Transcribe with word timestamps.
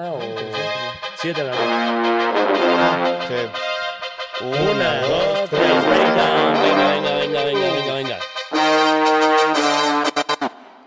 Ah, 0.00 0.12
o 0.12 0.20
siete 1.20 1.42
de 1.42 1.48
la 1.48 1.54
noche. 1.54 3.26
Sí. 3.26 4.44
Una, 4.44 5.00
dos, 5.00 5.50
tres, 5.50 5.60
venga, 5.60 6.52
venga, 6.62 6.88
venga, 6.94 7.14
venga, 7.16 7.44
venga, 7.44 7.72
venga, 7.72 7.94
venga. 7.94 8.18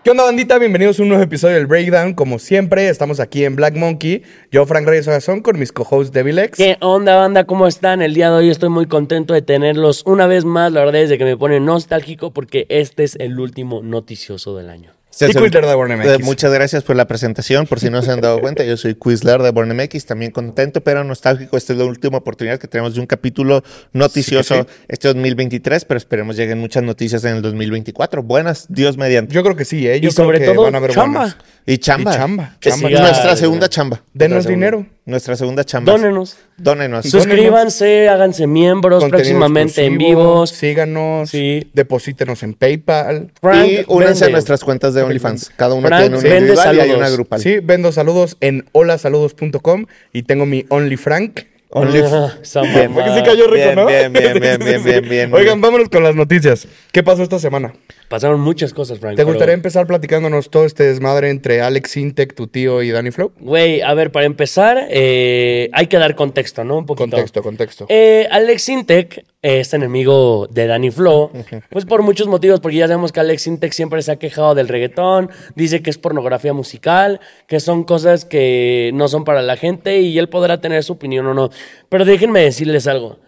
¿Qué 0.02 0.10
onda, 0.10 0.24
bandita? 0.24 0.56
Bienvenidos 0.56 0.98
a 0.98 1.02
un 1.02 1.10
nuevo 1.10 1.22
episodio 1.22 1.56
del 1.56 1.66
Breakdown. 1.66 2.14
Como 2.14 2.38
siempre, 2.38 2.88
estamos 2.88 3.20
aquí 3.20 3.44
en 3.44 3.54
Black 3.54 3.76
Monkey. 3.76 4.22
Yo, 4.50 4.64
Frank 4.64 4.86
Reyes 4.86 5.06
Ogazón, 5.08 5.42
con 5.42 5.58
mis 5.58 5.72
co-hosts 5.72 6.10
Devilex. 6.14 6.56
¿Qué 6.56 6.78
onda, 6.80 7.16
banda? 7.16 7.44
¿Cómo 7.44 7.66
están? 7.66 8.00
El 8.00 8.14
día 8.14 8.30
de 8.30 8.36
hoy 8.36 8.48
estoy 8.48 8.70
muy 8.70 8.86
contento 8.86 9.34
de 9.34 9.42
tenerlos 9.42 10.04
una 10.06 10.26
vez 10.26 10.46
más. 10.46 10.72
La 10.72 10.86
verdad 10.86 11.02
es 11.02 11.10
de 11.10 11.18
que 11.18 11.26
me 11.26 11.36
pone 11.36 11.60
nostálgico 11.60 12.32
porque 12.32 12.64
este 12.70 13.04
es 13.04 13.16
el 13.16 13.38
último 13.38 13.82
noticioso 13.82 14.56
del 14.56 14.70
año. 14.70 15.01
Se 15.12 15.26
Y 15.26 15.30
hace- 15.30 15.40
Quizler 15.42 15.66
de 15.66 15.74
Born 15.74 15.92
MX. 15.92 16.06
Eh, 16.08 16.18
Muchas 16.22 16.50
gracias 16.52 16.82
por 16.84 16.96
la 16.96 17.06
presentación. 17.06 17.66
Por 17.66 17.78
si 17.80 17.90
no 17.90 18.00
se 18.00 18.10
han 18.10 18.22
dado 18.22 18.40
cuenta, 18.40 18.64
yo 18.64 18.78
soy 18.78 18.94
Quizler 18.94 19.42
de 19.42 19.50
Born 19.50 19.68
MX, 19.76 20.06
también 20.06 20.30
contento, 20.32 20.80
pero 20.80 21.04
nostálgico. 21.04 21.58
Esta 21.58 21.74
es 21.74 21.78
la 21.78 21.84
última 21.84 22.16
oportunidad 22.18 22.58
que 22.58 22.66
tenemos 22.66 22.94
de 22.94 23.00
un 23.00 23.06
capítulo 23.06 23.62
noticioso 23.92 24.54
Sí 24.54 24.62
que 24.62 24.70
este 24.88 25.08
2023, 25.08 25.84
pero 25.84 25.98
esperemos 25.98 26.36
lleguen 26.36 26.58
muchas 26.58 26.82
noticias 26.82 27.22
en 27.24 27.36
el 27.36 27.42
2024. 27.42 28.22
Buenas, 28.22 28.66
Dios 28.70 28.96
mediante. 28.96 29.34
Yo 29.34 29.42
creo 29.42 29.54
que 29.54 29.66
sí, 29.66 29.86
¿eh? 29.86 30.00
Yo 30.00 30.08
Y 30.08 30.12
sobre 30.12 30.38
creo 30.38 30.50
que 30.52 30.54
todo, 30.56 30.64
van 30.64 30.74
a 30.76 30.78
haber 30.78 30.90
chamba. 30.92 31.20
buenas. 31.20 31.36
Y 31.64 31.78
chamba. 31.78 32.12
Y 32.12 32.16
chamba, 32.16 32.56
Que 32.58 32.70
chamba. 32.70 32.88
siga 32.88 33.00
nuestra 33.02 33.36
segunda 33.36 33.68
chamba. 33.68 34.02
Denos 34.12 34.46
dinero. 34.46 34.84
Nuestra 35.04 35.36
segunda 35.36 35.62
chamba. 35.64 35.92
Dónenos. 35.92 36.36
Dónenos. 36.56 37.06
Suscríbanse, 37.06 38.08
háganse 38.08 38.46
miembros 38.46 39.00
Contenido 39.02 39.22
próximamente 39.38 39.84
en 39.84 39.98
vivos. 39.98 40.50
Síganos. 40.50 41.30
Sí. 41.30 41.70
Deposítenos 41.72 42.42
en 42.42 42.54
PayPal. 42.54 43.30
Frank, 43.40 43.66
y 43.68 43.84
únanse 43.88 44.24
a 44.24 44.28
nuestras 44.30 44.64
cuentas 44.64 44.94
de 44.94 45.02
OnlyFans. 45.02 45.50
Cada 45.56 45.74
uno 45.74 45.86
Frank, 45.88 46.02
tiene 46.02 46.16
una 46.18 46.22
vende 46.22 46.38
individual 46.38 46.66
y 46.76 46.78
hay 46.80 46.86
saludos. 46.86 46.98
una 47.00 47.10
grupal. 47.10 47.40
Sí, 47.40 47.58
vendo 47.62 47.92
saludos 47.92 48.36
en 48.40 48.64
holasaludos.com 48.72 49.86
y 50.12 50.22
tengo 50.24 50.46
mi 50.46 50.66
OnlyFrank. 50.68 51.40
Only- 51.74 52.02
Ah, 52.04 52.34
sí 52.42 52.58
bien, 52.60 52.94
bien, 52.94 54.12
bien, 54.12 54.58
bien, 54.58 54.84
bien, 54.84 55.04
bien. 55.08 55.32
Oigan, 55.34 55.60
vámonos 55.62 55.88
con 55.88 56.02
las 56.02 56.14
noticias. 56.14 56.68
¿Qué 56.92 57.02
pasó 57.02 57.22
esta 57.22 57.38
semana? 57.38 57.72
Pasaron 58.12 58.42
muchas 58.42 58.74
cosas, 58.74 58.98
Frank. 58.98 59.12
¿Te 59.16 59.22
pero- 59.22 59.28
gustaría 59.30 59.54
empezar 59.54 59.86
platicándonos 59.86 60.50
todo 60.50 60.66
este 60.66 60.82
desmadre 60.84 61.30
entre 61.30 61.62
Alex 61.62 61.96
Intec, 61.96 62.34
tu 62.34 62.46
tío 62.46 62.82
y 62.82 62.90
Danny 62.90 63.10
Flow? 63.10 63.32
Güey, 63.40 63.80
a 63.80 63.94
ver, 63.94 64.12
para 64.12 64.26
empezar, 64.26 64.86
eh, 64.90 65.70
hay 65.72 65.86
que 65.86 65.96
dar 65.96 66.14
contexto, 66.14 66.62
¿no? 66.62 66.76
Un 66.76 66.84
poquito. 66.84 67.04
Contexto, 67.08 67.42
contexto. 67.42 67.86
Eh, 67.88 68.28
Alex 68.30 68.68
Intec 68.68 69.24
es 69.40 69.72
enemigo 69.72 70.46
de 70.50 70.66
Danny 70.66 70.90
Flow, 70.90 71.30
pues 71.70 71.86
por 71.86 72.02
muchos 72.02 72.28
motivos, 72.28 72.60
porque 72.60 72.76
ya 72.76 72.86
sabemos 72.86 73.12
que 73.12 73.20
Alex 73.20 73.46
Intec 73.46 73.72
siempre 73.72 74.02
se 74.02 74.12
ha 74.12 74.16
quejado 74.16 74.54
del 74.54 74.68
reggaetón, 74.68 75.30
dice 75.54 75.80
que 75.80 75.88
es 75.88 75.96
pornografía 75.96 76.52
musical, 76.52 77.18
que 77.46 77.60
son 77.60 77.82
cosas 77.84 78.26
que 78.26 78.90
no 78.92 79.08
son 79.08 79.24
para 79.24 79.40
la 79.40 79.56
gente 79.56 80.02
y 80.02 80.18
él 80.18 80.28
podrá 80.28 80.60
tener 80.60 80.84
su 80.84 80.92
opinión 80.92 81.26
o 81.28 81.32
no. 81.32 81.48
Pero 81.88 82.04
déjenme 82.04 82.40
decirles 82.40 82.86
algo. 82.86 83.20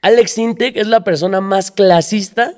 Alex 0.00 0.36
Intec 0.38 0.76
es 0.78 0.88
la 0.88 1.04
persona 1.04 1.40
más 1.40 1.70
clasista 1.70 2.54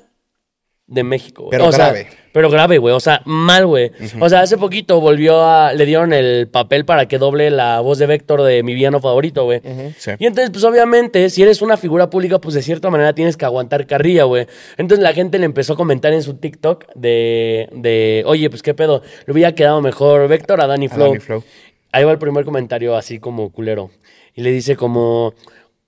de 0.87 1.03
México. 1.03 1.43
güey. 1.43 1.51
Pero 1.51 1.67
O 1.67 1.71
sea, 1.71 1.85
grave. 1.89 2.07
pero 2.31 2.49
grave, 2.49 2.77
güey. 2.77 2.93
O 2.93 2.99
sea, 2.99 3.21
mal, 3.25 3.65
güey. 3.65 3.91
O 4.19 4.29
sea, 4.29 4.41
hace 4.41 4.57
poquito 4.57 5.01
volvió 5.01 5.43
a. 5.43 5.73
Le 5.73 5.85
dieron 5.85 6.13
el 6.13 6.47
papel 6.47 6.85
para 6.85 7.07
que 7.07 7.17
doble 7.17 7.49
la 7.49 7.79
voz 7.79 7.97
de 7.97 8.05
Vector 8.05 8.43
de 8.43 8.61
mi 8.61 8.75
villano 8.75 8.99
favorito, 8.99 9.45
güey. 9.45 9.61
Sí. 9.97 10.11
Y 10.19 10.27
entonces, 10.27 10.51
pues 10.51 10.63
obviamente, 10.63 11.29
si 11.31 11.41
eres 11.41 11.61
una 11.63 11.75
figura 11.77 12.09
pública, 12.09 12.39
pues 12.39 12.53
de 12.53 12.61
cierta 12.61 12.89
manera 12.91 13.13
tienes 13.13 13.35
que 13.35 13.45
aguantar 13.45 13.87
carrilla, 13.87 14.25
güey. 14.25 14.45
Entonces 14.77 15.01
la 15.03 15.13
gente 15.13 15.39
le 15.39 15.45
empezó 15.45 15.73
a 15.73 15.75
comentar 15.75 16.13
en 16.13 16.21
su 16.21 16.35
TikTok 16.35 16.85
de. 16.93 17.67
de 17.71 18.23
Oye, 18.27 18.49
pues 18.49 18.61
qué 18.61 18.73
pedo. 18.75 19.01
Le 19.25 19.33
hubiera 19.33 19.53
quedado 19.55 19.81
mejor 19.81 20.27
Vector 20.27 20.61
a 20.61 20.67
Danny 20.67 20.87
Flow. 20.87 21.07
Danny 21.07 21.19
Flow. 21.19 21.43
Ahí 21.91 22.03
va 22.03 22.11
el 22.11 22.19
primer 22.19 22.45
comentario, 22.45 22.95
así 22.95 23.19
como 23.19 23.51
culero. 23.51 23.89
Y 24.35 24.43
le 24.43 24.51
dice 24.51 24.75
como. 24.75 25.33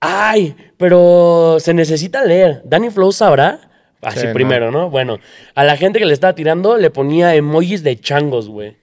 Ay, 0.00 0.56
pero 0.76 1.58
se 1.60 1.72
necesita 1.74 2.24
leer. 2.24 2.62
Danny 2.64 2.90
Flow 2.90 3.12
sabrá. 3.12 3.67
Así 4.02 4.20
Sí, 4.20 4.26
primero, 4.32 4.70
¿no? 4.70 4.90
Bueno, 4.90 5.18
a 5.54 5.64
la 5.64 5.76
gente 5.76 5.98
que 5.98 6.04
le 6.06 6.12
estaba 6.12 6.34
tirando 6.34 6.76
le 6.76 6.90
ponía 6.90 7.34
emojis 7.34 7.82
de 7.82 7.98
changos, 7.98 8.48
güey. 8.48 8.76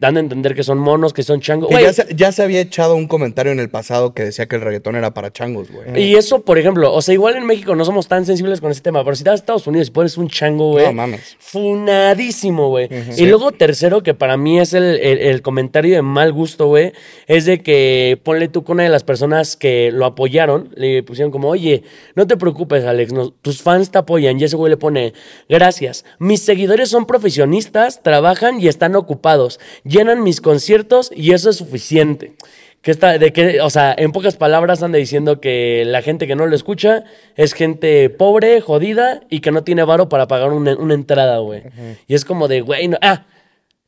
Dando 0.00 0.20
a 0.20 0.22
entender 0.22 0.54
que 0.54 0.62
son 0.62 0.78
monos, 0.78 1.12
que 1.12 1.24
son 1.24 1.40
changos. 1.40 1.70
Que 1.70 1.82
ya, 1.82 1.92
se, 1.92 2.06
ya 2.14 2.30
se 2.30 2.44
había 2.44 2.60
echado 2.60 2.94
un 2.94 3.08
comentario 3.08 3.50
en 3.50 3.58
el 3.58 3.68
pasado 3.68 4.14
que 4.14 4.22
decía 4.22 4.46
que 4.46 4.54
el 4.54 4.62
reggaetón 4.62 4.94
era 4.94 5.12
para 5.12 5.32
changos, 5.32 5.72
güey. 5.72 6.00
Y 6.00 6.14
eso, 6.14 6.42
por 6.42 6.56
ejemplo, 6.56 6.94
o 6.94 7.02
sea, 7.02 7.14
igual 7.14 7.34
en 7.34 7.44
México 7.44 7.74
no 7.74 7.84
somos 7.84 8.06
tan 8.06 8.24
sensibles 8.24 8.60
con 8.60 8.70
ese 8.70 8.80
tema, 8.80 9.02
pero 9.02 9.16
si 9.16 9.24
te 9.24 9.30
vas 9.30 9.40
a 9.40 9.42
Estados 9.42 9.66
Unidos 9.66 9.88
y 9.88 9.90
pones 9.90 10.16
un 10.16 10.28
chango, 10.28 10.70
güey. 10.70 10.86
No 10.86 10.92
mames. 10.92 11.36
Funadísimo, 11.40 12.68
güey. 12.68 12.88
Y 13.16 13.26
luego, 13.26 13.50
tercero, 13.50 14.04
que 14.04 14.14
para 14.14 14.36
mí 14.36 14.60
es 14.60 14.72
el, 14.72 14.84
el- 14.84 15.18
el 15.18 15.42
comentario 15.42 15.96
de 15.96 16.02
mal 16.02 16.32
gusto, 16.32 16.66
güey, 16.68 16.92
es 17.26 17.44
de 17.44 17.60
que 17.64 18.20
ponle 18.22 18.46
tú 18.46 18.62
con 18.62 18.74
una 18.76 18.84
de 18.84 18.90
las 18.90 19.02
personas 19.02 19.56
que 19.56 19.90
lo 19.92 20.06
apoyaron, 20.06 20.70
le 20.76 21.02
pusieron 21.02 21.32
como, 21.32 21.48
oye, 21.48 21.82
no 22.14 22.24
te 22.28 22.36
preocupes, 22.36 22.84
Alex, 22.84 23.12
no- 23.12 23.30
tus 23.32 23.62
fans 23.62 23.90
te 23.90 23.98
apoyan. 23.98 24.38
Y 24.38 24.44
ese 24.44 24.54
güey 24.54 24.70
le 24.70 24.76
pone, 24.76 25.12
gracias. 25.48 26.04
Mis 26.20 26.42
seguidores 26.42 26.88
son 26.88 27.04
profesionistas, 27.04 28.00
trabajan 28.04 28.60
y 28.60 28.68
están 28.68 28.94
ocupados. 28.94 29.58
Llenan 29.88 30.22
mis 30.22 30.40
conciertos 30.40 31.10
y 31.14 31.32
eso 31.32 31.50
es 31.50 31.56
suficiente. 31.56 32.34
Que 32.82 32.92
está, 32.92 33.18
de 33.18 33.32
que, 33.32 33.60
o 33.60 33.70
sea, 33.70 33.94
en 33.98 34.12
pocas 34.12 34.36
palabras 34.36 34.82
anda 34.82 34.98
diciendo 34.98 35.40
que 35.40 35.82
la 35.84 36.00
gente 36.02 36.26
que 36.28 36.36
no 36.36 36.46
lo 36.46 36.54
escucha 36.54 37.02
es 37.34 37.52
gente 37.52 38.08
pobre, 38.08 38.60
jodida 38.60 39.22
y 39.28 39.40
que 39.40 39.50
no 39.50 39.64
tiene 39.64 39.82
varo 39.82 40.08
para 40.08 40.28
pagar 40.28 40.52
una, 40.52 40.76
una 40.76 40.94
entrada, 40.94 41.38
güey. 41.38 41.62
Y 42.06 42.14
es 42.14 42.24
como 42.24 42.46
de, 42.46 42.60
güey, 42.60 42.86
no. 42.86 42.96
Ah, 43.02 43.26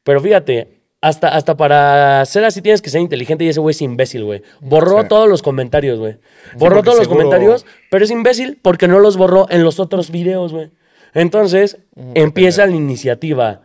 pero 0.03 0.21
fíjate, 0.21 0.81
hasta, 1.00 1.28
hasta 1.28 1.56
para 1.56 2.25
ser 2.27 2.44
así 2.44 2.62
tienes 2.62 2.82
que 2.82 2.91
ser 2.91 3.00
inteligente 3.00 3.44
y 3.44 3.49
ese 3.49 3.61
güey 3.61 3.71
es 3.72 3.81
imbécil, 3.81 4.25
güey. 4.25 4.43
Borró 4.61 5.03
Sí. 5.03 5.09
todos 5.09 5.28
los 5.28 5.41
comentarios, 5.41 5.99
güey. 6.00 6.17
Borró 6.56 6.82
todos 6.82 6.99
los 6.99 7.09
comentarios, 7.09 7.65
pero 7.91 8.05
es 8.05 8.11
imbécil 8.11 8.59
porque 8.61 8.88
no 8.88 8.99
los 8.99 9.17
borró 9.17 9.47
en 9.50 9.62
los 9.62 9.78
otros 9.78 10.11
videos, 10.11 10.53
güey. 10.53 10.71
Entonces, 11.15 11.78
empieza 12.15 12.67
la 12.67 12.75
iniciativa. 12.75 13.62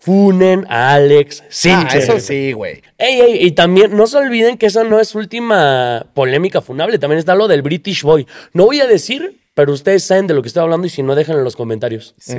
Funen 0.00 0.64
a 0.68 0.94
Alex 0.94 1.42
Ah, 1.42 1.46
Sincher. 1.50 2.00
eso 2.02 2.20
sí, 2.20 2.52
güey. 2.52 2.82
Ey, 2.98 3.20
ey, 3.20 3.46
y 3.46 3.50
también 3.52 3.96
no 3.96 4.06
se 4.06 4.16
olviden 4.18 4.56
que 4.56 4.66
esa 4.66 4.84
no 4.84 5.00
es 5.00 5.08
su 5.08 5.18
última 5.18 6.06
polémica 6.14 6.60
funable. 6.62 6.98
También 6.98 7.18
está 7.18 7.34
lo 7.34 7.48
del 7.48 7.62
British 7.62 8.02
Boy. 8.02 8.26
No 8.52 8.64
voy 8.66 8.80
a 8.80 8.86
decir, 8.86 9.40
pero 9.54 9.72
ustedes 9.72 10.04
saben 10.04 10.26
de 10.28 10.34
lo 10.34 10.42
que 10.42 10.48
estoy 10.48 10.62
hablando 10.62 10.86
y 10.86 10.90
si 10.90 11.02
no, 11.02 11.14
déjenlo 11.14 11.40
en 11.40 11.44
los 11.44 11.56
comentarios. 11.56 12.14
Sí. 12.18 12.36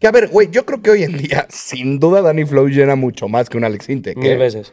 Que 0.00 0.06
a 0.06 0.10
ver, 0.10 0.28
güey, 0.28 0.48
yo 0.50 0.66
creo 0.66 0.82
que 0.82 0.90
hoy 0.90 1.04
en 1.04 1.16
día, 1.16 1.46
sin 1.50 2.00
duda, 2.00 2.20
Danny 2.20 2.44
Flow 2.44 2.66
llena 2.68 2.96
mucho 2.96 3.28
más 3.28 3.48
que 3.48 3.56
un 3.56 3.64
Alex. 3.64 3.88
¿eh? 3.88 4.14
Mil 4.16 4.36
veces. 4.36 4.72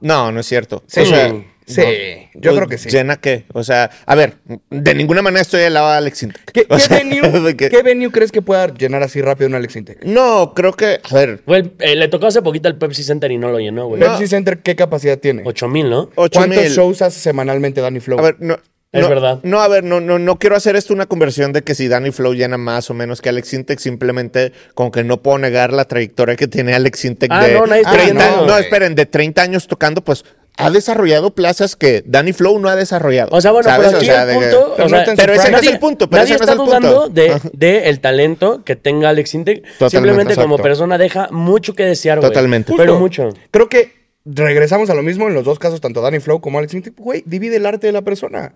No, 0.00 0.32
no 0.32 0.40
es 0.40 0.46
cierto. 0.46 0.82
Sí, 0.86 1.00
O 1.00 1.06
sea, 1.06 1.34
sí, 1.66 2.28
yo 2.34 2.50
pues, 2.50 2.54
creo 2.56 2.68
que 2.68 2.78
sí. 2.78 2.88
¿Llena 2.88 3.16
qué? 3.16 3.44
O 3.52 3.64
sea, 3.64 3.90
a 4.06 4.14
ver, 4.14 4.34
de 4.70 4.94
ninguna 4.94 5.20
manera 5.22 5.42
estoy 5.42 5.62
al 5.62 5.74
lado 5.74 5.90
de 5.90 5.96
Alex 5.98 6.22
Intec. 6.22 6.52
¿Qué, 6.52 6.64
qué 6.68 6.78
sea, 6.80 6.98
venue, 6.98 7.56
que- 7.56 7.68
qué 7.68 7.82
venue 7.82 8.10
crees 8.10 8.32
que 8.32 8.42
pueda 8.42 8.68
llenar 8.72 9.02
así 9.02 9.20
rápido 9.20 9.48
un 9.48 9.54
Alex 9.56 9.76
Intec? 9.76 10.04
No, 10.04 10.52
creo 10.54 10.72
que, 10.72 11.00
a 11.10 11.14
ver, 11.14 11.42
el- 11.46 11.72
eh, 11.80 11.96
le 11.96 12.08
tocó 12.08 12.26
hace 12.28 12.42
poquito 12.42 12.68
el 12.68 12.76
Pepsi 12.76 13.02
Center 13.02 13.30
y 13.32 13.38
no 13.38 13.50
lo 13.50 13.58
llenó, 13.58 13.86
güey. 13.88 14.00
No. 14.00 14.06
Pepsi 14.06 14.26
Center, 14.28 14.58
¿qué 14.58 14.76
capacidad 14.76 15.18
tiene? 15.18 15.42
Ocho 15.44 15.68
mil, 15.68 15.90
¿no? 15.90 16.10
8 16.14 16.38
¿Cuántos 16.40 16.62
mil. 16.62 16.72
shows 16.72 17.02
hace 17.02 17.18
semanalmente 17.20 17.80
Danny 17.80 18.00
Flow? 18.00 18.18
A 18.18 18.22
ver, 18.22 18.36
no. 18.40 18.56
Es 18.92 19.02
no, 19.02 19.08
verdad. 19.10 19.40
No, 19.42 19.60
a 19.60 19.68
ver, 19.68 19.84
no, 19.84 20.00
no, 20.00 20.18
no 20.18 20.38
quiero 20.38 20.56
hacer 20.56 20.74
esto 20.76 20.94
una 20.94 21.04
conversión 21.06 21.52
de 21.52 21.60
que 21.62 21.74
si 21.74 21.86
Danny 21.88 22.12
Flow 22.12 22.32
llena 22.32 22.56
más 22.56 22.88
o 22.88 22.94
menos 22.94 23.20
que 23.20 23.28
Alex 23.28 23.52
Intec, 23.52 23.78
simplemente 23.78 24.52
como 24.74 24.90
que 24.90 25.04
no 25.04 25.20
puedo 25.22 25.36
negar 25.38 25.72
la 25.72 25.84
trayectoria 25.84 26.36
que 26.36 26.46
tiene 26.46 26.72
Alex 26.72 27.04
Intec 27.04 27.30
Ah, 27.30 27.44
de 27.46 27.54
no, 27.54 27.66
nadie 27.66 27.82
está 27.82 27.92
30 27.92 28.12
diciendo, 28.14 28.46
no, 28.46 28.52
güey. 28.52 28.64
esperen, 28.64 28.94
de 28.94 29.04
30 29.04 29.42
años 29.42 29.66
tocando, 29.66 30.02
pues 30.02 30.24
ha 30.58 30.70
desarrollado 30.70 31.34
plazas 31.34 31.76
que 31.76 32.02
Danny 32.06 32.32
Flow 32.32 32.58
no 32.58 32.68
ha 32.68 32.76
desarrollado. 32.76 33.28
O 33.32 33.40
sea, 33.40 33.52
bueno, 33.52 33.68
¿sabes? 33.68 33.86
pero 33.88 33.96
O 33.96 33.98
aquí 33.98 34.06
sea, 34.06 34.22
el 34.22 34.28
de 34.28 34.34
que- 34.34 34.40
punto. 34.40 34.72
Pero 34.76 34.86
o 34.86 34.88
sea, 34.88 35.02
ese 35.02 35.50
no 35.50 35.58
es 35.58 35.66
el 35.66 35.78
punto, 35.78 36.08
pero 36.10 36.22
nadie 36.22 36.34
ese 36.34 36.44
no 36.44 36.44
es 36.44 36.50
está 36.50 36.52
el 36.52 36.58
dudando 36.66 37.08
de, 37.08 37.30
Ajá. 37.32 37.48
de 37.52 37.88
el 37.88 38.00
talento 38.00 38.64
que 38.64 38.76
tenga 38.76 39.10
Alex 39.10 39.34
Intec. 39.34 39.62
Totalmente, 39.78 39.90
Simplemente 39.90 40.36
como 40.36 40.58
persona 40.58 40.96
deja 40.98 41.28
mucho 41.30 41.74
que 41.74 41.84
desear, 41.84 42.18
güey. 42.20 42.30
Totalmente. 42.30 42.72
Pero 42.76 42.98
mucho. 42.98 43.28
Creo 43.50 43.68
que 43.68 43.92
regresamos 44.24 44.90
a 44.90 44.94
lo 44.94 45.02
mismo 45.02 45.28
en 45.28 45.34
los 45.34 45.44
dos 45.44 45.58
casos, 45.58 45.80
tanto 45.80 46.00
Danny 46.00 46.20
Flow 46.20 46.40
como 46.40 46.58
Alex 46.58 46.74
Intec. 46.74 46.94
Güey, 46.96 47.22
divide 47.26 47.56
el 47.56 47.66
arte 47.66 47.86
de 47.86 47.92
la 47.92 48.02
persona. 48.02 48.54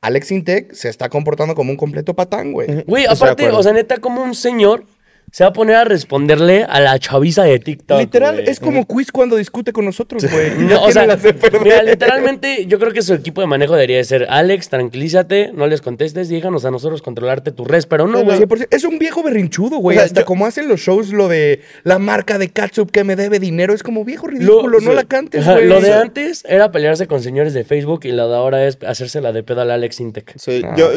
Alex 0.00 0.30
Intec 0.32 0.72
se 0.74 0.88
está 0.88 1.08
comportando 1.08 1.54
como 1.54 1.70
un 1.70 1.76
completo 1.76 2.14
patán, 2.14 2.52
güey. 2.52 2.82
Güey, 2.86 3.04
de 3.04 3.10
aparte, 3.10 3.50
o 3.50 3.62
sea, 3.62 3.72
neta, 3.72 3.98
como 3.98 4.22
un 4.22 4.34
señor 4.34 4.84
se 5.30 5.42
va 5.44 5.50
a 5.50 5.52
poner 5.52 5.76
a 5.76 5.84
responderle 5.84 6.64
a 6.68 6.80
la 6.80 6.98
chaviza 6.98 7.42
de 7.42 7.58
TikTok. 7.58 7.98
Literal, 7.98 8.36
güey. 8.36 8.48
es 8.48 8.60
como 8.60 8.86
Quiz 8.86 9.10
cuando 9.10 9.36
discute 9.36 9.72
con 9.72 9.84
nosotros, 9.84 10.24
güey. 10.30 10.50
No, 10.58 10.84
o 10.84 10.92
sea, 10.92 11.06
mira, 11.62 11.82
literalmente, 11.82 12.66
yo 12.66 12.78
creo 12.78 12.92
que 12.92 13.02
su 13.02 13.14
equipo 13.14 13.40
de 13.40 13.46
manejo 13.46 13.74
debería 13.74 13.96
de 13.96 14.04
ser 14.04 14.26
Alex, 14.30 14.68
tranquilízate, 14.68 15.50
no 15.52 15.66
les 15.66 15.80
contestes, 15.80 16.28
déjanos 16.28 16.64
a 16.64 16.70
nosotros 16.70 17.02
controlarte 17.02 17.50
tu 17.52 17.64
res, 17.64 17.86
pero 17.86 18.06
no, 18.06 18.22
güey. 18.22 18.38
100%. 18.38 18.68
Es 18.70 18.84
un 18.84 18.98
viejo 18.98 19.22
berrinchudo, 19.22 19.78
güey. 19.78 19.96
O 19.96 20.00
sea, 20.00 20.06
Hasta 20.06 20.20
yo- 20.20 20.26
como 20.26 20.46
hacen 20.46 20.68
los 20.68 20.80
shows, 20.80 21.12
lo 21.12 21.28
de 21.28 21.60
la 21.82 21.98
marca 21.98 22.38
de 22.38 22.48
Catsup 22.50 22.90
que 22.90 23.04
me 23.04 23.16
debe 23.16 23.38
dinero. 23.40 23.74
Es 23.74 23.82
como 23.82 24.04
viejo 24.04 24.26
ridículo, 24.28 24.78
no 24.80 24.90
sí. 24.90 24.96
la 24.96 25.04
cantes, 25.04 25.42
Ajá, 25.42 25.54
güey. 25.54 25.66
Lo 25.68 25.80
de 25.80 25.92
antes 25.94 26.44
era 26.48 26.70
pelearse 26.70 27.06
con 27.06 27.22
señores 27.22 27.54
de 27.54 27.64
Facebook 27.64 28.00
y 28.04 28.12
la 28.12 28.26
de 28.26 28.34
ahora 28.36 28.66
es 28.66 28.78
hacerse 28.86 29.20
la 29.20 29.32
de 29.32 29.42
pedo 29.42 29.60
al 29.62 29.70
Alex 29.70 30.00
Intec. 30.00 30.32
Sí, 30.38 30.62
Ah, 30.64 30.74
yo, 30.76 30.88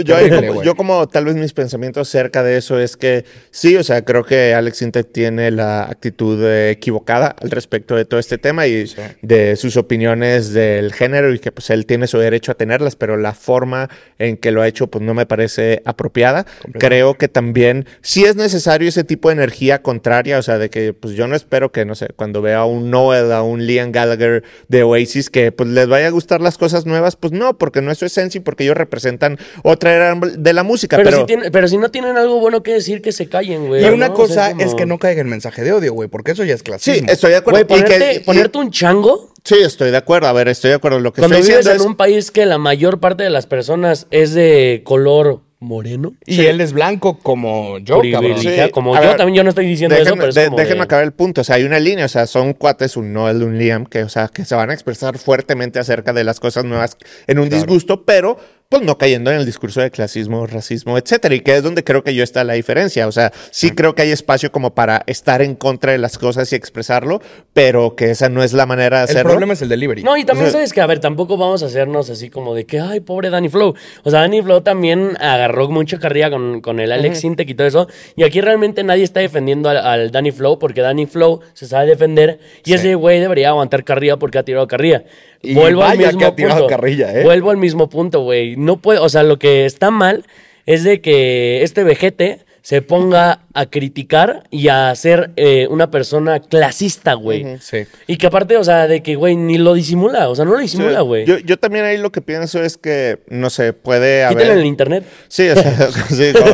como, 0.48 0.64
yo 0.64 0.76
como 0.76 1.08
tal 1.08 1.26
vez 1.26 1.36
mis 1.36 1.54
pensamientos 1.54 2.08
acerca 2.10 2.44
de 2.44 2.58
eso 2.58 2.80
es 2.80 2.96
que 2.98 3.26
sí, 3.52 3.76
o 3.78 3.84
sea, 3.84 4.04
creo 4.04 4.17
creo 4.24 4.26
que 4.26 4.54
Alex 4.54 4.82
Intec 4.82 5.12
tiene 5.12 5.52
la 5.52 5.84
actitud 5.84 6.44
equivocada 6.70 7.36
al 7.42 7.52
respecto 7.52 7.96
de 7.96 8.06
todo 8.06 8.20
este 8.20 8.38
tema 8.38 8.68
y 8.68 8.88
Sí. 8.88 9.02
de 9.22 9.56
sus 9.56 9.78
opiniones 9.78 10.54
del 10.54 10.94
género 10.94 11.34
y 11.34 11.40
que 11.40 11.52
pues 11.52 11.70
él 11.70 11.86
tiene 11.86 12.08
su 12.08 12.18
derecho 12.18 12.52
a 12.52 12.56
tenerlas, 12.56 12.96
pero 12.96 13.18
la 13.18 13.34
forma 13.34 13.90
en 14.20 14.38
que 14.38 14.52
lo 14.52 14.62
ha 14.62 14.68
hecho 14.68 14.88
pues 14.88 15.04
no 15.04 15.14
me 15.14 15.26
parece 15.26 15.82
apropiada. 15.86 16.46
Creo 16.80 17.16
que 17.16 17.28
también 17.28 17.86
sí 18.02 18.24
es 18.26 18.36
necesario 18.36 18.90
ese 18.90 19.04
tipo 19.04 19.30
de 19.30 19.34
energía 19.34 19.82
contraria, 19.82 20.40
o 20.40 20.42
sea, 20.42 20.58
de 20.58 20.70
que 20.70 20.94
pues 20.94 21.14
yo 21.16 21.28
no 21.28 21.36
espero 21.36 21.72
que, 21.72 21.86
no 21.86 21.96
sé, 21.96 22.08
cuando 22.16 22.42
vea 22.42 22.60
a 22.60 22.66
un 22.66 22.90
Noel, 22.90 23.32
a 23.32 23.44
un 23.44 23.66
Liam 23.66 23.92
Gallagher 23.92 24.44
de 24.68 24.84
Oasis, 24.84 25.30
que 25.30 25.52
pues 25.52 25.70
les 25.70 25.88
vaya 25.88 26.08
a 26.08 26.12
gustar 26.12 26.42
las 26.42 26.58
cosas 26.58 26.86
nuevas, 26.86 27.16
pues 27.16 27.34
no, 27.34 27.58
porque 27.58 27.82
no 27.82 27.92
es 27.92 27.98
su 27.98 28.06
esencia 28.06 28.40
y 28.40 28.42
porque 28.42 28.64
ellos 28.64 28.78
representan 28.78 29.38
otra 29.64 29.94
era 29.94 30.16
de 30.16 30.54
la 30.54 30.64
música, 30.64 30.98
Pero, 30.98 31.10
pero... 31.10 31.20
si 31.22 31.26
tiene- 31.26 31.52
pero 31.52 31.68
si 31.68 31.78
no 31.78 31.92
tienen 31.92 32.18
algo 32.18 32.40
bueno 32.40 32.64
que 32.64 32.74
decir, 32.74 33.02
que 33.02 33.12
se 33.12 33.28
callen, 33.28 33.68
güey. 33.68 33.84
Y 33.86 33.90
una 33.90 34.07
¿no? 34.10 34.14
O 34.14 34.18
cosa 34.18 34.34
sea, 34.34 34.50
es, 34.52 34.66
como- 34.66 34.76
que 34.76 34.86
no 34.86 34.98
caiga 35.00 35.22
en 35.22 35.30
mensaje 35.30 35.64
de 35.64 35.74
odio, 35.74 35.94
güey, 35.94 36.10
porque 36.10 36.32
eso 36.32 36.44
ya 36.44 36.54
es 36.54 36.60
Sí, 36.60 36.66
clasismo. 36.66 37.10
estoy 37.12 37.32
de 37.32 37.38
acuerdo. 37.38 37.66
Güey, 37.68 37.80
Y 37.80 37.84
que- 37.84 37.90
ponerte, 37.92 38.16
y- 38.16 38.20
ponerte 38.20 38.58
un 38.58 38.72
chango 38.72 39.32
Sí, 39.44 39.56
estoy 39.64 39.92
de 39.92 39.98
acuerdo. 39.98 40.28
A 40.28 40.34
ver, 40.34 40.50
estoy 40.50 40.72
de 40.72 40.76
acuerdo. 40.76 41.00
Lo 41.00 41.14
que 41.14 41.22
cuando 41.22 41.38
estoy 41.38 41.52
vives 41.52 41.60
diciendo 41.66 41.82
en 41.82 41.86
es... 41.86 41.92
un 41.92 41.96
país 41.96 42.32
que 42.32 42.46
la 42.46 42.58
mayor 42.58 43.00
parte 43.00 43.24
de 43.24 43.30
las 43.30 43.46
personas 43.46 44.06
es 44.12 44.34
de 44.34 44.82
color 44.84 45.40
moreno. 45.60 46.14
Y 46.26 46.42
él 46.48 46.60
es 46.60 46.74
blanco 46.74 47.18
como 47.18 47.78
yo, 47.80 48.02
cabrón. 48.12 48.38
Sí, 48.40 48.50
como 48.74 48.94
a 48.94 49.02
yo 49.02 49.08
ver, 49.08 49.18
también 49.18 49.38
yo 49.38 49.44
no 49.44 49.50
estoy 49.50 49.66
diciendo 49.66 49.96
eso, 49.96 50.04
Déjenme, 50.04 50.20
pero 50.20 50.30
es 50.30 50.36
de- 50.36 50.46
como 50.48 50.58
déjenme 50.58 50.78
de- 50.80 50.84
acabar 50.84 51.06
el 51.06 51.14
punto. 51.14 51.42
O 51.42 51.44
sea, 51.46 51.56
hay 51.56 51.64
una 51.64 51.80
línea. 51.80 52.04
O 52.06 52.10
sea, 52.10 52.28
son 52.28 52.54
cuates, 52.54 52.98
un 52.98 53.14
Noel, 53.14 53.42
un 53.42 53.58
Liam, 53.58 53.86
que, 53.86 54.04
o 54.04 54.10
sea, 54.10 54.28
que 54.28 54.44
se 54.44 54.54
van 54.54 54.70
a 54.70 54.74
expresar 54.74 55.18
fuertemente 55.18 55.80
acerca 55.80 56.12
de 56.12 56.26
las 56.26 56.42
cosas 56.42 56.66
nuevas 56.66 56.98
en 57.26 57.40
un 57.40 57.48
disgusto, 57.50 58.04
pero 58.04 58.38
pues 58.70 58.82
no 58.84 58.98
cayendo 58.98 59.32
en 59.32 59.38
el 59.38 59.46
discurso 59.46 59.80
de 59.80 59.92
clasismo, 59.92 60.46
racismo, 60.46 60.98
etcétera. 60.98 61.34
Y 61.36 61.40
que 61.40 61.56
es 61.56 61.64
donde 61.64 61.86
creo 61.86 62.04
que 62.04 62.14
yo 62.14 62.22
está 62.24 62.44
la 62.44 62.54
diferencia. 62.54 63.08
O 63.08 63.14
sea, 63.14 63.32
sí 63.50 63.72
creo 63.72 63.96
que 63.96 64.02
hay 64.02 64.12
espacio 64.12 64.52
como 64.52 64.76
para 64.76 65.04
estar 65.08 65.42
en 65.42 65.56
contra 65.56 65.94
de 65.94 65.98
las 65.98 66.18
cosas 66.18 66.52
y 66.52 66.56
expresarlo, 66.56 67.22
pero 67.54 67.96
que 67.96 68.12
esa 68.12 68.28
no 68.28 68.44
es 68.44 68.52
la 68.52 68.66
manera 68.66 68.98
de 69.00 69.04
El 69.06 69.10
hacerlo. 69.12 69.30
problema 69.32 69.54
es 69.54 69.62
el 69.62 69.70
delivery. 69.70 70.04
No, 70.04 70.18
y 70.18 70.26
también 70.26 70.48
O 70.48 70.52
sea- 70.52 70.60
sabes 70.60 70.74
que, 70.74 70.82
a 70.82 70.86
ver, 70.86 71.00
tampoco 71.00 71.38
vamos 71.38 71.64
a 71.64 71.68
hacernos 71.68 72.10
así 72.10 72.30
como 72.30 72.54
de 72.56 72.66
que, 72.66 72.82
ay, 72.82 73.00
pobre 73.00 73.30
Danny 73.30 73.48
Flow. 73.48 73.74
O 74.04 74.12
sea, 74.12 74.20
Danny 74.20 74.42
Flow 74.42 74.60
también 74.62 75.16
agarró 75.22 75.70
mucha 75.70 75.98
carrilla 75.98 76.30
con, 76.30 76.60
con 76.60 76.82
el 76.82 76.92
Alex 76.92 77.20
Sintek 77.20 77.50
y 77.50 77.54
todo 77.56 77.68
eso. 77.68 77.88
Y 78.18 78.24
aquí 78.24 78.42
realmente 78.42 78.84
nadie 78.84 79.04
está 79.04 79.22
defendiendo 79.22 79.70
al, 79.70 79.78
al 79.78 80.12
Danny 80.12 80.32
Flow 80.32 80.60
porque 80.60 80.82
Danny 80.82 81.06
Flow 81.06 81.40
se 81.54 81.68
sabe 81.68 81.86
defender 81.88 82.40
y 82.66 82.74
ese 82.74 82.96
güey 82.96 83.22
debería 83.22 83.50
aguantar 83.50 83.86
carrilla 83.86 84.18
porque 84.18 84.40
ha 84.40 84.44
tirado 84.44 84.68
carrilla. 84.68 85.06
Y 85.42 85.54
Vuelvo 85.54 85.84
al 85.84 85.98
mismo 86.00 86.18
que 86.20 86.26
ha 86.26 86.36
tirado 86.36 86.56
punto. 86.62 86.68
carrilla, 86.68 87.14
¿eh? 87.14 87.24
Vuelvo 87.24 87.52
al 87.52 87.58
mismo 87.58 87.88
punto, 87.88 88.22
güey. 88.22 88.57
No 88.58 88.78
puede, 88.78 89.00
o 89.00 89.10
sea, 89.10 89.24
lo 89.24 89.40
que 89.40 89.66
está 89.66 89.92
mal 89.92 90.26
es 90.66 90.84
de 90.84 91.02
que 91.02 91.64
este 91.64 91.84
vejete 91.84 92.46
se 92.62 92.82
ponga 92.82 93.46
a 93.60 93.66
criticar 93.66 94.44
y 94.52 94.68
a 94.68 94.94
ser 94.94 95.32
eh, 95.36 95.68
una 95.70 95.90
persona 95.90 96.40
clasista, 96.40 97.14
güey. 97.16 97.58
Sí. 97.60 97.86
Y 98.06 98.18
que 98.18 98.28
aparte, 98.28 98.56
o 98.58 98.64
sea, 98.64 98.88
de 98.88 99.02
que, 99.02 99.16
güey, 99.16 99.36
ni 99.36 99.58
lo 99.58 99.74
disimula. 99.74 100.30
O 100.30 100.36
sea, 100.36 100.46
no 100.46 100.52
lo 100.52 100.60
disimula, 100.60 101.02
güey. 101.02 101.26
Yo, 101.26 101.40
yo 101.40 101.58
también 101.58 101.86
ahí 101.86 101.98
lo 101.98 102.12
que 102.12 102.22
pienso 102.22 102.62
es 102.62 102.78
que, 102.78 103.20
no 103.30 103.50
sé, 103.50 103.74
puede 103.74 104.24
haber... 104.24 104.38
Quítale 104.38 104.54
en 104.54 104.60
el 104.60 104.66
internet. 104.66 105.04
Sí, 105.28 105.50
o 105.50 105.56
sea, 105.56 105.92
sí, 106.10 106.34
como 106.34 106.54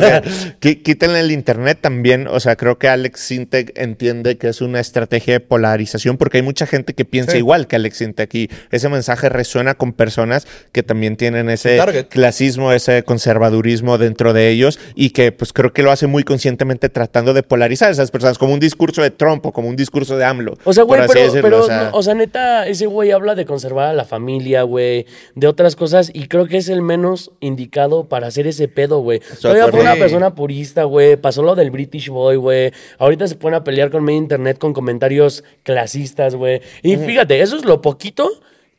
que 0.59 0.81
quítenle 0.81 1.19
el 1.19 1.31
internet 1.31 1.79
también. 1.81 2.27
O 2.27 2.39
sea, 2.39 2.55
creo 2.55 2.77
que 2.79 2.88
Alex 2.88 3.19
Sintek 3.19 3.77
entiende 3.77 4.38
que 4.38 4.47
es 4.47 4.61
una 4.61 4.79
estrategia 4.79 5.33
de 5.33 5.39
polarización 5.41 6.17
porque 6.17 6.38
hay 6.38 6.44
mucha 6.44 6.65
gente 6.65 6.94
que 6.94 7.05
piensa 7.05 7.33
Sí. 7.33 7.38
igual 7.39 7.67
que 7.67 7.75
Alex 7.75 7.97
Sintek 7.97 8.33
y 8.35 8.50
ese 8.71 8.89
mensaje 8.89 9.27
resuena 9.29 9.75
con 9.75 9.94
personas 9.94 10.47
que 10.71 10.83
también 10.83 11.15
tienen 11.17 11.50
ese 11.50 11.77
Target. 11.77 12.07
clasismo, 12.07 12.71
ese 12.71 13.03
conservadurismo 13.03 13.97
dentro 13.97 14.33
de 14.33 14.50
ellos 14.50 14.79
y 14.95 15.09
que 15.11 15.31
pues 15.31 15.53
creo 15.53 15.73
que 15.73 15.83
lo 15.83 15.91
hace 15.91 16.07
muy 16.07 16.23
conscientemente 16.23 16.89
tratando 16.93 17.33
de 17.33 17.43
polarizar 17.43 17.89
a 17.89 17.91
esas 17.91 18.11
personas 18.11 18.37
como 18.37 18.53
un 18.53 18.59
discurso 18.59 19.01
de 19.01 19.11
Trump 19.11 19.45
o 19.45 19.51
como 19.51 19.67
un 19.67 19.75
discurso 19.75 20.15
de 20.17 20.25
AMLO. 20.25 20.57
O 20.63 20.73
sea, 20.73 20.83
güey, 20.83 21.01
pero, 21.07 21.19
decirlo, 21.19 21.41
pero, 21.41 21.63
o 21.63 21.65
sea. 21.65 21.89
no, 21.91 21.97
o 21.97 22.03
sea, 22.03 22.13
neta, 22.13 22.67
ese 22.67 22.85
güey 22.85 23.11
habla 23.11 23.35
de 23.35 23.45
conservar 23.45 23.87
a 23.87 23.93
la 23.93 24.05
familia, 24.05 24.63
güey, 24.63 25.05
de 25.35 25.47
otras 25.47 25.75
cosas, 25.75 26.11
y 26.13 26.27
creo 26.27 26.47
que 26.47 26.57
es 26.57 26.69
el 26.69 26.81
menos 26.81 27.31
indicado 27.39 28.05
para 28.05 28.27
hacer 28.27 28.47
ese 28.47 28.67
pedo, 28.67 28.99
güey. 28.99 29.21
Todavía 29.41 29.67
fue 29.67 29.81
una 29.81 29.95
persona 29.95 30.35
purista, 30.35 30.83
güey, 30.85 31.17
pasó 31.17 31.43
lo 31.43 31.55
del 31.55 31.71
British 31.71 32.09
Boy, 32.09 32.37
güey. 32.37 32.71
Ahorita 32.99 33.27
se 33.27 33.35
pone 33.35 33.57
a 33.57 33.63
pelear 33.63 33.89
con 33.89 34.03
medio 34.03 34.19
internet 34.19 34.57
con 34.57 34.73
comentarios 34.73 35.43
clasistas, 35.63 36.35
güey. 36.35 36.61
Y 36.81 36.95
fíjate, 36.97 37.41
eso 37.41 37.57
es 37.57 37.65
lo 37.65 37.81
poquito 37.81 38.29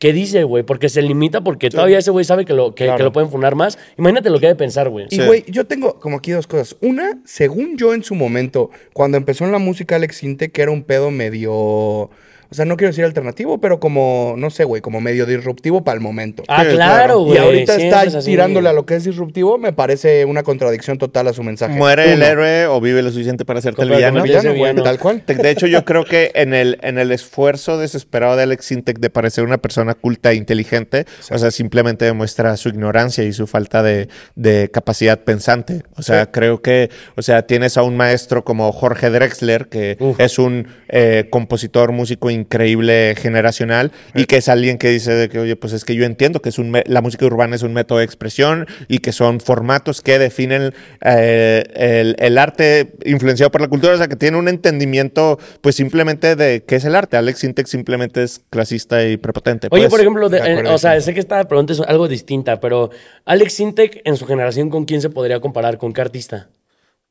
que 0.05 0.13
dice, 0.13 0.45
güey, 0.45 0.63
porque 0.65 0.91
se 0.91 1.01
limita 1.01 1.41
porque 1.41 1.71
todavía 1.71 1.97
ese 1.97 2.11
güey 2.11 2.27
sabe 2.27 2.45
que 2.45 2.53
lo, 2.53 2.75
que, 2.75 2.85
Claro. 2.85 2.99
que 2.99 3.03
lo 3.05 3.13
pueden 3.13 3.31
funar 3.31 3.55
más. 3.55 3.79
Imagínate 3.97 4.29
lo 4.29 4.39
que 4.39 4.45
ha 4.45 4.49
de 4.51 4.55
pensar, 4.55 4.91
güey. 4.91 5.07
Y 5.09 5.17
Sí. 5.17 5.23
güey, 5.25 5.45
yo 5.49 5.65
tengo 5.65 5.99
como 5.99 6.19
aquí 6.19 6.31
dos 6.31 6.47
cosas. 6.47 6.77
Una, 6.83 7.23
según 7.25 7.79
yo 7.79 7.95
en 7.95 8.05
su 8.05 8.15
momento, 8.15 8.69
cuando 8.93 9.17
empezó 9.17 9.47
en 9.47 9.53
la 9.53 9.57
música 9.59 9.97
Alex 9.97 10.17
Sinte, 10.17 10.51
que 10.51 10.61
era 10.61 10.71
un 10.73 10.83
pedo 10.83 11.11
medio. 11.11 12.11
O 12.55 12.57
sea, 12.57 12.65
no 12.67 12.77
quiero 12.77 12.91
decir 12.91 13.05
alternativo, 13.05 13.59
pero 13.59 13.81
como, 13.81 14.37
no 14.39 14.49
sé, 14.49 14.63
güey, 14.63 14.81
como 14.81 15.01
medio 15.01 15.27
disruptivo 15.27 15.83
para 15.83 15.97
el 15.97 16.01
momento. 16.01 16.45
Ah, 16.47 16.63
Sí, 16.63 16.71
claro, 16.71 16.77
claro. 16.77 17.19
güey. 17.19 17.35
y 17.35 17.39
ahorita 17.39 17.75
siempre 17.75 17.87
está 17.89 18.05
es 18.05 18.15
así. 18.15 18.31
tirándole 18.31 18.69
a 18.69 18.73
lo 18.73 18.87
que 18.87 18.95
es 18.95 19.03
disruptivo, 19.03 19.59
me 19.59 19.73
parece 19.73 20.25
una 20.25 20.45
contradicción 20.45 20.97
total 20.97 21.27
a 21.27 21.33
su 21.33 21.43
mensaje. 21.43 21.75
Muere 21.75 22.13
el 22.13 22.23
héroe 22.23 22.67
o 22.67 22.81
vive 22.81 23.03
lo 23.03 23.11
suficiente 23.11 23.45
para 23.45 23.59
hacerte 23.59 23.83
el 23.83 23.89
villano. 23.91 24.19
en 24.19 24.23
Villano, 24.23 24.53
villano. 24.53 24.83
tal 24.85 25.01
cual. 25.01 25.25
De 25.27 25.51
hecho, 25.51 25.67
yo 25.67 25.85
creo 25.85 26.05
que 26.05 26.31
en 26.37 26.55
el, 26.55 26.79
en 26.83 26.99
el 26.99 27.11
esfuerzo 27.11 27.77
desesperado 27.77 28.37
de 28.37 28.45
Alex 28.45 28.67
Sintek 28.67 29.01
de 29.01 29.11
parecer 29.11 29.43
una 29.43 29.59
persona 29.59 29.95
culta 29.95 30.31
e 30.31 30.37
inteligente, 30.37 31.07
o 31.33 31.39
sea, 31.39 31.51
simplemente 31.51 32.05
demuestra 32.05 32.57
su 32.57 32.69
ignorancia 32.69 33.25
y 33.25 33.33
su 33.33 33.49
falta 33.49 33.83
de, 33.83 34.09
de 34.37 34.71
capacidad 34.73 35.19
pensante. 35.25 35.83
O 35.97 36.03
sea, 36.03 36.31
creo 36.31 36.63
que, 36.63 36.89
o 37.17 37.23
sea, 37.23 37.49
tienes 37.49 37.77
a 37.77 37.83
un 37.83 37.97
maestro 37.97 38.45
como 38.45 38.71
Jorge 38.71 39.11
Drexler, 39.11 39.67
que 39.69 39.99
es 40.19 40.39
un 40.39 40.69
eh, 40.89 41.27
compositor, 41.31 41.91
músico 41.91 42.31
increíble 42.45 43.15
generacional, 43.17 43.91
y 44.15 44.27
que 44.27 44.37
es 44.37 44.49
alguien 44.49 44.79
que 44.79 44.89
dice 44.91 45.13
de 45.13 45.29
que, 45.29 45.39
oye, 45.39 45.57
pues 45.57 45.73
es 45.73 45.85
que 45.85 45.95
yo 45.95 46.05
entiendo 46.05 46.41
que 46.41 46.51
es 46.51 46.59
un 46.59 46.73
la 46.87 47.01
música 47.01 47.25
urbana 47.27 47.57
es 47.57 47.63
un 47.63 47.73
método 47.73 47.99
de 47.99 48.05
expresión 48.05 48.67
y 48.89 48.99
que 48.99 49.13
son 49.13 49.41
formatos 49.41 50.01
que 50.01 50.19
definen 50.19 50.73
eh, 51.05 51.65
el, 51.75 52.17
el 52.19 52.39
arte 52.39 52.93
influenciado 53.05 53.51
por 53.51 53.61
la 53.61 53.69
cultura, 53.69 53.95
o 53.95 53.97
sea, 53.97 54.09
que 54.09 54.17
tiene 54.17 54.37
un 54.37 54.49
entendimiento, 54.49 55.39
pues 55.61 55.75
simplemente 55.77 56.37
de 56.37 56.65
qué 56.65 56.77
es 56.77 56.85
el 56.85 56.95
arte. 56.95 57.17
Alex 57.17 57.39
Sintek 57.41 57.67
simplemente 57.67 58.23
es 58.23 58.41
clasista 58.51 59.05
y 59.05 59.17
prepotente. 59.17 59.69
Oye, 59.71 59.83
pues. 59.85 59.91
por 59.91 60.01
ejemplo, 60.01 60.29
de- 60.29 60.41
de 60.41 60.51
acuerdo, 60.51 60.71
eh, 60.71 60.75
o 60.75 60.79
sea, 60.79 61.01
sé 61.01 61.15
que 61.15 61.21
esta 61.21 61.47
pregunta 61.49 61.73
es 61.73 61.81
algo 61.81 62.09
distinta, 62.09 62.61
pero 62.61 62.91
Alex 63.25 63.53
Sintek 63.55 64.03
en 64.05 64.17
su 64.17 64.27
generación, 64.27 64.71
¿con 64.71 64.85
quién 64.85 65.01
se 65.01 65.11
podría 65.11 65.41
comparar? 65.41 65.79
¿Con 65.79 65.93
qué 65.93 66.01
artista? 66.01 66.49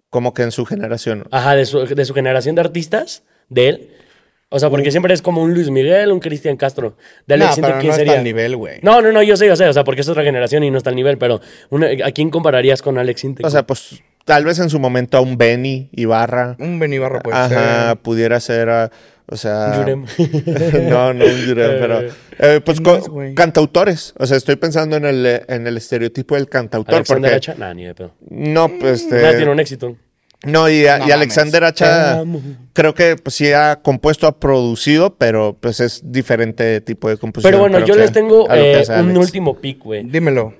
Como 0.09 0.33
que 0.33 0.43
en 0.43 0.51
su 0.51 0.65
generación. 0.65 1.25
Ajá, 1.31 1.55
de 1.55 1.65
su, 1.65 1.85
de 1.85 2.05
su 2.05 2.13
generación 2.13 2.55
de 2.55 2.61
artistas, 2.61 3.23
de 3.49 3.69
él. 3.69 3.89
O 4.55 4.59
sea, 4.59 4.69
porque 4.69 4.91
siempre 4.91 5.15
es 5.15 5.23
como 5.23 5.41
un 5.41 5.51
Luis 5.55 5.71
Miguel, 5.71 6.11
un 6.11 6.19
Cristian 6.19 6.57
Castro. 6.57 6.95
De 7.25 7.33
Alex 7.33 7.57
No, 7.57 7.63
pero 7.67 7.79
¿quién 7.79 7.91
no 7.91 7.97
está 7.97 8.13
al 8.13 8.23
nivel, 8.23 8.55
güey. 8.55 8.79
No, 8.83 9.01
no, 9.01 9.11
no, 9.11 9.23
yo 9.23 9.35
sé, 9.35 9.47
yo 9.47 9.55
sé, 9.55 9.67
o 9.67 9.73
sea, 9.73 9.83
porque 9.83 10.01
es 10.01 10.09
otra 10.09 10.21
generación 10.23 10.63
y 10.63 10.69
no 10.69 10.77
está 10.77 10.91
al 10.91 10.95
nivel, 10.95 11.17
pero 11.17 11.41
una- 11.71 11.87
¿a 12.05 12.11
quién 12.11 12.29
compararías 12.29 12.83
con 12.83 12.99
Alex 12.99 13.21
Sintek? 13.21 13.45
O 13.45 13.49
sea, 13.49 13.65
pues 13.65 14.03
tal 14.25 14.45
vez 14.45 14.59
en 14.59 14.69
su 14.69 14.79
momento 14.79 15.17
a 15.17 15.21
un 15.21 15.39
Benny 15.39 15.89
Ibarra. 15.93 16.55
Un 16.59 16.77
Benibarro 16.77 17.19
puede 17.21 17.35
Ajá, 17.35 17.87
ser. 17.89 17.97
pudiera 17.97 18.39
ser, 18.39 18.69
o 19.25 19.35
sea... 19.35 19.75
Yurem. 19.77 20.05
no, 20.87 21.13
no 21.15 21.25
un 21.25 21.45
Yurem, 21.47 21.71
pero... 21.79 22.01
eh, 22.37 22.61
pues 22.63 22.79
¿Quién 22.79 22.99
co- 23.01 23.11
más, 23.15 23.33
cantautores. 23.35 24.13
O 24.19 24.27
sea, 24.27 24.37
estoy 24.37 24.55
pensando 24.57 24.97
en 24.97 25.05
el, 25.05 25.25
eh, 25.25 25.41
en 25.47 25.65
el 25.65 25.77
estereotipo 25.77 26.35
del 26.35 26.47
cantautor. 26.47 26.93
Alexander 26.93 27.31
porque... 27.31 27.35
Hacha, 27.51 27.55
nah, 27.57 27.73
ni 27.73 27.85
de 27.85 27.95
pedo. 27.95 28.13
No, 28.29 28.69
pues... 28.79 29.01
este, 29.01 29.15
Nada, 29.21 29.35
tiene 29.35 29.51
un 29.51 29.59
éxito. 29.59 29.95
No, 30.43 30.69
y, 30.69 30.85
a- 30.87 30.97
No 30.97 31.05
y 31.05 31.07
mames. 31.09 31.13
Alexander 31.15 31.63
Hacha 31.63 32.23
creo 32.73 32.93
que 32.93 33.15
pues, 33.15 33.35
sí 33.35 33.51
ha 33.53 33.81
compuesto, 33.81 34.27
ha 34.27 34.39
producido, 34.39 35.15
pero 35.15 35.57
pues 35.59 35.79
es 35.79 36.01
diferente 36.11 36.81
tipo 36.81 37.09
de 37.09 37.17
composición. 37.17 37.51
Pero 37.51 37.61
bueno, 37.61 37.85
yo 37.85 37.95
les 37.95 38.11
tengo 38.11 38.47
eh, 38.53 38.83
un 38.87 38.91
Alex. 38.93 39.17
último 39.17 39.55
pick, 39.59 39.79
güey. 39.83 40.03
Dímelo. 40.03 40.53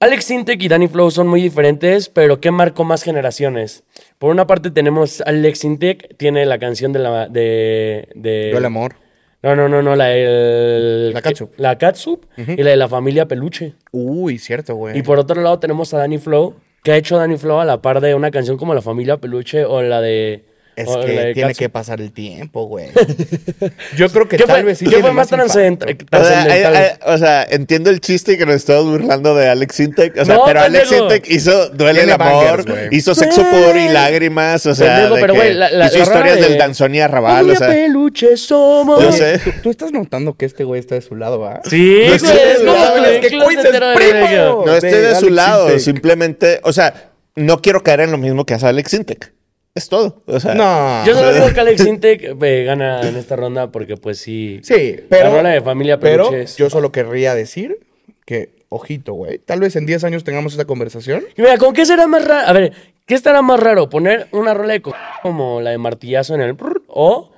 Alex 0.00 0.24
Sintek 0.24 0.60
y 0.60 0.66
Danny 0.68 0.88
Flow 0.88 1.12
son 1.12 1.28
muy 1.28 1.40
diferentes, 1.40 2.08
pero 2.08 2.40
¿qué 2.40 2.50
marcó 2.50 2.82
más 2.82 3.04
generaciones? 3.04 3.84
Por 4.18 4.30
una 4.30 4.48
parte 4.48 4.72
tenemos 4.72 5.20
Alex 5.24 5.60
Sintek, 5.60 6.16
tiene 6.16 6.44
la 6.44 6.58
canción 6.58 6.92
de 6.92 6.98
la... 6.98 7.28
De, 7.28 8.08
de, 8.16 8.48
Yo 8.52 8.58
el 8.58 8.64
amor. 8.64 8.96
No, 9.44 9.54
no, 9.54 9.68
no, 9.68 9.80
no, 9.80 9.94
la... 9.94 10.12
el- 10.12 11.12
La 11.12 11.22
Catsup. 11.22 11.52
La 11.56 11.78
Catsup 11.78 12.26
y 12.36 12.62
la 12.64 12.70
de 12.70 12.76
la 12.76 12.88
familia 12.88 13.28
Peluche. 13.28 13.74
Uy, 13.92 14.38
cierto, 14.38 14.74
güey. 14.74 14.98
Y 14.98 15.02
por 15.02 15.20
otro 15.20 15.40
lado 15.40 15.60
tenemos 15.60 15.94
a 15.94 15.98
Danny 15.98 16.18
Flow, 16.18 16.56
que 16.82 16.92
ha 16.92 16.96
hecho 16.96 17.16
Danny 17.16 17.36
Flow 17.36 17.60
a 17.60 17.64
la 17.64 17.80
par 17.80 18.00
de 18.00 18.14
una 18.14 18.30
canción 18.30 18.56
como 18.56 18.74
La 18.74 18.82
familia 18.82 19.18
Peluche 19.18 19.64
o 19.64 19.82
la 19.82 20.00
de... 20.00 20.44
Es 20.74 20.88
o 20.88 21.00
que 21.04 21.32
tiene 21.34 21.54
que 21.54 21.68
pasar 21.68 22.00
el 22.00 22.12
tiempo, 22.12 22.64
güey. 22.66 22.86
Yo 23.96 24.08
creo 24.08 24.26
que 24.26 24.38
¿Qué 24.38 24.44
tal 24.44 24.56
fue, 24.56 24.62
vez 24.64 24.78
sí 24.78 24.86
qué 24.86 25.00
fue 25.00 25.12
más 25.12 25.30
impacto. 25.30 25.52
trascendent- 25.58 25.82
O 26.10 26.24
sea, 26.24 26.44
trascendental? 26.44 26.74
eh, 26.76 26.86
eh, 26.86 26.98
o 27.04 27.18
sea, 27.18 27.42
entiendo 27.50 27.90
el 27.90 28.00
chiste 28.00 28.32
y 28.32 28.38
que 28.38 28.46
nos 28.46 28.54
estamos 28.56 28.86
burlando 28.86 29.34
de 29.34 29.48
Alex 29.48 29.74
Sintek. 29.74 30.16
O 30.18 30.24
sea, 30.24 30.34
No, 30.36 30.44
pero 30.46 30.60
Alex. 30.60 30.88
Sintek 30.88 31.28
hizo 31.28 31.68
Duele 31.68 32.04
el 32.04 32.10
amor, 32.12 32.26
bangers, 32.46 32.66
güey. 32.66 32.88
hizo 32.96 33.14
Sexo, 33.14 33.42
Pudor 33.44 33.76
y 33.76 33.88
Lágrimas. 33.90 34.64
O 34.64 34.74
sea, 34.74 34.94
Pendejo, 34.96 35.14
de 35.16 35.20
pero, 35.20 35.32
que 35.34 35.38
güey, 35.40 35.54
la- 35.54 35.70
la- 35.70 35.86
hizo 35.86 35.98
la 35.98 36.02
historias 36.04 36.36
de- 36.36 36.42
del 36.42 36.58
danzón 36.58 36.94
y 36.94 37.00
arrabal. 37.00 37.50
O 37.50 37.54
sea, 37.56 37.68
Peluche 37.68 38.36
somos. 38.38 39.02
yo 39.02 39.08
Oye, 39.10 39.18
sé. 39.18 39.38
¿tú, 39.40 39.50
tú 39.64 39.70
estás 39.70 39.92
notando 39.92 40.36
que 40.38 40.46
este 40.46 40.64
güey 40.64 40.80
está 40.80 40.94
de 40.94 41.02
su 41.02 41.16
lado, 41.16 41.38
¿va? 41.38 41.60
Sí, 41.68 41.98
No 42.00 42.04
güey, 42.06 42.16
estoy 42.16 42.30
de 42.36 42.52
es 42.52 42.58
su 42.60 42.64
como 42.64 42.78
lado, 42.78 43.02
que 43.20 43.26
es 43.26 43.32
primo. 43.32 44.62
No 44.66 44.74
estoy 44.74 44.90
de 44.90 45.14
su 45.16 45.28
lado, 45.30 45.78
simplemente, 45.78 46.60
o 46.64 46.72
sea, 46.72 47.10
no 47.36 47.60
quiero 47.60 47.82
caer 47.82 48.00
en 48.00 48.10
lo 48.10 48.18
mismo 48.18 48.44
que 48.46 48.54
hace 48.54 48.66
Alex 48.66 48.90
Sintek. 48.90 49.32
Es 49.74 49.88
todo. 49.88 50.22
O 50.26 50.38
sea, 50.38 50.54
No. 50.54 51.04
Yo 51.06 51.14
solo 51.14 51.32
digo 51.32 51.52
que 51.52 51.60
Alex 51.60 51.86
Intec 51.86 52.36
eh, 52.42 52.64
gana 52.64 53.00
en 53.08 53.16
esta 53.16 53.36
ronda 53.36 53.70
porque 53.72 53.96
pues 53.96 54.18
sí. 54.18 54.60
Sí, 54.62 54.96
pero. 55.08 55.30
La 55.30 55.36
rola 55.36 55.48
de 55.50 55.60
familia 55.62 55.98
pero 55.98 56.28
Peluches. 56.28 56.56
yo 56.56 56.68
solo 56.68 56.92
querría 56.92 57.34
decir 57.34 57.78
que, 58.26 58.50
ojito, 58.68 59.14
güey. 59.14 59.38
Tal 59.38 59.60
vez 59.60 59.74
en 59.76 59.86
10 59.86 60.04
años 60.04 60.24
tengamos 60.24 60.52
esta 60.52 60.66
conversación. 60.66 61.24
Y 61.36 61.42
mira, 61.42 61.56
¿con 61.58 61.72
qué 61.74 61.86
será 61.86 62.06
más 62.06 62.24
raro? 62.24 62.46
A 62.48 62.52
ver, 62.52 62.72
¿qué 63.06 63.14
estará 63.14 63.40
más 63.42 63.58
raro? 63.60 63.88
¿Poner 63.88 64.28
una 64.32 64.52
rola 64.54 64.74
de 64.74 64.82
co- 64.82 64.94
como 65.22 65.60
la 65.62 65.70
de 65.70 65.78
martillazo 65.78 66.34
en 66.34 66.42
el 66.42 66.56
o, 66.88 67.32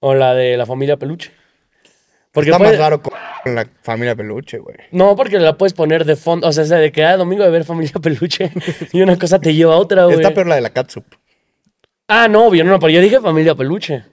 o 0.00 0.14
la 0.14 0.34
de 0.34 0.56
la 0.56 0.64
familia 0.66 0.96
peluche? 0.96 1.30
Porque 2.32 2.50
Está 2.50 2.58
puede- 2.58 2.72
más 2.72 2.80
raro 2.80 3.02
con 3.02 3.54
la 3.54 3.66
familia 3.82 4.14
peluche, 4.16 4.58
güey. 4.58 4.76
No, 4.92 5.14
porque 5.14 5.38
la 5.38 5.56
puedes 5.56 5.72
poner 5.74 6.04
de 6.06 6.16
fondo. 6.16 6.48
O 6.48 6.52
sea, 6.52 6.64
de 6.64 6.90
que 6.90 7.04
ah, 7.04 7.16
domingo 7.18 7.44
de 7.44 7.50
ver 7.50 7.64
familia 7.64 7.92
peluche 8.02 8.50
y 8.92 9.02
una 9.02 9.18
cosa 9.18 9.38
te 9.38 9.54
lleva 9.54 9.74
a 9.74 9.78
otra, 9.78 10.04
güey. 10.04 10.16
Está 10.16 10.32
peor 10.34 10.46
la 10.46 10.54
de 10.56 10.60
la 10.62 10.70
catsup. 10.70 11.04
Ah, 12.08 12.28
no, 12.28 12.46
obvio, 12.46 12.64
no, 12.64 12.78
pero 12.78 12.90
yo 12.90 13.00
dije 13.00 13.20
familia 13.20 13.54
peluche. 13.54 14.04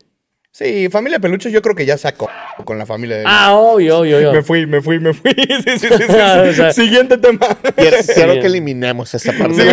Sí, 0.51 0.87
familia 0.91 1.19
peluche 1.19 1.51
yo 1.51 1.61
creo 1.63 1.75
que 1.75 1.85
ya 1.85 1.97
sacó 1.97 2.29
con 2.63 2.77
la 2.77 2.85
familia 2.85 3.17
de... 3.17 3.23
Ah, 3.25 3.53
obvio, 3.55 3.99
obvio, 3.99 4.17
obvio. 4.17 4.33
Me 4.33 4.43
fui, 4.43 4.67
me 4.67 4.81
fui, 4.81 4.99
me 4.99 5.13
fui. 5.13 5.31
Sí, 5.35 5.45
sí, 5.65 5.79
sí, 5.79 5.87
sí, 5.87 5.97
sí. 5.97 6.03
O 6.49 6.53
sea- 6.53 6.71
Siguiente 6.73 7.17
tema. 7.17 7.39
quiero, 7.75 8.33
que 8.39 8.45
eliminemos 8.47 9.13
esta 9.15 9.31
parte. 9.37 9.65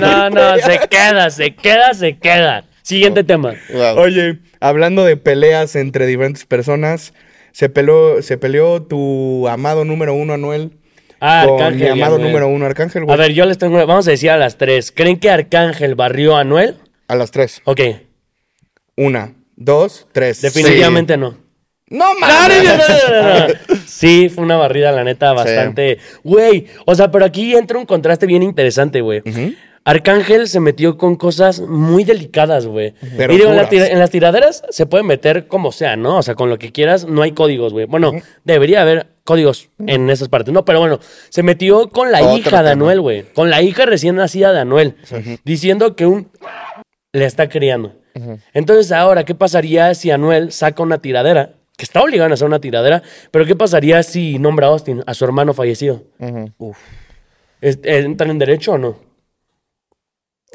No, 0.00 0.30
no, 0.30 0.30
no, 0.30 0.56
se 0.58 0.78
queda, 0.88 1.28
se 1.30 1.54
queda, 1.54 1.92
se 1.94 2.16
queda. 2.18 2.64
Siguiente 2.82 3.22
tema. 3.22 3.54
Wow. 3.70 3.98
Oye, 3.98 4.38
hablando 4.60 5.04
de 5.04 5.18
peleas 5.18 5.76
entre 5.76 6.06
diferentes 6.06 6.46
personas, 6.46 7.12
se 7.52 7.68
peleó, 7.68 8.22
se 8.22 8.38
peleó 8.38 8.82
tu 8.82 9.46
amado 9.46 9.84
número 9.84 10.14
uno, 10.14 10.32
Anuel, 10.32 10.72
Ah, 11.20 11.44
con 11.46 11.60
Arcángel. 11.60 11.80
mi 11.82 11.86
y 11.86 11.90
amado 11.90 12.14
Anuel. 12.14 12.30
número 12.32 12.48
uno, 12.48 12.64
Arcángel, 12.64 13.04
A 13.08 13.16
ver, 13.16 13.32
yo 13.34 13.44
les 13.44 13.58
tengo. 13.58 13.76
Vamos 13.86 14.08
a 14.08 14.10
decir 14.12 14.30
a 14.30 14.38
las 14.38 14.56
tres. 14.56 14.90
¿Creen 14.90 15.18
que 15.18 15.28
Arcángel 15.30 15.94
barrió 15.96 16.34
a 16.36 16.40
Anuel? 16.40 16.76
A 17.08 17.16
las 17.16 17.30
tres. 17.30 17.62
Ok, 17.64 17.80
Una, 18.96 19.34
dos, 19.56 20.06
tres. 20.12 20.40
definitivamente 20.42 21.16
no. 21.16 21.36
¡No 21.90 22.04
mames! 22.20 22.64
no, 22.64 22.76
no, 22.76 23.22
no, 23.22 23.48
no. 23.48 23.54
Sí, 23.86 24.28
fue 24.28 24.44
una 24.44 24.56
barrida, 24.58 24.92
la 24.92 25.04
neta, 25.04 25.32
bastante. 25.32 25.98
Güey, 26.22 26.66
o 26.84 26.94
sea, 26.94 27.10
pero 27.10 27.24
aquí 27.24 27.54
entra 27.56 27.78
un 27.78 27.86
contraste 27.86 28.26
bien 28.26 28.42
interesante, 28.42 29.00
güey. 29.00 29.22
Arcángel 29.84 30.48
se 30.48 30.60
metió 30.60 30.98
con 30.98 31.16
cosas 31.16 31.60
muy 31.62 32.04
delicadas, 32.04 32.66
güey. 32.66 32.92
Y 33.00 33.06
digo, 33.06 33.32
en, 33.32 33.38
la 33.56 33.62
duras. 33.62 33.70
tira- 33.70 33.86
en 33.88 33.98
las 33.98 34.10
tiraderas 34.10 34.62
se 34.68 34.84
puede 34.84 35.02
meter 35.02 35.46
como 35.46 35.72
sea, 35.72 35.96
¿no? 35.96 36.18
O 36.18 36.22
sea, 36.22 36.34
con 36.34 36.50
lo 36.50 36.58
que 36.58 36.72
quieras, 36.72 37.06
no 37.06 37.22
hay 37.22 37.32
códigos, 37.32 37.72
güey. 37.72 37.86
Bueno, 37.86 38.12
debería 38.44 38.82
haber 38.82 39.06
códigos 39.24 39.70
en 39.86 40.10
esas 40.10 40.28
partes, 40.28 40.52
¿no? 40.52 40.66
Pero 40.66 40.80
bueno, 40.80 41.00
se 41.30 41.42
metió 41.42 41.88
con 41.88 42.12
la 42.12 42.20
Otro 42.22 42.36
hija 42.36 42.62
de. 42.62 42.70
Anuel, 42.72 43.00
güey. 43.00 43.22
Con 43.32 43.48
la 43.48 43.62
hija 43.62 43.86
recién 43.86 44.16
nacida 44.16 44.52
de 44.52 44.60
Anuel. 44.60 44.96
Diciendo 45.44 45.96
que 45.96 46.04
un 46.04 46.28
le 47.18 47.24
está 47.26 47.48
criando. 47.48 47.94
Entonces, 48.52 48.90
ahora, 48.92 49.24
¿qué 49.24 49.34
pasaría 49.34 49.94
si 49.94 50.10
Anuel 50.10 50.50
saca 50.52 50.82
una 50.82 50.98
tiradera? 50.98 51.54
Que 51.76 51.84
está 51.84 52.02
obligado 52.02 52.30
a 52.30 52.34
hacer 52.34 52.46
una 52.46 52.60
tiradera, 52.60 53.02
pero 53.30 53.44
¿qué 53.46 53.54
pasaría 53.54 54.02
si 54.02 54.38
nombra 54.40 54.66
a 54.66 54.70
Austin, 54.70 55.02
a 55.06 55.14
su 55.14 55.24
hermano 55.24 55.54
fallecido? 55.54 56.02
¿Es- 57.60 57.78
¿Entran 57.84 58.30
en 58.30 58.38
derecho 58.38 58.72
o 58.72 58.78
no? 58.78 58.96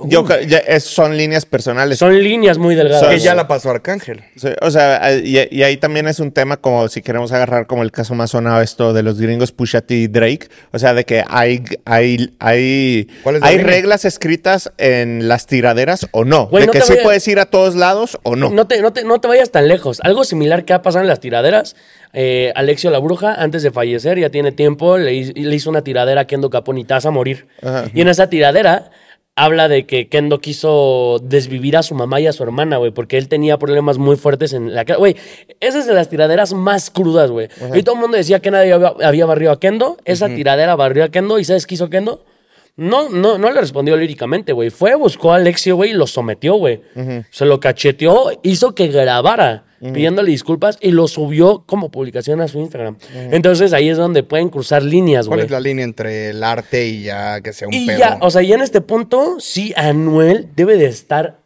Yo, 0.06 0.26
ya, 0.48 0.58
es- 0.58 0.86
son 0.86 1.16
líneas 1.16 1.46
personales. 1.46 2.00
Son 2.00 2.18
líneas 2.18 2.58
muy 2.58 2.74
delgadas. 2.74 3.08
Que 3.08 3.20
ya 3.20 3.36
la 3.36 3.48
pasó 3.48 3.70
Arcángel. 3.70 4.24
Sí, 4.36 4.48
o 4.62 4.72
sea, 4.72 5.14
y, 5.16 5.38
y 5.52 5.62
ahí 5.62 5.78
también 5.78 6.08
es 6.08 6.20
un 6.20 6.32
tema 6.32 6.58
como 6.58 6.88
si 6.88 7.04
queremos 7.04 7.32
agarrar 7.32 7.68
como 7.68 7.84
el 7.84 7.92
caso 7.92 8.16
más 8.16 8.32
sonado 8.32 8.62
esto 8.62 8.92
de 8.94 9.04
los 9.04 9.22
gringos 9.22 9.52
Pusha 9.52 9.82
T 9.82 9.94
y 9.94 10.08
Drake, 10.08 10.48
o 10.72 10.80
sea, 10.80 10.96
de 10.96 11.06
que 11.06 11.24
hay 11.30 11.64
hay 11.86 12.34
hay, 12.40 13.08
¿Cuál 13.22 13.36
es 13.36 13.42
la 13.42 13.48
hay 13.50 13.60
reglas 13.60 14.04
escritas 14.04 14.72
en 14.80 15.28
las 15.28 15.46
tiraderas 15.46 16.08
o 16.12 16.26
no, 16.26 16.48
Güey, 16.48 16.62
de 16.64 16.68
no 16.68 16.74
que 16.74 16.82
sí 16.82 16.96
puedes 17.04 17.28
ir 17.28 17.40
a 17.40 17.46
todos 17.46 17.76
lados 17.76 18.18
o 18.24 18.36
no. 18.36 18.50
No 18.50 18.66
te, 18.66 18.82
no, 18.82 18.94
te, 18.94 19.04
no 19.04 19.22
te 19.22 19.28
vayas 19.28 19.52
tan 19.52 19.68
lejos. 19.68 20.00
Algo 20.04 20.24
similar 20.24 20.66
que 20.66 20.74
ha 20.74 20.82
pasado 20.82 21.04
en 21.04 21.08
las 21.08 21.20
tiraderas. 21.20 21.76
eh, 22.14 22.52
Alexio 22.56 22.90
la 22.90 22.98
Bruja, 22.98 23.36
antes 23.36 23.62
de 23.62 23.70
fallecer, 23.72 24.18
ya 24.18 24.30
tiene 24.32 24.52
tiempo, 24.52 24.98
le, 24.98 25.14
hi- 25.14 25.34
le 25.34 25.56
hizo 25.56 25.70
una 25.70 25.84
tiradera 25.84 26.22
a 26.22 26.26
Kendo 26.26 26.50
Caponitas 26.50 27.06
a 27.06 27.12
morir. 27.12 27.46
Ajá. 27.62 27.86
Y 27.94 28.02
en 28.02 28.08
esa 28.08 28.28
tiradera 28.28 28.90
habla 29.36 29.68
de 29.68 29.86
que 29.86 30.08
Kendo 30.08 30.40
quiso 30.40 31.20
desvivir 31.24 31.78
a 31.78 31.84
su 31.84 31.96
mamá 31.96 32.20
y 32.20 32.28
a 32.28 32.34
su 32.34 32.44
hermana, 32.44 32.78
güey, 32.78 32.92
porque 32.92 33.18
él 33.18 33.28
tenía 33.28 33.58
problemas 33.58 33.98
muy 33.98 34.16
fuertes 34.16 34.54
en 34.54 34.74
la 34.74 34.86
cara. 34.86 35.00
Güey, 35.00 35.16
esa 35.60 35.80
es 35.80 35.88
de 35.88 35.94
las 35.94 36.10
tiraderas 36.10 36.54
más 36.54 36.90
crudas, 36.90 37.32
güey. 37.32 37.50
Y 37.74 37.84
todo 37.84 37.96
el 37.96 38.02
mundo 38.02 38.18
decía 38.18 38.40
que 38.40 38.52
nadie 38.52 38.74
había, 38.74 38.94
había 39.04 39.26
barrido 39.26 39.52
a 39.52 39.60
Kendo. 39.60 39.98
Esa 40.06 40.28
tiradera 40.28 40.76
barrió 40.76 41.04
a 41.04 41.10
Kendo. 41.10 41.40
¿Y 41.40 41.46
sabes 41.46 41.66
qué 41.66 41.76
hizo 41.76 41.90
Kendo? 41.90 42.24
No, 42.76 43.10
no, 43.10 43.38
no 43.38 43.52
le 43.52 43.62
respondió 43.62 43.96
líricamente, 43.96 44.52
güey. 44.52 44.70
Fue, 44.72 44.96
buscó 44.96 45.32
a 45.32 45.36
Alexio, 45.36 45.76
güey, 45.76 45.92
y 45.92 45.94
lo 45.94 46.08
sometió, 46.08 46.56
güey. 46.56 46.82
Se 47.30 47.46
lo 47.46 47.60
cacheteó, 47.60 48.32
hizo 48.44 48.74
que 48.76 48.88
grabara 48.88 49.66
pidiéndole 49.80 50.32
disculpas 50.32 50.78
y 50.80 50.92
lo 50.92 51.10
subió 51.10 51.66
como 51.68 51.92
publicación 51.92 52.40
a 52.40 52.48
su 52.48 52.58
Instagram. 52.60 52.98
Entonces 53.14 53.74
ahí 53.74 53.90
es 53.90 53.98
donde 53.98 54.24
pueden 54.24 54.48
cruzar 54.50 54.82
líneas, 54.82 55.28
¿Cuál 55.28 55.40
güey. 55.40 55.46
es 55.46 55.52
la 55.52 55.60
línea 55.60 55.84
entre 55.84 56.30
el 56.30 56.42
arte 56.42 56.88
y 56.88 57.04
ya 57.04 57.42
que 57.42 57.52
sea 57.52 57.68
un 57.68 57.74
Y 57.74 57.86
pedo? 57.88 58.00
ya, 58.00 58.18
o 58.22 58.32
sea, 58.32 58.42
ya 58.44 58.56
en 58.56 58.62
este 58.62 58.80
punto, 58.82 59.36
sí, 59.40 59.74
Anuel 59.76 60.48
debe 60.56 60.78
de 60.78 60.86
estar 60.86 61.42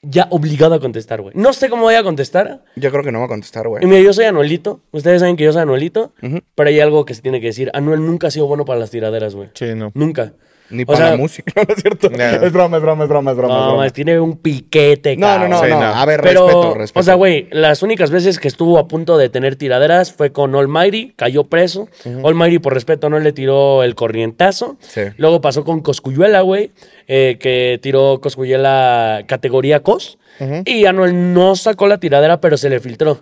ya 0.00 0.26
obligado 0.30 0.74
a 0.74 0.80
contestar, 0.80 1.20
güey. 1.20 1.32
No 1.36 1.52
sé 1.52 1.68
cómo 1.68 1.82
voy 1.82 1.94
a 1.94 2.02
contestar. 2.02 2.64
Yo 2.76 2.90
creo 2.90 3.04
que 3.04 3.12
no 3.12 3.20
va 3.20 3.26
a 3.26 3.28
contestar, 3.28 3.68
güey. 3.68 3.84
Y 3.84 3.86
mira, 3.86 4.00
yo 4.00 4.12
soy 4.14 4.24
Anuelito. 4.24 4.80
Ustedes 4.90 5.20
saben 5.20 5.36
que 5.36 5.44
yo 5.44 5.52
soy 5.52 5.62
Anuelito. 5.62 6.12
Pero 6.56 6.68
hay 6.70 6.80
algo 6.80 7.04
que 7.04 7.14
se 7.14 7.22
tiene 7.22 7.40
que 7.40 7.48
decir. 7.48 7.70
Anuel 7.74 8.00
nunca 8.04 8.26
ha 8.26 8.30
sido 8.32 8.46
bueno 8.46 8.64
para 8.64 8.80
las 8.80 8.90
tiraderas, 8.90 9.34
güey. 9.36 9.50
Sí, 9.54 9.66
no. 9.76 9.92
Nunca. 9.94 10.32
Ni 10.70 10.84
O 10.84 10.86
para 10.86 10.98
sea, 10.98 11.10
la 11.10 11.16
música, 11.16 11.52
¿no 11.68 11.74
es 11.74 11.82
cierto? 11.82 12.08
No. 12.10 12.16
Es 12.24 12.52
broma, 12.52 12.76
es 12.78 12.82
broma, 12.82 13.04
es 13.04 13.08
broma, 13.10 13.30
es 13.32 13.36
broma. 13.36 13.54
es 13.54 13.60
No, 13.60 13.66
broma. 13.66 13.82
más, 13.84 13.92
tiene 13.92 14.18
un 14.18 14.38
piquete, 14.38 15.16
No, 15.16 15.38
no, 15.38 15.48
no, 15.48 15.60
Sí, 15.62 15.68
no. 15.70 15.80
no. 15.80 15.86
A 15.86 16.04
ver, 16.06 16.20
Pero, 16.22 16.46
respeto, 16.46 16.74
respeto. 16.74 17.00
o 17.00 17.02
sea, 17.02 17.14
güey, 17.14 17.48
las 17.50 17.82
únicas 17.82 18.10
veces 18.10 18.38
que 18.38 18.48
estuvo 18.48 18.78
a 18.78 18.88
punto 18.88 19.18
de 19.18 19.28
tener 19.28 19.56
tiraderas 19.56 20.12
fue 20.12 20.32
con 20.32 20.54
Almighty, 20.54 21.12
cayó 21.16 21.44
preso. 21.44 21.88
Almighty, 22.24 22.58
por 22.58 22.72
respeto, 22.74 23.10
no 23.10 23.18
le 23.18 23.32
tiró 23.32 23.82
el 23.82 23.94
corrientazo. 23.94 24.76
Sí. 24.80 25.02
Luego 25.18 25.40
pasó 25.40 25.64
con 25.64 25.80
Coscuyuela, 25.80 26.40
güey, 26.40 26.72
eh, 27.06 27.36
que 27.38 27.78
tiró 27.82 28.20
Coscuyuela 28.22 29.24
categoría 29.26 29.82
COS. 29.82 30.18
Y 30.64 30.86
Anuel 30.86 31.34
no 31.34 31.54
sacó 31.56 31.86
la 31.86 31.98
tiradera, 31.98 32.40
pero 32.40 32.56
se 32.56 32.68
le 32.70 32.80
filtró. 32.80 33.20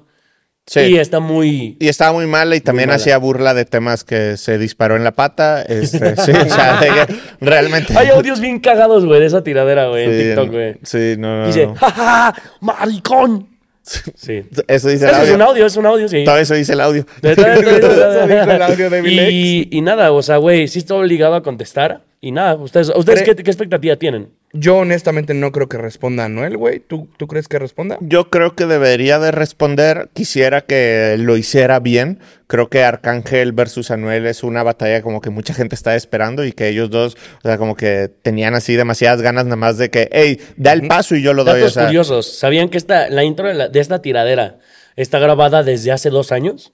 Sí. 0.67 0.81
Y 0.81 0.99
está 0.99 1.19
muy... 1.19 1.77
Y 1.81 1.89
estaba 1.89 2.13
muy 2.13 2.27
mala 2.27 2.55
y 2.55 2.61
también 2.61 2.91
hacía 2.93 3.19
burla 3.19 3.55
de 3.55 3.65
temas 3.65 4.05
que 4.05 4.37
se 4.37 4.57
disparó 4.57 4.95
en 4.97 5.03
la 5.03 5.11
pata. 5.13 5.63
Este, 5.63 6.15
sí, 6.25 6.31
o 6.31 6.45
sea, 6.49 6.79
de 6.81 7.07
realmente. 7.41 7.93
Hay 7.99 8.09
audios 8.09 8.39
bien 8.41 8.61
cagados, 8.61 9.05
güey, 9.05 9.19
de 9.21 9.27
esa 9.27 9.43
tiradera, 9.43 9.89
güey, 9.89 10.05
en 10.05 10.13
Sí, 10.13 10.19
TikTok, 10.29 10.47
no- 10.47 10.53
güey. 10.53 10.77
Sí, 10.85 11.15
no, 11.19 11.41
no. 11.41 11.47
Dice, 11.49 11.67
no. 11.67 11.75
¡Ja, 11.75 11.91
ja, 11.91 12.05
ja, 12.05 12.43
maricón! 12.61 13.49
Sí. 13.83 14.45
Eso 14.69 14.89
dice 14.89 15.07
el 15.07 15.11
Eso 15.11 15.23
es 15.23 15.31
audio. 15.31 15.35
un 15.35 15.43
audio, 15.43 15.67
es 15.67 15.77
un 15.77 15.87
audio, 15.87 16.09
sí. 16.09 16.23
Todo 16.25 16.39
eso 16.39 16.55
dice 16.55 16.75
el 16.75 16.81
audio. 16.81 17.05
Eso 17.23 17.43
dijo 17.43 17.71
el 18.51 18.63
audio 18.63 18.91
de 18.91 19.03
y, 19.11 19.69
y 19.73 19.81
nada, 19.81 20.13
o 20.13 20.23
sea, 20.23 20.37
güey, 20.37 20.69
sí 20.69 20.79
estoy 20.79 21.01
obligado 21.01 21.35
a 21.35 21.43
contestar. 21.43 22.03
Y 22.23 22.33
nada, 22.33 22.55
¿ustedes, 22.57 22.93
ustedes 22.95 23.23
qué, 23.23 23.35
qué 23.35 23.51
expectativa 23.51 23.97
tienen? 23.97 24.29
Yo 24.53 24.77
honestamente 24.79 25.33
no 25.33 25.53
creo 25.53 25.69
que 25.69 25.79
responda 25.79 26.25
Anuel, 26.27 26.57
güey. 26.59 26.81
¿Tú, 26.81 27.09
¿Tú 27.17 27.27
crees 27.27 27.49
que 27.49 27.59
responda? 27.59 27.97
Yo 28.01 28.29
creo 28.31 28.55
que 28.57 28.67
debería 28.67 29.19
de 29.19 29.31
responder. 29.31 30.11
Quisiera 30.13 30.61
que 30.63 31.17
lo 31.19 31.37
hiciera 31.39 31.79
bien. 31.81 32.19
Creo 32.47 32.69
que 32.69 32.83
Arcángel 32.83 33.53
versus 33.53 33.91
Anuel 33.91 34.27
es 34.27 34.43
una 34.43 34.63
batalla 34.63 35.01
como 35.03 35.21
que 35.23 35.31
mucha 35.31 35.55
gente 35.55 35.75
está 35.77 35.95
esperando 35.97 36.45
y 36.45 36.53
que 36.53 36.69
ellos 36.69 36.91
dos, 36.91 37.17
o 37.39 37.49
sea, 37.49 37.57
como 37.59 37.75
que 37.77 38.11
tenían 38.23 38.55
así 38.55 38.75
demasiadas 38.75 39.23
ganas 39.23 39.45
nada 39.45 39.57
más 39.57 39.79
de 39.79 39.89
que, 39.91 40.09
hey, 40.13 40.39
da 40.57 40.73
el 40.73 40.89
paso 40.89 41.15
y 41.15 41.23
yo 41.23 41.33
lo 41.33 41.45
doy. 41.45 41.55
Datos 41.61 41.71
o 41.71 41.75
sea, 41.75 41.87
curiosos. 41.87 42.27
¿Sabían 42.39 42.69
que 42.69 42.77
esta, 42.77 43.09
la 43.09 43.23
intro 43.25 43.47
de, 43.49 43.55
la- 43.55 43.69
de 43.69 43.81
esta 43.81 44.03
tiradera 44.03 44.59
está 44.97 45.21
grabada 45.21 45.63
desde 45.63 45.93
hace 45.93 46.11
dos 46.11 46.33
años? 46.33 46.73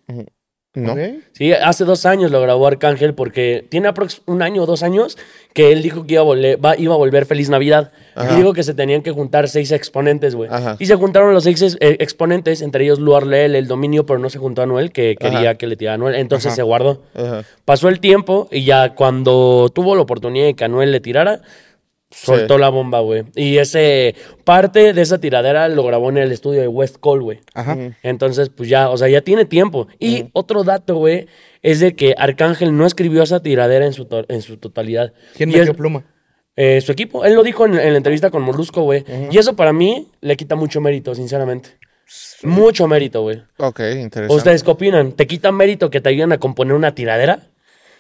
¿No? 0.77 0.95
Sí, 1.33 1.53
hace 1.53 1.85
dos 1.85 2.07
años 2.07 2.31
lo 2.31 2.41
grabó 2.41 2.67
Arcángel 2.67 3.15
porque 3.15 3.67
tiene 3.69 3.89
aprox 3.89 4.23
un 4.27 4.43
año 4.43 4.63
o 4.63 4.67
dos 4.67 4.83
años 4.83 5.19
que 5.53 5.73
él 5.73 5.83
dijo 5.83 6.07
que 6.07 6.15
iba 6.15 6.21
a, 6.21 6.25
volver, 6.25 6.65
va- 6.65 6.77
iba 6.77 6.95
a 6.95 6.97
volver 6.97 7.27
Feliz 7.27 7.49
Navidad. 7.49 7.93
Ajá. 8.15 8.33
Y 8.33 8.37
dijo 8.37 8.53
que 8.53 8.63
se 8.63 8.75
tenían 8.75 9.03
que 9.03 9.11
juntar 9.11 9.49
seis 9.49 9.73
exponentes, 9.73 10.35
güey. 10.35 10.49
Y 10.79 10.87
se 10.87 10.95
juntaron 10.95 11.33
los 11.35 11.45
seis 11.45 11.61
ex- 11.63 11.77
eh, 11.81 11.97
exponentes, 12.01 12.61
entre 12.63 12.85
ellos 12.85 12.99
Luar 13.01 13.27
Leel, 13.27 13.55
el 13.55 13.67
dominio, 13.67 14.07
pero 14.07 14.19
no 14.19 14.29
se 14.31 14.39
juntó 14.39 14.61
a 14.61 14.65
Anuel, 14.65 14.93
que 14.93 15.17
quería 15.19 15.57
que 15.57 15.67
le 15.67 15.77
tirara 15.77 15.93
a 15.93 15.97
Anuel. 15.97 16.15
Entonces 16.15 16.49
Ajá. 16.49 16.57
se 16.57 16.63
guardó. 16.63 17.03
Ajá. 17.15 17.43
Pasó 17.65 17.89
el 17.89 17.99
tiempo 18.01 18.49
y 18.53 18.65
ya 18.65 18.95
cuando 18.95 19.71
tuvo 19.75 19.97
la 19.97 20.03
oportunidad 20.03 20.47
de 20.47 20.55
que 20.55 20.65
Anuel 20.65 20.93
le 20.93 21.01
tirara, 21.01 21.41
soltó 22.11 22.55
Sí. 22.55 22.61
la 22.61 22.69
bomba, 22.69 23.01
güey. 23.01 23.25
Y 23.35 23.59
ese 23.59 24.15
parte 24.45 24.93
de 24.93 25.03
esa 25.03 25.19
tiradera 25.19 25.69
lo 25.69 25.83
grabó 25.85 26.09
en 26.11 26.19
el 26.19 26.33
estudio 26.33 26.61
de 26.61 26.69
West 26.69 26.97
Cole, 27.01 27.23
güey. 27.23 27.41
Ajá. 27.55 27.77
Entonces, 28.03 28.49
pues 28.49 28.69
ya, 28.69 28.91
o 28.91 28.97
sea, 28.97 29.09
ya 29.09 29.21
tiene 29.23 29.45
tiempo. 29.45 29.89
Y 29.99 30.27
otro 30.33 30.63
dato, 30.65 30.97
güey, 30.97 31.27
es 31.63 31.81
de 31.81 31.95
que 31.97 32.15
Arcángel 32.17 32.77
no 32.77 32.87
escribió 32.87 33.23
esa 33.23 33.43
tiradera 33.43 33.87
en 33.87 33.93
su, 33.93 34.05
to- 34.05 34.25
en 34.29 34.43
su 34.43 34.57
totalidad. 34.57 35.13
¿Quién 35.37 35.51
Y 35.51 35.55
metió 35.55 35.73
es- 35.73 35.77
pluma? 35.77 36.05
eh, 36.57 36.81
su 36.81 36.91
equipo. 36.93 37.25
Él 37.25 37.35
lo 37.35 37.43
dijo 37.43 37.67
en, 37.67 37.79
en 37.79 37.91
la 37.93 37.97
entrevista 37.99 38.31
con 38.31 38.43
Molusco, 38.43 38.83
güey. 38.83 39.05
Y 39.31 39.37
eso 39.39 39.57
para 39.57 39.73
mí 39.73 40.09
le 40.21 40.37
quita 40.37 40.55
mucho 40.55 40.81
mérito, 40.81 41.15
sinceramente. 41.15 41.71
Mucho 42.45 42.87
mérito, 42.87 43.23
güey. 43.23 43.43
Ok, 43.59 43.81
interesante. 43.81 44.33
¿Ustedes 44.35 44.63
qué 44.63 44.71
opinan? 44.71 45.13
¿Te 45.13 45.27
quita 45.27 45.51
mérito 45.53 45.91
que 45.91 46.01
te 46.01 46.09
ayuden 46.11 46.33
a 46.33 46.39
componer 46.39 46.75
una 46.75 46.95
tiradera? 46.95 47.49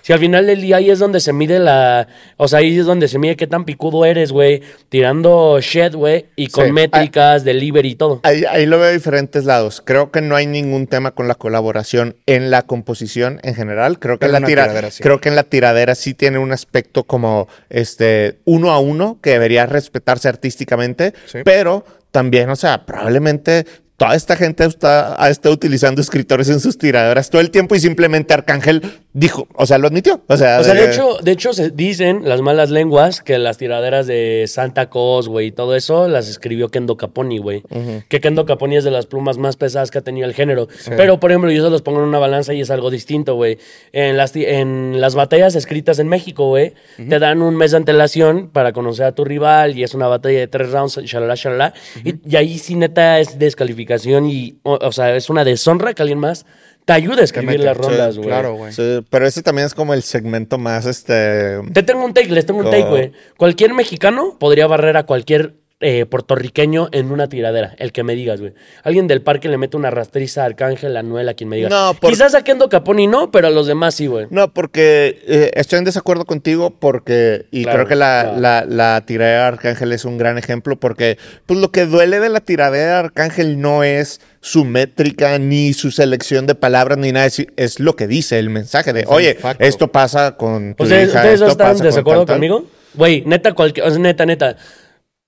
Si 0.06 0.12
al 0.12 0.20
final 0.20 0.46
del 0.46 0.60
día 0.60 0.76
ahí 0.76 0.88
es 0.88 1.00
donde 1.00 1.18
se 1.18 1.32
mide 1.32 1.58
la. 1.58 2.06
O 2.36 2.46
sea, 2.46 2.60
ahí 2.60 2.78
es 2.78 2.86
donde 2.86 3.08
se 3.08 3.18
mide 3.18 3.34
qué 3.34 3.48
tan 3.48 3.64
picudo 3.64 4.04
eres, 4.04 4.30
güey. 4.30 4.62
Tirando 4.88 5.58
shit, 5.60 5.94
güey. 5.94 6.26
Y 6.36 6.46
con 6.46 6.66
Sí. 6.66 6.72
métricas, 6.72 7.42
delivery 7.42 7.88
y 7.90 7.94
todo. 7.96 8.20
Ahí, 8.22 8.44
ahí 8.48 8.66
lo 8.66 8.78
veo 8.78 8.86
de 8.86 8.92
diferentes 8.92 9.44
lados. 9.46 9.82
Creo 9.84 10.12
que 10.12 10.20
no 10.20 10.36
hay 10.36 10.46
ningún 10.46 10.86
tema 10.86 11.10
con 11.10 11.26
la 11.26 11.34
colaboración 11.34 12.14
en 12.26 12.52
la 12.52 12.62
composición 12.62 13.40
en 13.42 13.56
general. 13.56 13.98
Creo 13.98 14.20
que, 14.20 14.26
en 14.26 14.32
la, 14.32 14.38
tira- 14.42 14.62
tiradera 14.66 14.90
sí. 14.92 15.02
creo 15.02 15.20
que 15.20 15.28
en 15.28 15.34
la 15.34 15.42
tiradera 15.42 15.96
sí 15.96 16.14
tiene 16.14 16.38
un 16.38 16.52
aspecto 16.52 17.02
como 17.02 17.48
este 17.68 18.38
uno 18.44 18.70
a 18.70 18.78
uno 18.78 19.18
que 19.20 19.30
debería 19.30 19.66
respetarse 19.66 20.28
artísticamente, 20.28 21.14
Sí. 21.26 21.38
pero 21.44 21.84
también, 22.12 22.48
o 22.50 22.54
sea, 22.56 22.86
probablemente 22.86 23.66
toda 23.96 24.14
esta 24.14 24.36
gente 24.36 24.62
está, 24.64 25.22
ha 25.22 25.30
estado 25.30 25.54
utilizando 25.54 26.02
escritores 26.02 26.50
en 26.50 26.60
sus 26.60 26.76
tiraderas 26.76 27.30
todo 27.30 27.40
el 27.40 27.50
tiempo 27.50 27.75
y 27.75 27.80
simplemente 27.80 28.34
Arcángel 28.34 28.82
dijo, 29.16 29.49
o 29.54 29.64
sea, 29.64 29.78
lo 29.78 29.88
admitió. 29.88 30.20
O 30.28 30.37
sea, 30.37 30.61
O 30.61 30.64
sea, 30.64 30.75
de 30.75 30.90
hecho, 30.90 31.16
de 31.23 31.32
hecho 31.32 31.54
se 31.54 31.70
dicen 31.70 32.28
las 32.28 32.42
malas 32.42 32.70
lenguas 32.70 33.23
que 33.23 33.38
las 33.38 33.56
tiraderas 33.56 34.06
de 34.06 34.44
Santa 34.46 34.90
Claus, 34.90 35.26
güey, 35.26 35.46
y 35.46 35.52
todo 35.52 35.75
eso 35.75 36.06
las 36.06 36.28
escribió 36.28 36.68
Kendo 36.68 36.99
Caponi, 36.99 37.38
güey. 37.38 37.62
Que 38.08 38.20
Kendo 38.20 38.44
Caponi 38.44 38.76
es 38.76 38.85
de 38.85 38.90
las 38.90 39.06
plumas 39.06 39.38
más 39.38 39.56
pesadas 39.56 39.90
que 39.90 39.99
ha 39.99 40.02
tenido 40.02 40.26
el 40.28 40.35
género. 40.35 40.68
Pero, 40.99 41.18
por 41.18 41.30
ejemplo, 41.30 41.50
yo 41.50 41.64
se 41.64 41.70
los 41.70 41.80
pongo 41.80 42.00
en 42.00 42.04
una 42.08 42.18
balanza 42.18 42.52
y 42.52 42.61
es 42.61 42.70
algo 42.70 42.90
distinto, 42.90 43.35
güey. 43.37 43.58
En 43.92 44.18
las, 44.18 44.37
en 44.37 45.00
las 45.00 45.14
batallas 45.14 45.54
escritas 45.54 45.99
en 45.99 46.08
México, 46.08 46.49
güey, 46.49 46.75
te 46.96 47.18
dan 47.18 47.40
un 47.40 47.56
mes 47.56 47.70
de 47.70 47.78
antelación 47.78 48.50
para 48.52 48.75
conocer 48.75 49.06
a 49.06 49.12
tu 49.12 49.25
rival 49.25 49.78
y 49.78 49.82
es 49.82 49.94
una 49.94 50.08
batalla 50.08 50.40
de 50.40 50.46
tres 50.46 50.70
rounds, 50.73 50.99
shalala, 51.04 51.35
shalala. 51.37 51.73
y, 52.04 52.16
y 52.30 52.37
ahí 52.37 52.58
sí, 52.58 52.75
neta, 52.75 53.18
es 53.18 53.38
descalificación 53.38 54.28
y, 54.28 54.58
o, 54.62 54.75
o 54.75 54.92
sea, 54.92 55.16
es 55.16 55.30
una 55.30 55.42
deshonra 55.42 55.94
que 55.94 56.02
alguien 56.02 56.18
más 56.18 56.44
te 56.86 56.92
ayude 56.92 57.20
a 57.20 57.24
escribir 57.24 57.58
las 57.60 57.76
sí, 57.76 57.82
rondas, 57.82 58.16
güey. 58.16 58.28
Claro, 58.28 58.54
güey. 58.54 58.72
Sí, 58.72 59.04
pero 59.10 59.26
ese 59.26 59.42
también 59.42 59.66
es 59.66 59.74
como 59.74 59.92
el 59.92 60.02
segmento 60.02 60.56
más 60.56 60.86
este 60.86 61.60
Te 61.74 61.82
tengo 61.82 62.04
un 62.04 62.14
take, 62.14 62.30
les 62.30 62.46
tengo 62.46 62.60
un 62.60 62.70
take, 62.70 62.88
güey. 62.88 63.12
Cualquier 63.36 63.74
mexicano 63.74 64.36
podría 64.38 64.68
barrer 64.68 64.96
a 64.96 65.02
cualquier 65.02 65.56
eh, 65.80 66.06
puertorriqueño 66.06 66.88
en 66.92 67.11
una 67.12 67.28
tiradera, 67.28 67.75
el 67.78 67.92
que 67.92 68.02
me 68.02 68.14
digas, 68.14 68.40
güey. 68.40 68.54
Alguien 68.83 69.06
del 69.09 69.21
parque 69.21 69.49
le 69.50 69.59
mete 69.59 69.76
una 69.76 69.90
rastriza 69.90 70.42
a 70.42 70.47
Arcángel, 70.47 70.97
a 70.97 71.02
Noel, 71.02 71.28
a 71.28 71.35
quien 71.35 71.50
me 71.50 71.56
diga. 71.56 71.68
No, 71.68 71.92
por- 72.00 72.09
Quizás 72.11 72.35
a 72.35 72.42
Kendo 72.42 72.71
Caponi 72.71 73.06
no, 73.06 73.30
pero 73.30 73.49
a 73.49 73.50
los 73.50 73.66
demás 73.66 73.95
sí, 73.95 74.06
güey. 74.06 74.26
No, 74.30 74.52
porque 74.54 75.21
eh, 75.26 75.50
estoy 75.54 75.78
en 75.80 75.85
desacuerdo 75.85 76.25
contigo 76.25 76.71
porque, 76.71 77.45
y 77.50 77.64
Claro, 77.64 77.76
creo 77.80 77.88
que 77.88 77.95
la, 77.97 78.23
claro. 78.23 78.40
la, 78.40 78.64
la 78.95 79.04
tiradera 79.04 79.40
de 79.42 79.47
Arcángel 79.49 79.92
es 79.92 80.06
un 80.06 80.16
gran 80.16 80.38
ejemplo 80.38 80.76
porque 80.76 81.18
pues 81.45 81.61
lo 81.61 81.71
que 81.71 81.85
duele 81.85 82.21
de 82.21 82.30
la 82.30 82.40
tiradera 82.40 82.87
de 82.92 82.99
Arcángel 82.99 83.61
no 83.61 83.85
es 83.85 84.23
su 84.40 84.64
métrica, 84.64 85.38
ni 85.38 85.75
su 85.75 85.90
selección 85.90 86.47
de 86.47 86.54
palabras, 86.54 86.97
ni 86.97 87.12
nada, 87.12 87.26
es, 87.26 87.45
es 87.56 87.80
lo 87.80 87.97
que 87.97 88.06
dice 88.06 88.38
el 88.38 88.49
mensaje 88.49 88.95
de, 88.95 89.04
oye, 89.09 89.37
esto 89.59 89.88
pasa 89.92 90.37
con 90.38 90.75
tu 90.75 90.85
¿Ustedes, 90.85 91.11
hija, 91.11 91.18
¿ustedes 91.18 91.40
no 91.40 91.47
esto 91.49 91.62
están 91.64 91.75
con 91.76 91.85
desacuerdo 91.87 92.21
tal, 92.21 92.26
tal". 92.26 92.37
conmigo? 92.37 92.64
Güey, 92.95 93.25
neta, 93.26 93.52
cualquier, 93.52 93.87
o 93.87 93.90
sea, 93.90 93.99
neta, 93.99 94.25
neta. 94.25 94.56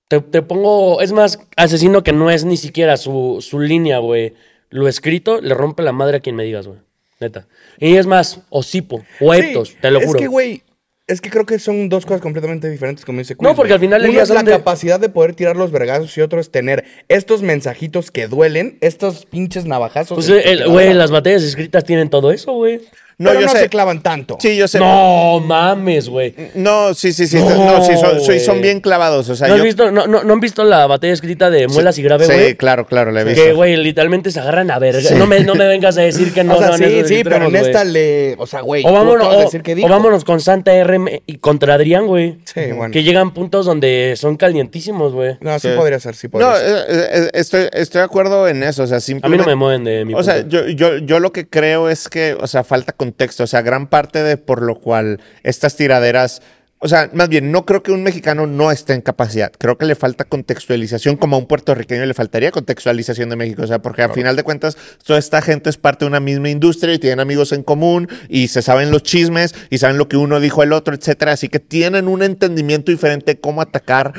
Te, 0.09 0.19
te 0.19 0.41
pongo, 0.41 0.99
es 1.01 1.11
más, 1.13 1.39
asesino 1.55 2.03
que 2.03 2.11
no 2.11 2.29
es 2.29 2.43
ni 2.43 2.57
siquiera 2.57 2.97
su, 2.97 3.37
su 3.39 3.59
línea, 3.61 3.99
güey. 3.99 4.33
Lo 4.69 4.87
escrito 4.89 5.39
le 5.39 5.53
rompe 5.53 5.81
la 5.83 5.91
madre 5.93 6.17
a 6.17 6.19
quien 6.19 6.35
me 6.35 6.43
digas, 6.43 6.67
güey. 6.67 6.79
Neta. 7.21 7.47
Y 7.79 7.95
es 7.95 8.05
más, 8.05 8.41
Osipo 8.49 9.03
o 9.21 9.33
Sí, 9.33 9.39
Eptos, 9.39 9.75
te 9.81 9.91
lo 9.91 9.99
es 9.99 10.05
juro. 10.07 10.19
que, 10.19 10.27
güey, 10.27 10.63
es 11.07 11.21
que 11.21 11.29
creo 11.29 11.45
que 11.45 11.57
son 11.59 11.89
dos 11.89 12.05
cosas 12.05 12.21
completamente 12.21 12.69
diferentes, 12.69 13.03
como 13.05 13.19
dice 13.19 13.35
No, 13.39 13.55
porque 13.55 13.73
al 13.73 13.79
final 13.79 14.07
Uno 14.07 14.21
es 14.21 14.29
la 14.29 14.43
de- 14.43 14.51
capacidad 14.51 14.99
de 14.99 15.09
poder 15.09 15.33
tirar 15.35 15.55
los 15.55 15.71
vergazos 15.71 16.15
y 16.17 16.21
otro 16.21 16.39
es 16.39 16.49
tener 16.51 16.85
estos 17.07 17.41
mensajitos 17.41 18.09
que 18.11 18.27
duelen, 18.27 18.77
estos 18.81 19.25
pinches 19.25 19.65
navajazos. 19.65 20.15
Pues, 20.15 20.27
tiradera. 20.27 20.67
güey, 20.67 20.93
las 20.93 21.11
batallas 21.11 21.43
escritas 21.43 21.83
tienen 21.83 22.09
todo 22.09 22.31
eso, 22.31 22.53
güey. 22.53 22.81
No, 23.19 23.31
Pero 23.31 23.41
yo 23.41 23.45
no 23.47 23.51
sé. 23.51 23.59
se 23.59 23.69
clavan 23.69 24.01
tanto. 24.01 24.37
Sí, 24.39 24.55
yo 24.55 24.65
sé. 24.67 24.79
No 24.79 25.41
mames, 25.41 26.07
güey. 26.07 26.33
No, 26.55 26.93
sí, 26.93 27.11
sí, 27.11 27.27
sí. 27.27 27.35
No, 27.37 27.49
No, 27.79 27.85
sí, 27.85 27.91
son, 27.97 28.21
sí, 28.21 28.39
son 28.39 28.61
bien 28.61 28.79
clavados. 28.79 29.27
O 29.29 29.35
sea, 29.35 29.49
¿No, 29.49 29.55
has 29.55 29.57
yo- 29.59 29.63
visto, 29.65 29.91
no, 29.91 30.07
no, 30.07 30.23
no 30.23 30.33
han 30.33 30.39
visto 30.39 30.63
la 30.63 30.87
batalla 30.87 31.11
escrita 31.11 31.49
de 31.49 31.67
Muelas 31.67 31.97
y 31.97 32.03
Grave, 32.03 32.25
Sí, 32.25 32.31
güey? 32.31 32.55
claro, 32.55 32.85
claro, 32.87 33.11
la 33.11 33.21
he 33.21 33.23
visto. 33.25 33.43
que, 33.43 33.51
güey, 33.51 33.75
literalmente 33.75 34.31
se 34.31 34.39
agarran 34.39 34.71
a 34.71 34.79
verga. 34.79 35.01
No, 35.17 35.27
me, 35.27 35.41
no 35.41 35.53
me 35.55 35.67
vengas 35.67 35.97
a 35.97 36.01
decir 36.01 36.33
que 36.33 36.43
no 36.45 36.55
o 36.55 36.59
sea, 36.59 36.77
sí, 36.77 37.01
sí, 37.05 37.23
pero 37.25 37.47
en 37.47 37.55
esta 37.57 37.83
le. 37.83 38.35
O 38.37 38.47
sea, 38.47 38.61
güey. 38.61 38.83
O 38.85 38.91
vámonos, 38.93 39.27
o, 39.27 39.39
decir 39.41 39.63
que 39.63 39.73
o 39.73 39.75
dijo. 39.75 39.89
vámonos 39.89 40.23
con 40.23 40.39
Santa 40.39 40.71
RM 40.81 41.21
y 41.25 41.37
contra 41.39 41.73
Adrián, 41.73 42.07
güey. 42.07 42.37
Sí, 42.45 42.71
bueno. 42.73 42.91
Que 42.93 43.03
llegan 43.03 43.33
puntos 43.33 43.65
donde 43.65 44.13
son 44.15 44.37
calientísimos, 44.37 45.11
güey. 45.11 45.35
No, 45.41 45.59
sí, 45.59 45.67
Sí. 45.69 45.73
podría 45.75 45.99
ser, 45.99 46.15
sí 46.15 46.29
podría 46.29 46.49
No, 46.51 46.55
ser. 46.55 46.67
eh, 46.67 46.83
eh, 47.11 47.29
estoy, 47.33 47.67
estoy 47.73 47.99
de 47.99 48.05
acuerdo 48.05 48.47
en 48.47 48.63
eso. 48.63 48.83
O 48.83 48.87
sea, 48.87 48.95
A 48.95 48.99
mí 48.99 49.01
simplemente. 49.01 49.43
no 49.43 49.49
me 49.51 49.55
mueven 49.55 49.83
de 49.83 50.05
mi 50.05 50.13
O 50.13 50.23
sea, 50.23 50.47
yo, 50.47 50.67
yo, 50.69 50.97
yo 50.99 51.19
lo 51.19 51.33
que 51.33 51.47
creo 51.49 51.89
es 51.89 52.07
que, 52.07 52.37
o 52.39 52.47
sea, 52.47 52.63
falta 52.63 52.93
contexto. 53.09 53.43
O 53.43 53.47
sea, 53.47 53.61
gran 53.61 53.87
parte 53.87 54.23
de 54.23 54.37
por 54.37 54.61
lo 54.61 54.75
cual 54.75 55.19
estas 55.43 55.75
tiraderas. 55.75 56.41
O 56.81 56.87
sea, 56.87 57.09
más 57.13 57.27
bien, 57.27 57.51
no 57.51 57.65
creo 57.65 57.83
que 57.83 57.91
un 57.91 58.03
mexicano 58.03 58.47
no 58.47 58.71
esté 58.71 58.93
en 58.93 59.01
capacidad. 59.01 59.51
Creo 59.57 59.77
que 59.77 59.85
le 59.85 59.95
falta 59.95 60.23
contextualización, 60.23 61.17
como 61.17 61.35
a 61.35 61.39
un 61.39 61.45
puertorriqueño 61.45 62.05
le 62.05 62.13
faltaría 62.13 62.51
contextualización 62.51 63.29
de 63.29 63.35
México. 63.35 63.63
O 63.63 63.67
sea, 63.67 63.81
porque 63.81 64.03
al 64.03 64.13
final 64.13 64.37
de 64.37 64.43
cuentas, 64.43 64.77
toda 65.05 65.19
esta 65.19 65.41
gente 65.41 65.69
es 65.69 65.75
parte 65.75 66.05
de 66.05 66.09
una 66.09 66.21
misma 66.21 66.49
industria 66.49 66.93
y 66.93 66.99
tienen 66.99 67.19
amigos 67.19 67.51
en 67.51 67.63
común 67.63 68.07
y 68.29 68.47
se 68.47 68.61
saben 68.61 68.91
los 68.91 69.03
chismes 69.03 69.55
y 69.69 69.79
saben 69.79 69.97
lo 69.97 70.07
que 70.07 70.15
uno 70.15 70.39
dijo 70.39 70.63
el 70.63 70.71
otro, 70.71 70.95
etcétera. 70.95 71.33
Así 71.33 71.49
que 71.49 71.59
tienen 71.59 72.07
un 72.07 72.23
entendimiento 72.23 72.93
diferente 72.93 73.33
de 73.33 73.39
cómo 73.41 73.61
atacar. 73.61 74.13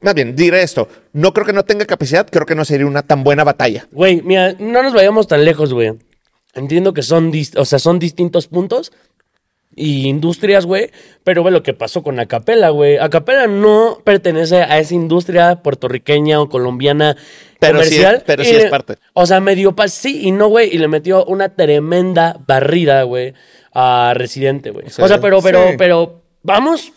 Más 0.00 0.14
bien, 0.14 0.34
diré 0.34 0.62
esto. 0.62 0.88
No 1.12 1.32
creo 1.32 1.46
que 1.46 1.52
no 1.52 1.64
tenga 1.64 1.84
capacidad, 1.86 2.26
creo 2.28 2.44
que 2.44 2.56
no 2.56 2.64
sería 2.64 2.86
una 2.86 3.02
tan 3.02 3.22
buena 3.22 3.44
batalla. 3.44 3.86
Güey, 3.92 4.20
mira, 4.22 4.54
no 4.58 4.82
nos 4.82 4.94
vayamos 4.94 5.28
tan 5.28 5.44
lejos, 5.44 5.72
güey. 5.72 5.92
Entiendo 6.54 6.92
que 6.94 7.02
son, 7.02 7.32
o 7.56 7.64
sea, 7.64 7.78
son 7.78 7.98
distintos 7.98 8.46
puntos 8.48 8.92
y 9.76 10.08
industrias, 10.08 10.66
güey. 10.66 10.90
Pero 11.22 11.44
ve 11.44 11.50
lo 11.52 11.62
que 11.62 11.74
pasó 11.74 12.02
con 12.02 12.18
Acapela, 12.18 12.70
güey. 12.70 12.98
Acapela 12.98 13.46
no 13.46 13.98
pertenece 14.04 14.56
a 14.62 14.78
esa 14.78 14.94
industria 14.94 15.62
puertorriqueña 15.62 16.40
o 16.40 16.48
colombiana 16.48 17.16
Pero 17.60 17.78
sí 17.84 17.94
es- 17.94 18.00
comercial. 18.00 18.22
pero 18.26 18.44
sí 18.44 18.50
es 18.56 18.66
parte. 18.66 18.96
O 19.12 19.26
sea, 19.26 19.40
medio 19.40 19.76
pa 19.76 19.86
sí 19.88 20.22
y 20.26 20.32
no, 20.32 20.48
güey. 20.48 20.74
Y 20.74 20.78
le 20.78 20.88
metió 20.88 21.24
una 21.26 21.50
tremenda 21.50 22.36
barrida, 22.46 23.04
güey, 23.04 23.32
a 23.72 24.12
Residente, 24.16 24.70
güey. 24.70 24.86
O 24.86 25.06
sea, 25.08 25.20
pero, 25.20 25.40
pero, 25.40 25.68
Sí. 25.70 25.74
pero, 25.78 26.22
vamos. 26.42 26.92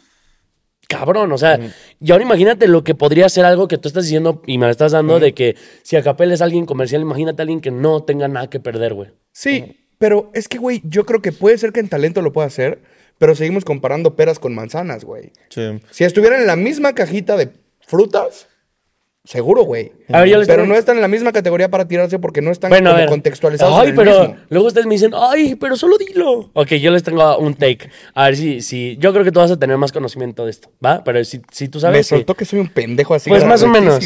Cabrón, 0.88 1.32
o 1.32 1.38
sea, 1.38 1.60
y 2.00 2.12
ahora 2.12 2.24
imagínate 2.24 2.68
lo 2.68 2.84
que 2.84 2.94
podría 2.94 3.28
ser 3.30 3.46
algo 3.46 3.68
que 3.68 3.78
tú 3.78 3.88
estás 3.88 4.04
diciendo 4.04 4.42
y 4.46 4.58
me 4.58 4.66
lo 4.66 4.72
estás 4.72 4.92
dando 4.92 5.20
de 5.20 5.34
que 5.34 5.56
si 5.82 5.96
Acapela 5.96 6.34
es 6.34 6.42
alguien 6.42 6.66
comercial, 6.66 7.02
imagínate 7.02 7.42
a 7.42 7.44
alguien 7.44 7.62
que 7.62 7.72
no 7.72 8.04
tenga 8.04 8.28
nada 8.28 8.50
que 8.50 8.60
perder, 8.60 8.94
güey. 8.94 9.10
Sí, 9.32 9.88
pero 9.98 10.30
es 10.34 10.48
que, 10.48 10.58
güey, 10.58 10.82
yo 10.84 11.06
creo 11.06 11.22
que 11.22 11.32
puede 11.32 11.58
ser 11.58 11.72
que 11.72 11.80
en 11.80 11.90
talento 11.90 12.22
lo 12.22 12.34
pueda 12.34 12.48
hacer, 12.48 12.82
pero 13.18 13.36
seguimos 13.36 13.66
comparando 13.66 14.16
peras 14.16 14.40
con 14.40 14.54
manzanas, 14.54 15.06
güey. 15.06 15.32
Sí. 15.50 15.80
Si 15.90 16.04
estuvieran 16.04 16.42
en 16.42 16.48
la 16.48 16.56
misma 16.56 16.94
cajita 16.94 17.38
de 17.38 17.52
frutas, 17.80 18.48
seguro, 19.26 19.64
güey. 19.64 19.92
Pero 20.08 20.66
no 20.66 20.76
están 20.76 20.98
en 20.98 21.02
la 21.02 21.08
misma 21.08 21.32
categoría 21.32 21.70
para 21.70 21.88
tirarse 21.88 22.20
porque 22.20 22.42
no 22.42 22.52
están 22.52 22.70
Bueno, 22.70 22.94
como 22.94 23.06
contextualizados. 23.08 23.74
Ay, 23.80 23.84
en 23.84 23.90
el 23.90 23.96
pero 23.96 24.20
mismo. 24.20 24.36
luego 24.50 24.68
ustedes 24.68 24.86
me 24.86 24.96
dicen, 24.96 25.12
ay, 25.16 25.56
pero 25.56 25.78
solo 25.78 25.98
dilo. 25.98 26.50
Ok, 26.54 26.74
yo 26.74 26.92
les 26.92 27.04
tengo 27.04 27.38
un 27.38 27.54
take. 27.56 27.90
A 28.14 28.26
ver 28.26 28.36
si, 28.36 28.62
si, 28.62 28.98
yo 29.00 29.14
creo 29.14 29.24
que 29.24 29.32
tú 29.32 29.40
vas 29.40 29.50
a 29.52 29.58
tener 29.58 29.78
más 29.78 29.94
conocimiento 29.94 30.44
de 30.44 30.52
esto, 30.52 30.70
¿va? 30.86 31.04
Pero 31.06 31.24
si, 31.24 31.42
si 31.52 31.70
tú 31.70 31.78
Me 31.78 31.82
sabes. 31.82 32.10
que- 32.10 32.16
soltó 32.18 32.36
que 32.36 32.44
soy 32.46 32.60
un 32.60 32.68
pendejo 32.68 33.16
así. 33.16 33.30
pues 33.30 33.46
más 33.46 33.64
o 33.64 33.68
menos. 33.70 34.04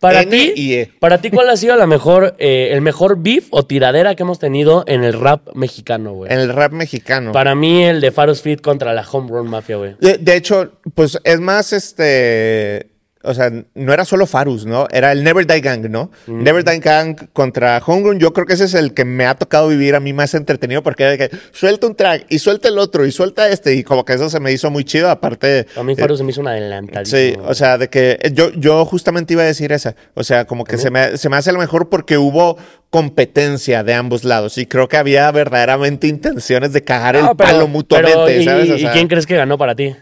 Para 0.00 0.24
ti, 0.28 0.52
E. 0.74 0.90
para 0.98 1.20
ti, 1.20 1.30
¿cuál 1.30 1.48
ha 1.48 1.56
sido 1.56 1.76
la 1.76 1.86
mejor, 1.86 2.34
eh, 2.38 2.70
el 2.72 2.80
mejor 2.80 3.18
beef 3.22 3.46
o 3.50 3.64
tiradera 3.64 4.16
que 4.16 4.24
hemos 4.24 4.38
tenido 4.40 4.82
en 4.88 5.04
el 5.04 5.12
rap 5.12 5.48
mexicano, 5.54 6.12
güey? 6.12 6.32
En 6.32 6.40
el 6.40 6.52
rap 6.52 6.72
mexicano. 6.72 7.30
Para 7.32 7.54
mí, 7.54 7.84
el 7.84 8.00
de 8.00 8.10
Faros 8.10 8.42
Fit 8.42 8.60
contra 8.60 8.92
la 8.94 9.06
Home 9.10 9.28
Run 9.30 9.48
Mafia, 9.48 9.76
güey. 9.76 9.94
De, 10.00 10.18
de 10.18 10.36
hecho, 10.36 10.72
pues 10.94 11.18
es 11.22 11.38
más 11.40 11.72
este. 11.72 12.95
O 13.26 13.34
sea, 13.34 13.50
no 13.74 13.92
era 13.92 14.04
solo 14.04 14.26
Farus, 14.26 14.64
¿no? 14.66 14.86
Era 14.90 15.12
el 15.12 15.22
Never 15.24 15.46
Die 15.46 15.60
Gang, 15.60 15.88
¿no? 15.90 16.10
Never 16.26 16.64
Die 16.64 16.78
Gang 16.78 17.16
contra 17.32 17.78
Homegrown. 17.84 18.18
Yo 18.18 18.32
creo 18.32 18.46
que 18.46 18.54
ese 18.54 18.64
es 18.64 18.74
el 18.74 18.94
que 18.94 19.04
me 19.04 19.26
ha 19.26 19.34
tocado 19.34 19.68
vivir 19.68 19.94
a 19.94 20.00
mí 20.00 20.12
más 20.12 20.34
entretenido 20.34 20.82
porque 20.82 21.02
era 21.02 21.12
de 21.12 21.18
que 21.18 21.36
suelta 21.52 21.86
un 21.86 21.94
track 21.94 22.26
y 22.28 22.38
suelta 22.38 22.68
el 22.68 22.78
otro 22.78 23.04
y 23.04 23.12
suelta 23.12 23.48
este. 23.48 23.74
Y 23.74 23.82
como 23.84 24.04
que 24.04 24.14
eso 24.14 24.30
se 24.30 24.40
me 24.40 24.52
hizo 24.52 24.70
muy 24.70 24.84
chido. 24.84 25.10
Aparte. 25.10 25.66
A 25.76 25.82
mí 25.82 25.92
eh, 25.92 25.96
Faros 25.96 26.18
se 26.18 26.24
me 26.24 26.30
hizo 26.30 26.40
un 26.40 26.48
adelantadísimo. 26.48 27.18
Sí, 27.18 27.34
o 27.44 27.54
sea, 27.54 27.78
de 27.78 27.88
que 27.88 28.18
eh, 28.22 28.30
yo, 28.32 28.50
yo 28.52 28.84
justamente 28.84 29.32
iba 29.34 29.42
a 29.42 29.46
decir 29.46 29.72
esa. 29.72 29.96
O 30.14 30.24
sea, 30.24 30.46
como 30.46 30.64
que 30.64 30.78
se 30.78 30.90
me, 30.90 31.16
se 31.16 31.28
me 31.28 31.36
hace 31.36 31.52
lo 31.52 31.58
mejor 31.58 31.88
porque 31.88 32.18
hubo 32.18 32.56
competencia 32.90 33.84
de 33.84 33.94
ambos 33.94 34.24
lados 34.24 34.56
y 34.58 34.66
creo 34.66 34.88
que 34.88 34.96
había 34.96 35.30
verdaderamente 35.32 36.06
intenciones 36.06 36.72
de 36.72 36.82
cagar 36.82 37.16
el 37.16 37.22
pero- 37.22 37.36
palo 37.36 37.68
mutuamente, 37.68 38.16
pero, 38.24 38.40
¿y- 38.40 38.44
¿sabes? 38.44 38.70
O 38.70 38.76
¿Y 38.76 38.86
quién 38.86 39.08
crees 39.08 39.26
que 39.26 39.36
ganó 39.36 39.58
para 39.58 39.74
ti? 39.74 39.94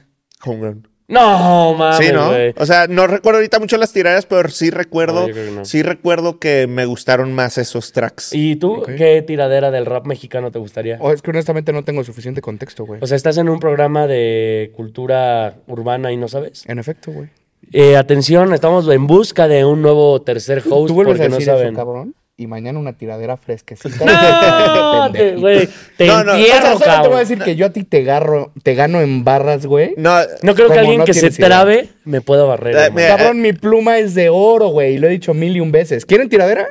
Homegrown. 0.44 0.86
No, 1.06 1.74
mames, 1.74 1.98
Sí, 2.06 2.12
¿no? 2.12 2.30
güey. 2.30 2.54
O 2.56 2.64
sea, 2.64 2.86
no 2.86 3.06
recuerdo 3.06 3.38
ahorita 3.38 3.58
mucho 3.58 3.76
las 3.76 3.92
tiradas, 3.92 4.24
pero 4.24 4.48
sí 4.48 4.70
recuerdo, 4.70 5.28
No, 5.28 5.50
no. 5.56 5.64
sí 5.66 5.82
recuerdo 5.82 6.38
que 6.38 6.66
me 6.66 6.86
gustaron 6.86 7.32
más 7.34 7.58
esos 7.58 7.92
tracks. 7.92 8.32
¿Y 8.32 8.56
tú 8.56 8.82
qué 8.86 9.20
tiradera 9.22 9.70
del 9.70 9.84
rap 9.84 10.06
mexicano 10.06 10.50
te 10.50 10.58
gustaría? 10.58 10.96
O 11.00 11.12
es 11.12 11.20
que 11.20 11.30
honestamente 11.30 11.72
no 11.74 11.84
tengo 11.84 12.02
suficiente 12.04 12.40
contexto, 12.40 12.86
güey. 12.86 13.00
O 13.02 13.06
sea, 13.06 13.16
estás 13.16 13.36
en 13.36 13.50
un 13.50 13.60
programa 13.60 14.06
de 14.06 14.72
cultura 14.74 15.56
urbana 15.66 16.10
y 16.10 16.16
no 16.16 16.26
sabes. 16.28 16.64
En 16.68 16.78
efecto, 16.78 17.12
güey. 17.12 17.28
Eh, 17.72 17.96
atención, 17.96 18.54
estamos 18.54 18.88
en 18.88 19.06
busca 19.06 19.48
de 19.48 19.64
un 19.64 19.82
nuevo 19.82 20.22
tercer 20.22 20.58
host 20.58 20.88
¿Tú 20.88 20.94
vuelves 20.94 21.16
porque 21.16 21.26
a 21.26 21.28
no 21.28 21.36
decir 21.36 21.46
saben. 21.52 21.66
eso, 21.68 21.76
cabrón? 21.76 22.14
Y 22.36 22.46
mañana 22.46 22.78
una 22.78 22.94
tiradera 22.94 23.36
fresquecita. 23.36 24.04
No, 25.04 25.12
te- 25.12 25.36
güey, 25.36 25.68
te 25.96 26.06
No, 26.06 26.24
no, 26.24 26.32
o 26.32 26.36
sea, 26.36 26.42
O 26.42 26.46
sea, 26.46 26.56
entierro, 26.56 26.78
solo 26.78 27.02
te 27.02 27.08
voy 27.08 27.16
a 27.16 27.20
decir 27.20 27.38
que 27.40 27.56
yo 27.56 27.66
a 27.66 27.70
ti 27.70 27.84
te 27.84 27.98
agarro, 28.00 28.52
te 28.62 28.74
gano 28.74 29.00
en 29.00 29.22
barras, 29.24 29.66
güey. 29.66 29.94
No, 29.96 30.16
No 30.42 30.54
creo 30.54 30.68
que 30.68 30.78
alguien 30.78 30.98
no 31.00 31.04
que 31.04 31.14
se 31.14 31.26
idea. 31.28 31.46
trabe 31.46 31.88
me 32.04 32.20
pueda 32.20 32.44
barrer. 32.44 32.74
Eh, 32.76 32.90
mira, 32.94 33.16
Cabrón, 33.16 33.40
mi 33.40 33.52
pluma 33.52 33.98
es 33.98 34.14
de 34.14 34.28
oro, 34.30 34.68
güey. 34.68 34.94
Y 34.94 34.98
lo 34.98 35.06
he 35.08 35.10
dicho 35.10 35.34
mil 35.34 35.56
y 35.56 35.60
un 35.60 35.70
veces. 35.72 36.04
¿Quieren 36.06 36.28
tiradera? 36.28 36.66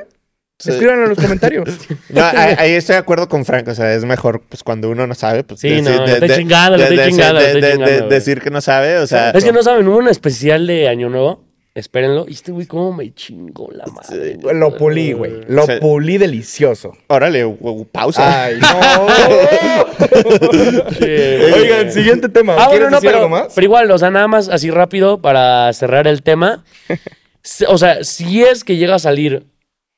Sí. 0.58 0.70
Escríbanlo 0.70 1.02
en 1.04 1.08
los 1.10 1.18
comentarios. 1.18 1.68
No, 2.10 2.22
ahí 2.24 2.54
ahí 2.58 2.72
estoy 2.72 2.94
de 2.94 3.00
acuerdo 3.00 3.28
con 3.28 3.44
Frank. 3.44 3.66
O 3.68 3.74
sea, 3.74 3.92
es 3.94 4.04
mejor, 4.04 4.42
pues, 4.48 4.62
cuando 4.62 4.88
uno 4.90 5.06
no 5.06 5.14
sabe, 5.14 5.42
pues. 5.44 5.60
Sí, 5.60 5.80
no, 5.82 5.90
chingando, 5.90 6.00
lo 6.02 6.06
de- 6.06 6.12
estoy 6.14 6.28
de- 6.28 6.34
chingando, 7.10 7.40
lo 7.40 7.46
de- 7.86 8.00
de-. 8.02 8.08
Decir 8.08 8.40
que 8.40 8.50
no 8.50 8.60
sabe, 8.60 8.98
o 8.98 9.06
sea. 9.06 9.30
Es 9.30 9.44
que 9.44 9.52
no 9.52 9.62
saben, 9.62 9.86
hubo 9.88 9.98
un 9.98 10.08
especial 10.08 10.66
de 10.66 10.88
Año 10.88 11.08
Nuevo. 11.08 11.44
Espérenlo. 11.74 12.26
Y 12.28 12.32
este 12.34 12.52
güey, 12.52 12.66
cómo 12.66 12.92
me 12.92 13.12
chingó 13.14 13.68
la 13.72 13.84
madre. 13.86 14.38
Lo 14.54 14.76
pulí, 14.76 15.12
güey. 15.12 15.40
Lo 15.48 15.66
Sí. 15.66 15.72
pulí 15.80 16.18
delicioso. 16.18 16.92
Órale, 17.08 17.44
u- 17.44 17.86
pausa. 17.90 18.44
Ay, 18.44 18.58
no. 18.60 18.68
Oigan, 21.54 21.92
siguiente 21.92 22.28
tema. 22.28 22.54
Ah, 22.58 22.66
¿Quieres 22.68 22.80
bueno, 22.80 22.90
no, 22.90 22.96
decir 22.96 23.08
pero, 23.08 23.16
algo 23.18 23.28
más? 23.28 23.52
pero 23.54 23.64
igual, 23.64 23.90
o 23.90 23.98
sea, 23.98 24.10
nada 24.10 24.28
más 24.28 24.48
así 24.48 24.70
rápido 24.70 25.20
para 25.20 25.72
cerrar 25.72 26.06
el 26.06 26.22
tema. 26.22 26.64
Se- 27.42 27.66
O 27.66 27.76
sea, 27.76 28.04
si 28.04 28.42
es 28.42 28.64
que 28.64 28.76
llega 28.76 28.94
a 28.94 28.98
salir, 28.98 29.46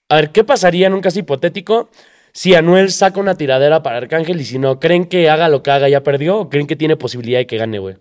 a 0.09 0.17
ver, 0.17 0.31
¿qué 0.31 0.45
pasaría 0.45 0.87
en 0.87 0.95
un 0.95 1.01
caso 1.01 1.19
hipotético 1.19 1.89
si 2.33 2.55
Anuel 2.55 2.91
saca 2.91 3.21
una 3.21 3.37
tiradera 3.37 3.83
para 3.83 3.99
Arcángel 3.99 4.41
y 4.41 4.45
si 4.45 4.59
no, 4.59 4.81
¿creen 4.81 5.07
que 5.07 5.31
haga 5.31 5.49
lo 5.49 5.63
que 5.63 5.71
haga 5.71 5.89
ya 5.89 6.03
perdió 6.03 6.39
o 6.39 6.51
creen 6.51 6.67
que 6.67 6.77
tiene 6.77 6.97
posibilidad 6.97 7.39
de 7.39 7.47
que 7.47 7.57
gane, 7.57 7.79
güey? 7.79 7.97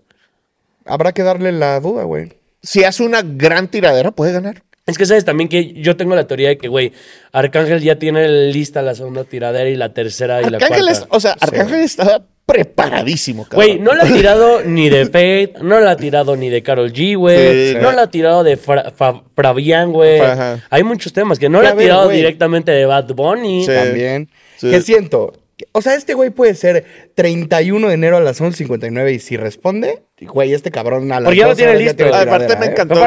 Habrá 0.86 1.14
que 1.14 1.24
darle 1.24 1.52
la 1.52 1.80
duda, 1.80 2.04
güey. 2.04 2.34
Si 2.66 2.84
hace 2.84 3.04
una 3.04 3.22
gran 3.24 3.68
tiradera, 3.70 4.12
puede 4.12 4.32
ganar. 4.34 4.64
Es 4.88 4.98
que 4.98 5.06
sabes 5.06 5.26
también 5.26 5.50
que 5.50 5.74
yo 5.74 5.96
tengo 5.96 6.16
la 6.16 6.28
teoría 6.28 6.50
de 6.50 6.58
que, 6.58 6.68
güey, 6.68 6.92
Arcángel 7.32 7.82
ya 7.82 7.98
tiene 7.98 8.28
lista 8.52 8.82
la 8.82 8.94
segunda 8.94 9.24
tiradera 9.24 9.68
y 9.70 9.76
la 9.76 9.94
tercera 9.94 10.42
y 10.42 10.46
Arcángel 10.46 10.86
la 10.86 10.92
es, 10.92 11.00
cuarta. 11.00 11.16
o 11.18 11.20
sea, 11.20 11.36
Arcángel 11.40 11.80
estaba 11.80 12.24
preparadísimo, 12.46 13.46
cabrón. 13.46 13.68
Güey, 13.68 13.80
no 13.80 13.94
la 13.96 14.04
ha 14.04 14.08
tirado 14.14 14.62
ni 14.64 14.90
de 14.90 15.06
Fate, 15.06 15.54
no 15.62 15.80
la 15.80 15.92
ha 15.92 15.98
tirado 15.98 16.36
ni 16.36 16.50
de 16.50 16.62
Carol 16.62 16.92
G, 16.94 17.18
güey. 17.18 17.70
Sí, 17.74 17.78
no 17.82 17.90
sí. 17.90 17.96
la 17.96 18.02
ha 18.04 18.12
tirado 18.12 18.44
de 18.44 18.58
Fra- 18.58 18.92
Fa- 18.92 19.24
Fabián, 19.36 19.92
güey. 19.92 20.20
Ajá. 20.20 20.64
Hay 20.70 20.84
muchos 20.84 21.14
temas 21.14 21.40
que 21.40 21.50
no 21.50 21.62
la 21.62 21.70
ha 21.72 21.76
tirado 21.78 22.10
directamente 22.10 22.72
de 22.72 22.86
Bad 22.86 23.08
Bunny. 23.14 23.66
Sí. 23.66 23.72
También. 23.72 24.30
Sí. 24.58 24.70
¿Qué 24.70 24.82
siento? 24.82 25.34
O 25.72 25.82
sea, 25.82 25.96
este 25.96 26.14
güey 26.14 26.32
puede 26.32 26.54
ser 26.54 26.86
31 27.16 27.88
de 27.88 27.94
enero 27.94 28.18
a 28.18 28.22
las 28.22 28.42
11.59 28.42 29.14
y 29.16 29.20
si 29.20 29.38
responde, 29.38 30.04
güey, 30.22 30.54
este 30.54 30.72
cabrón 30.72 31.12
a 31.12 31.20
Porque 31.20 31.36
ya 31.36 31.44
lo 31.44 31.50
12 31.50 31.62
tiene 31.64 31.78
listo. 31.80 32.06
Aparte 32.16 32.56
me 32.56 32.66
encantó. 32.68 33.04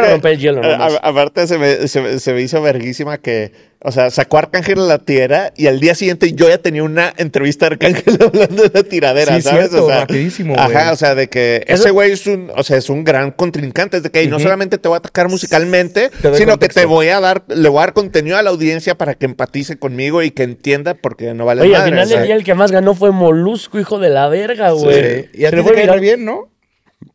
Aparte 1.02 1.46
se 1.46 1.56
me, 1.56 1.88
se, 1.88 2.20
se 2.20 2.32
me 2.34 2.42
hizo 2.42 2.60
verguísima 2.60 3.16
que, 3.16 3.52
o 3.80 3.90
sea, 3.92 4.10
sacó 4.10 4.36
a 4.36 4.40
Arcángel 4.40 4.78
a 4.80 4.82
la 4.82 4.98
tiradera 4.98 5.54
y 5.56 5.68
al 5.68 5.80
día 5.80 5.94
siguiente 5.94 6.30
yo 6.34 6.50
ya 6.50 6.58
tenía 6.58 6.82
una 6.84 7.14
entrevista 7.16 7.64
a 7.64 7.68
Arcángel 7.68 8.18
hablando 8.22 8.62
de 8.64 8.70
la 8.74 8.82
tiradera, 8.82 9.36
Sí, 9.36 9.40
¿sabes? 9.40 9.70
cierto, 9.70 9.86
o 9.86 9.88
sea, 9.88 10.00
rapidísimo, 10.00 10.52
güey. 10.54 10.66
Ajá, 10.66 10.92
o 10.92 10.96
sea, 10.96 11.14
de 11.14 11.28
que 11.30 11.64
Eso- 11.66 11.84
ese 11.84 11.90
güey 11.92 12.12
es 12.12 12.26
un, 12.26 12.52
o 12.54 12.62
sea, 12.62 12.76
es 12.76 12.90
un 12.90 13.04
gran 13.04 13.30
contrincante, 13.30 13.96
es 13.96 14.02
de 14.02 14.10
que 14.10 14.26
no 14.26 14.38
solamente 14.38 14.76
te 14.76 14.86
voy 14.88 14.96
a 14.96 14.98
atacar 14.98 15.30
musicalmente, 15.30 16.10
sino 16.20 16.30
contexto. 16.52 16.58
que 16.58 16.68
te 16.68 16.84
voy 16.84 17.08
a 17.08 17.20
dar, 17.20 17.44
le 17.48 17.70
voy 17.70 17.78
a 17.78 17.86
dar 17.86 17.92
contenido 17.94 18.36
a 18.36 18.42
la 18.42 18.50
audiencia 18.50 18.96
para 18.98 19.14
que 19.14 19.24
empatice 19.24 19.78
conmigo 19.78 20.22
y 20.22 20.30
que 20.30 20.42
entienda 20.42 20.92
porque 20.92 21.32
no 21.32 21.46
vale 21.46 21.62
Oye, 21.62 21.74
al 21.74 21.78
madre, 21.80 21.90
final 21.92 22.04
o 22.04 22.08
sea. 22.08 22.18
del 22.18 22.26
día 22.26 22.36
el 22.36 22.44
que 22.44 22.54
más 22.54 22.70
ganó 22.70 22.94
fue 22.94 23.12
Molusco, 23.12 23.80
hijo 23.80 23.98
de 23.98 24.10
la 24.10 24.28
verga, 24.28 24.72
güey. 24.72 25.22
Sí. 25.22 25.28
Y 25.32 25.44
a 25.46 25.50
ti 25.50 25.56
te 25.62 25.98
bien, 26.00 26.26
¿no? 26.26 26.50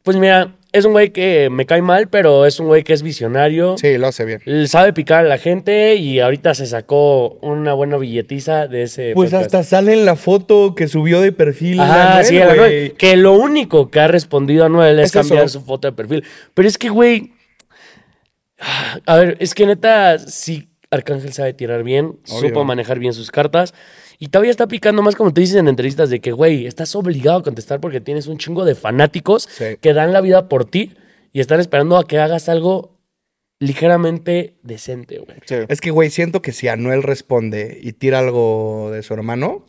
Pues 0.04 0.18
mira, 0.18 0.56
es 0.72 0.86
un 0.86 0.92
güey 0.94 1.12
que 1.12 1.50
me 1.52 1.66
cae 1.66 1.82
mal, 1.82 2.08
pero 2.10 2.46
es 2.46 2.60
un 2.60 2.68
güey 2.68 2.84
que 2.84 2.94
es 2.94 3.04
visionario. 3.04 3.78
Sí, 3.78 3.98
lo 3.98 4.08
hace 4.08 4.26
bien. 4.26 4.68
Sabe 4.68 4.92
picar 4.94 5.26
a 5.26 5.28
la 5.30 5.38
gente 5.38 5.96
y 5.96 6.20
ahorita 6.20 6.54
se 6.56 6.66
sacó 6.66 7.34
una 7.42 7.74
buena 7.74 7.98
billetiza 7.98 8.68
de 8.68 8.84
ese. 8.84 9.12
Pues 9.14 9.30
podcast. 9.32 9.46
hasta 9.54 9.64
sale 9.64 9.94
en 9.94 10.06
la 10.06 10.16
foto 10.16 10.74
que 10.76 10.88
subió 10.88 11.22
de 11.22 11.32
perfil. 11.32 11.80
Ajá, 11.80 12.12
Anuel, 12.20 12.26
sí. 12.26 12.42
Anuel. 12.42 12.94
Que 12.98 13.18
lo 13.18 13.34
único 13.34 13.92
que 13.92 14.00
ha 14.00 14.08
respondido 14.08 14.64
a 14.64 14.66
Anuel 14.68 15.00
es, 15.00 15.06
Es 15.10 15.16
eso. 15.16 15.20
cambiar 15.30 15.50
su 15.50 15.62
foto 15.62 15.88
de 15.88 15.92
perfil. 15.92 16.24
Pero 16.54 16.68
es 16.68 16.78
que, 16.78 16.90
güey. 16.90 17.32
A 19.06 19.18
ver, 19.18 19.38
es 19.40 19.54
que 19.54 19.66
neta, 19.66 20.18
sí, 20.20 20.70
Arcángel 20.90 21.34
sabe 21.34 21.54
tirar 21.54 21.84
bien, 21.84 22.18
Obvio. 22.30 22.50
supo 22.50 22.64
manejar 22.64 22.98
bien 23.00 23.14
sus 23.14 23.30
cartas. 23.30 23.74
Y 24.20 24.28
todavía 24.30 24.52
está 24.52 24.68
picando 24.68 25.02
más, 25.02 25.16
como 25.16 25.34
te 25.34 25.42
dicen 25.42 25.60
en 25.60 25.68
entrevistas, 25.68 26.10
de 26.10 26.20
que, 26.22 26.32
güey, 26.32 26.66
estás 26.68 26.96
obligado 26.96 27.40
a 27.40 27.44
contestar 27.44 27.80
porque 27.80 28.00
tienes 28.02 28.28
un 28.28 28.38
chingo 28.38 28.66
de 28.66 28.76
fanáticos 28.76 29.48
Sí. 29.52 29.78
que 29.82 29.94
dan 29.94 30.14
la 30.14 30.22
vida 30.22 30.48
por 30.50 30.66
ti 30.66 30.92
y 31.32 31.40
están 31.40 31.60
esperando 31.60 31.98
a 31.98 32.08
que 32.08 32.20
hagas 32.20 32.48
algo 32.50 32.98
ligeramente 33.60 34.56
decente, 34.64 35.20
güey. 35.20 35.38
Sí. 35.46 35.56
Es 35.68 35.82
que, 35.82 35.92
güey, 35.92 36.10
siento 36.10 36.42
que 36.42 36.52
si 36.52 36.68
Anuel 36.68 37.04
responde 37.04 37.80
y 37.82 37.94
tira 37.94 38.20
algo 38.20 38.90
de 38.92 39.04
su 39.04 39.14
hermano, 39.14 39.66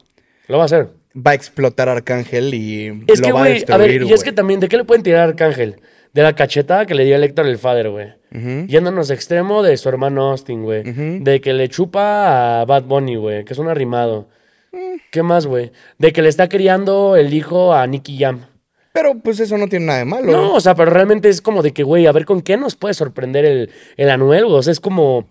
Lo 0.48 0.56
va 0.58 0.64
a 0.64 0.66
hacer. 0.66 0.88
va 1.14 1.30
a 1.30 1.34
explotar 1.34 1.88
Arcángel 1.88 2.52
y 2.54 2.86
Es 3.06 3.20
lo 3.20 3.26
que, 3.26 3.32
va 3.32 3.44
a 3.44 3.48
destruir, 3.48 4.00
ver, 4.00 4.02
y 4.02 4.12
es 4.12 4.24
que 4.24 4.32
también, 4.32 4.60
¿de 4.60 4.68
qué 4.68 4.76
le 4.76 4.84
pueden 4.84 5.02
tirar 5.02 5.20
a 5.20 5.24
Arcángel? 5.24 5.76
De 6.14 6.22
la 6.22 6.34
cachetada 6.34 6.86
que 6.86 6.94
le 6.94 7.04
dio 7.04 7.16
el 7.16 7.24
Héctor 7.24 7.46
el 7.46 7.58
Father, 7.58 7.90
güey. 7.90 8.14
Yéndonos 8.66 9.10
extremo 9.10 9.62
de 9.62 9.76
su 9.76 9.88
hermano 9.88 10.30
Austin, 10.30 10.62
güey. 10.62 10.82
De 11.20 11.40
que 11.40 11.52
le 11.52 11.68
chupa 11.68 12.60
a 12.60 12.64
Bad 12.64 12.84
Bunny, 12.84 13.16
güey, 13.16 13.44
que 13.44 13.52
es 13.52 13.58
un 13.58 13.68
arrimado. 13.68 14.28
Mm. 14.72 14.96
¿Qué 15.12 15.22
más, 15.22 15.46
güey? 15.46 15.70
De 15.98 16.12
que 16.12 16.22
le 16.22 16.28
está 16.28 16.48
criando 16.48 17.14
el 17.16 17.32
hijo 17.34 17.72
a 17.74 17.86
Nicky 17.86 18.16
Jam. 18.18 18.46
Pero 18.92 19.18
pues 19.18 19.40
eso 19.40 19.58
no 19.58 19.66
tiene 19.68 19.86
nada 19.86 19.98
de 20.00 20.04
malo. 20.04 20.30
No, 20.32 20.54
o 20.54 20.60
sea, 20.60 20.74
pero 20.76 20.90
realmente 20.90 21.28
es 21.28 21.40
como 21.42 21.62
de 21.62 21.72
que, 21.72 21.82
güey, 21.82 22.06
a 22.06 22.12
ver 22.12 22.24
con 22.24 22.42
qué 22.42 22.56
nos 22.56 22.76
puede 22.76 22.94
sorprender 22.94 23.44
el, 23.44 23.70
el 23.96 24.10
Anuel, 24.10 24.44
güey. 24.46 24.56
O 24.58 24.62
sea, 24.62 24.72
es 24.72 24.80
como. 24.80 25.28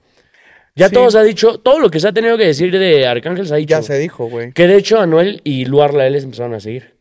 Ya 0.75 0.89
Sí. 0.89 0.95
todo 0.95 1.11
se 1.11 1.17
ha 1.19 1.23
dicho, 1.23 1.59
todo 1.59 1.79
lo 1.79 1.89
que 1.91 1.99
se 1.99 2.07
ha 2.07 2.13
tenido 2.13 2.35
que 2.37 2.45
decir 2.45 2.77
de 2.77 3.05
Arcángel 3.07 3.47
se 3.47 3.53
ha 3.53 3.57
dicho. 3.57 3.69
Ya 3.75 3.81
se 3.81 3.97
dijo, 3.99 4.25
güey. 4.27 4.51
Que 4.53 4.67
de 4.67 4.75
hecho 4.75 4.99
Anuel 4.99 5.39
y 5.43 5.65
Luar 5.65 5.93
La 5.93 6.07
L 6.07 6.17
se 6.19 6.25
empezaron 6.25 6.53
a 6.55 6.59
seguir. 6.59 6.95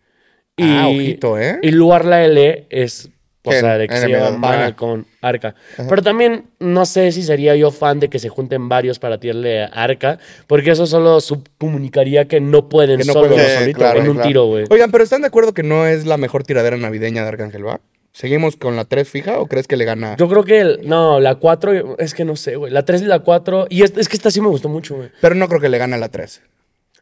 Y, 0.57 0.65
Ah, 0.65 0.89
ojito, 0.89 1.39
¿eh? 1.39 1.59
Y 1.63 1.71
Luar 1.71 2.05
La 2.05 2.25
L 2.25 2.67
es, 2.71 3.09
de 3.45 4.21
mal 4.39 4.41
Pana. 4.41 4.77
con 4.77 5.07
Arca. 5.21 5.55
Pero 5.89 6.03
también 6.03 6.45
no 6.61 6.87
sé 6.87 7.11
si 7.13 7.23
sería 7.23 7.57
yo 7.57 7.71
fan 7.71 7.99
de 8.01 8.09
que 8.09 8.19
se 8.19 8.29
junten 8.29 8.69
varios 8.69 8.99
para 8.99 9.19
tirarle 9.19 9.65
a 9.65 9.67
Arca, 9.67 10.19
porque 10.47 10.71
eso 10.71 10.87
solo 10.87 11.21
subcomunicaría 11.21 12.27
que 12.29 12.41
no 12.41 12.69
pueden 12.69 12.99
Que 13.01 13.05
no 13.05 13.13
solo 13.13 13.37
solito, 13.37 13.79
claro, 13.79 14.01
en 14.01 14.09
un 14.09 14.15
claro. 14.15 14.29
tiro, 14.29 14.47
güey. 14.47 14.65
Oigan, 14.71 14.91
pero 14.91 15.05
¿están 15.05 15.23
de 15.23 15.27
acuerdo 15.29 15.53
que 15.55 15.63
no 15.63 15.87
es 15.87 16.07
la 16.07 16.17
mejor 16.17 16.45
tiradera 16.45 16.77
navideña 16.77 17.23
de 17.23 17.29
Arcángel, 17.29 17.67
va? 17.67 17.81
¿Seguimos 18.13 18.57
con 18.57 18.77
la 18.77 18.85
3 18.85 19.09
fija 19.09 19.39
o 19.41 19.47
crees 19.47 19.67
que 19.67 19.77
le 19.77 19.87
gana? 19.87 20.17
Yo 20.19 20.29
creo 20.29 20.45
que, 20.45 20.61
el- 20.61 20.81
no, 20.85 21.19
la 21.19 21.37
4, 21.37 21.97
es 21.99 22.13
que 22.13 22.25
no 22.27 22.37
sé, 22.37 22.57
güey. 22.57 22.71
La 22.71 22.85
3 22.85 23.03
y 23.03 23.05
la 23.07 23.21
4, 23.21 23.67
y 23.71 23.83
es, 23.83 23.95
es 23.97 24.09
que 24.09 24.17
esta 24.17 24.31
sí 24.31 24.41
me 24.43 24.49
gustó 24.49 24.69
mucho, 24.69 24.97
güey. 24.97 25.09
Pero 25.21 25.35
no 25.35 25.49
creo 25.49 25.61
que 25.61 25.71
le 25.71 25.79
gane 25.79 25.95
a 25.95 25.99
la 25.99 26.11
3. 26.11 26.43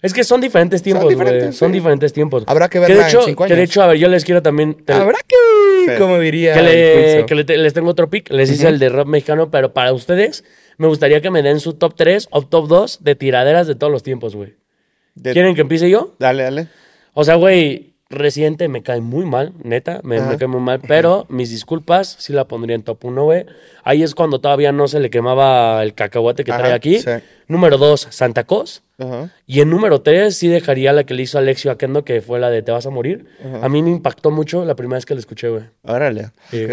Es 0.03 0.15
que 0.15 0.25
son 0.25 0.41
diferentes 0.41 0.83
tiempos, 0.83 1.05
güey. 1.05 1.17
Son, 1.17 1.25
diferentes, 1.27 1.57
sí. 1.59 1.67
diferentes 1.73 2.13
tiempos. 2.13 2.45
Habrá 2.47 2.69
que 2.69 2.79
de 2.81 2.87
verla 2.87 3.03
en 3.03 3.09
hecho, 3.09 3.23
cinco 3.23 3.45
Que 3.45 3.55
de 3.55 3.61
años. 3.61 3.71
hecho, 3.71 3.83
a 3.83 3.87
ver, 3.89 3.99
yo 3.99 4.09
les 4.09 4.25
quiero 4.25 4.43
también... 4.43 4.75
te- 4.75 4.93
Habrá 4.95 5.19
que, 5.27 5.37
Sí. 5.87 5.99
como 5.99 6.19
diría 6.19 6.55
Que, 6.55 6.63
le- 6.63 7.13
Quinzo. 7.13 7.27
que 7.27 7.35
le 7.35 7.45
te- 7.45 7.57
les 7.59 7.73
tengo 7.75 7.91
otro 7.91 8.09
pick. 8.09 8.31
Les 8.31 8.51
hice 8.51 8.69
el 8.69 8.79
de 8.79 8.89
rap 8.89 9.07
mexicano, 9.07 9.51
pero 9.51 9.73
para 9.75 9.93
ustedes 9.93 10.45
me 10.79 10.87
gustaría 10.87 11.21
que 11.21 11.31
me 11.31 11.43
den 11.43 11.61
su 11.61 11.75
top 11.75 11.95
3 11.97 12.29
o 12.31 12.43
top 12.43 12.67
2 12.69 13.05
de 13.05 13.15
tiraderas 13.15 13.67
de 13.67 13.75
todos 13.75 13.93
los 13.93 14.03
tiempos, 14.03 14.35
güey. 14.35 14.55
De- 15.15 15.33
¿Quieren 15.33 15.55
que 15.55 15.61
empiece 15.63 15.91
yo? 15.91 16.15
Dale, 16.19 16.45
dale. 16.45 16.69
O 17.13 17.25
sea, 17.25 17.35
güey, 17.35 17.89
Residente 18.09 18.67
me 18.69 18.83
cae 18.83 19.01
muy 19.01 19.25
mal, 19.25 19.53
neta, 19.63 20.01
me, 20.03 20.21
me 20.21 20.37
cae 20.37 20.49
muy 20.49 20.61
mal, 20.61 20.81
pero 20.89 21.27
mis 21.29 21.49
disculpas, 21.51 22.17
sí 22.19 22.33
la 22.33 22.49
pondría 22.49 22.75
en 22.75 22.83
top 22.83 23.05
1, 23.05 23.23
güey. 23.25 23.47
Ahí 23.85 24.03
es 24.03 24.17
cuando 24.17 24.41
todavía 24.41 24.73
no 24.73 24.89
se 24.89 24.99
le 24.99 25.11
quemaba 25.11 25.81
el 25.85 25.95
cacahuate 25.95 26.43
que 26.43 26.51
Ajá, 26.51 26.61
trae 26.63 26.73
aquí. 26.73 26.99
sí. 26.99 27.11
Número 27.47 27.79
2, 27.79 28.09
Santa 28.11 28.45
Cos. 28.45 28.83
Ajá. 29.01 29.33
Y 29.47 29.61
en 29.61 29.71
número 29.71 30.03
3 30.03 30.35
sí 30.37 30.49
dejaría 30.49 30.93
la 30.93 31.05
que 31.05 31.15
le 31.15 31.23
hizo 31.23 31.39
Alexio 31.39 31.71
Akendo, 31.71 32.05
que 32.05 32.21
fue 32.21 32.39
la 32.39 32.51
de 32.51 32.63
Te 32.63 32.71
vas 32.73 32.87
a 32.87 32.91
morir. 32.91 33.27
A 33.63 33.69
mí 33.69 33.83
me 33.83 33.91
impactó 33.91 34.31
mucho 34.31 34.65
la 34.65 34.77
primera 34.77 34.97
vez 34.99 35.07
que 35.07 35.15
la 35.15 35.21
escuché, 35.21 35.49
güey. 35.49 35.65
Órale. 35.83 36.31
Sí. 36.51 36.67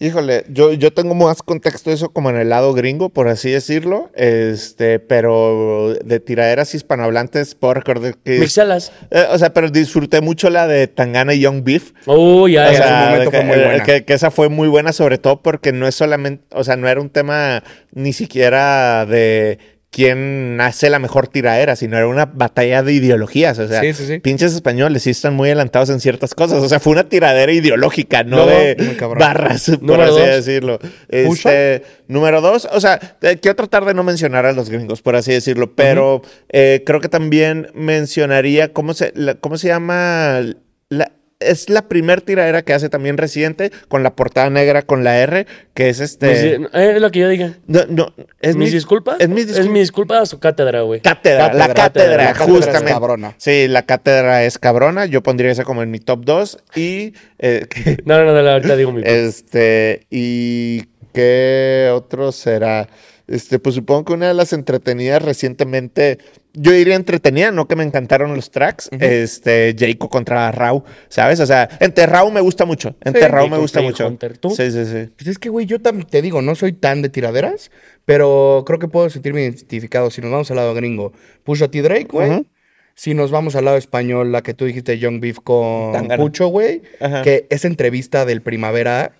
Híjole, 0.00 0.44
yo, 0.48 0.72
yo 0.72 0.92
tengo 0.92 1.14
más 1.14 1.40
contexto 1.40 1.88
de 1.88 1.94
eso 1.94 2.10
como 2.12 2.28
en 2.28 2.36
el 2.36 2.48
lado 2.48 2.74
gringo, 2.74 3.10
por 3.10 3.28
así 3.28 3.52
decirlo. 3.52 4.10
Este, 4.14 4.98
pero 4.98 5.94
de 6.04 6.18
tiraderas 6.18 6.74
hispanohablantes 6.74 7.54
puedo 7.54 7.74
recordar 7.74 8.16
que. 8.18 8.40
Mixelas. 8.40 8.92
Eh, 9.12 9.24
o 9.30 9.38
sea, 9.38 9.54
pero 9.54 9.70
disfruté 9.70 10.20
mucho 10.20 10.50
la 10.50 10.66
de 10.66 10.88
Tangana 10.88 11.32
y 11.32 11.40
Young 11.40 11.62
Beef. 11.62 11.92
Oh, 12.06 12.48
ya, 12.48 12.68
O 12.68 12.72
ya. 12.72 12.76
sea, 12.76 13.06
momento 13.10 13.30
que, 13.30 13.36
fue 13.36 13.46
muy 13.46 13.56
eh, 13.56 13.64
buena. 13.64 13.84
que- 13.84 14.04
que 14.04 14.12
esa 14.14 14.32
fue 14.32 14.48
muy 14.48 14.66
buena, 14.66 14.92
sobre 14.92 15.18
todo 15.18 15.40
porque 15.42 15.70
no 15.72 15.86
es 15.86 15.94
solamente, 15.94 16.44
o 16.50 16.64
sea, 16.64 16.74
no 16.76 16.88
era 16.88 17.00
un 17.00 17.08
tema 17.08 17.62
ni 17.92 18.12
siquiera 18.12 19.06
de 19.06 19.58
quién 19.94 20.58
hace 20.60 20.90
la 20.90 20.98
mejor 20.98 21.28
tiradera, 21.28 21.76
sino 21.76 21.96
era 21.96 22.06
una 22.08 22.26
batalla 22.26 22.82
de 22.82 22.92
ideologías. 22.94 23.58
O 23.58 23.68
sea, 23.68 23.80
Sí, 23.80 23.94
sí, 23.94 24.06
sí. 24.06 24.18
pinches 24.18 24.52
españoles 24.52 25.04
sí 25.04 25.10
están 25.10 25.34
muy 25.34 25.48
adelantados 25.48 25.90
en 25.90 26.00
ciertas 26.00 26.34
cosas. 26.34 26.62
O 26.62 26.68
sea, 26.68 26.80
fue 26.80 26.92
una 26.92 27.08
tiradera 27.08 27.52
ideológica, 27.52 28.24
no, 28.24 28.38
No, 28.38 28.46
de 28.46 28.96
barras, 29.18 29.70
por 29.86 30.00
así 30.00 30.10
dos. 30.10 30.26
decirlo. 30.26 30.78
Este, 31.08 31.82
número 32.08 32.40
dos, 32.40 32.68
o 32.72 32.80
sea, 32.80 32.98
quiero 33.40 33.54
tratar 33.54 33.84
de 33.84 33.94
no 33.94 34.02
mencionar 34.02 34.46
a 34.46 34.52
los 34.52 34.68
gringos, 34.68 35.00
por 35.02 35.16
así 35.16 35.32
decirlo, 35.32 35.74
pero 35.74 36.22
eh, 36.50 36.82
creo 36.84 37.00
que 37.00 37.08
también 37.08 37.68
mencionaría, 37.74 38.72
¿cómo 38.72 38.94
se, 38.94 39.12
la- 39.14 39.34
cómo 39.36 39.56
se 39.56 39.68
llama? 39.68 40.40
La, 40.88 41.12
es 41.40 41.68
la 41.68 41.88
primer 41.88 42.20
tiradera 42.22 42.62
que 42.62 42.72
hace 42.74 42.88
también 42.88 43.16
Residente 43.18 43.70
con 43.88 44.02
la 44.02 44.14
portada 44.14 44.48
negra 44.50 44.82
con 44.82 45.04
la 45.04 45.18
R, 45.18 45.46
que 45.74 45.88
es 45.88 46.00
este. 46.00 46.58
Mis- 46.58 46.68
eh, 46.72 46.92
Es 46.94 47.00
lo 47.00 47.10
que 47.10 47.18
yo 47.20 47.28
diga. 47.28 47.54
No, 47.66 47.80
no, 47.88 48.14
es 48.40 48.56
¿Mis 48.56 48.68
mi- 48.70 48.74
disculpas? 48.74 49.16
Es 49.20 49.28
mis 49.28 49.42
Es 49.44 49.46
mi 49.46 49.52
disculpas. 49.54 49.80
disculpa 49.80 50.20
a 50.20 50.26
su 50.26 50.38
cátedra, 50.38 50.82
güey. 50.82 51.00
Cátedra, 51.00 51.52
la 51.52 51.66
Cátedra, 51.68 51.74
cátedra, 51.74 52.24
la 52.24 52.32
cátedra 52.32 52.44
es 52.54 52.64
justamente. 52.64 52.92
cabrona. 52.92 53.34
Sí, 53.38 53.66
la 53.68 53.82
cátedra 53.82 54.44
es 54.44 54.58
cabrona. 54.58 55.06
Yo 55.06 55.22
pondría 55.22 55.50
esa 55.50 55.64
como 55.64 55.82
en 55.82 55.90
mi 55.90 55.98
top 56.00 56.24
2. 56.24 56.58
Y. 56.76 57.14
eh, 57.38 57.66
No, 58.04 58.24
no, 58.24 58.32
no, 58.42 58.48
ahorita 58.50 58.76
digo 58.76 58.92
mi. 58.92 59.02
este. 59.04 60.06
¿Y 60.10 60.84
qué 61.12 61.90
otro 61.92 62.32
será? 62.32 62.88
Este, 63.26 63.58
pues 63.58 63.74
supongo 63.74 64.04
que 64.04 64.12
una 64.12 64.28
de 64.28 64.34
las 64.34 64.52
entretenidas 64.52 65.22
recientemente. 65.22 66.18
Yo 66.52 66.70
diría 66.70 66.94
entretenida, 66.94 67.50
no 67.50 67.66
que 67.66 67.74
me 67.74 67.82
encantaron 67.82 68.36
los 68.36 68.50
tracks. 68.50 68.88
Este, 69.00 69.74
Jayco 69.76 70.08
contra 70.08 70.52
Rau, 70.52 70.84
¿sabes? 71.08 71.40
O 71.40 71.46
sea, 71.46 71.68
entre 71.80 72.06
Rau 72.06 72.30
me 72.30 72.40
gusta 72.40 72.64
mucho. 72.64 72.94
Entre 73.00 73.22
Sí, 73.22 73.28
Rau 73.28 73.48
me 73.48 73.58
gusta 73.58 73.80
mucho. 73.80 74.06
Hunter. 74.06 74.38
¿Tú? 74.38 74.50
Sí, 74.50 74.70
sí, 74.70 74.84
sí. 74.84 75.10
Pues 75.16 75.28
es 75.28 75.38
que, 75.38 75.48
güey, 75.48 75.66
yo 75.66 75.78
te 75.80 76.22
digo, 76.22 76.42
no 76.42 76.54
soy 76.54 76.72
tan 76.72 77.02
de 77.02 77.08
tiraderas, 77.08 77.70
pero 78.04 78.62
creo 78.66 78.78
que 78.78 78.86
puedo 78.86 79.10
sentirme 79.10 79.42
identificado. 79.42 80.10
Si 80.10 80.20
nos 80.20 80.30
vamos 80.30 80.50
al 80.50 80.58
lado 80.58 80.74
gringo, 80.74 81.12
Pusha 81.42 81.68
T. 81.68 81.82
Drake, 81.82 82.08
güey. 82.10 82.46
Si 82.94 83.14
nos 83.14 83.32
vamos 83.32 83.56
al 83.56 83.64
lado 83.64 83.76
español, 83.76 84.30
la 84.30 84.42
que 84.42 84.54
tú 84.54 84.66
dijiste, 84.66 84.98
Young 85.00 85.20
Beef 85.20 85.38
con 85.42 85.92
Tangana. 85.92 86.22
Pucho, 86.22 86.46
güey. 86.46 86.82
Que 87.24 87.46
esa 87.50 87.66
entrevista 87.66 88.24
del 88.24 88.42
Primavera, 88.42 89.10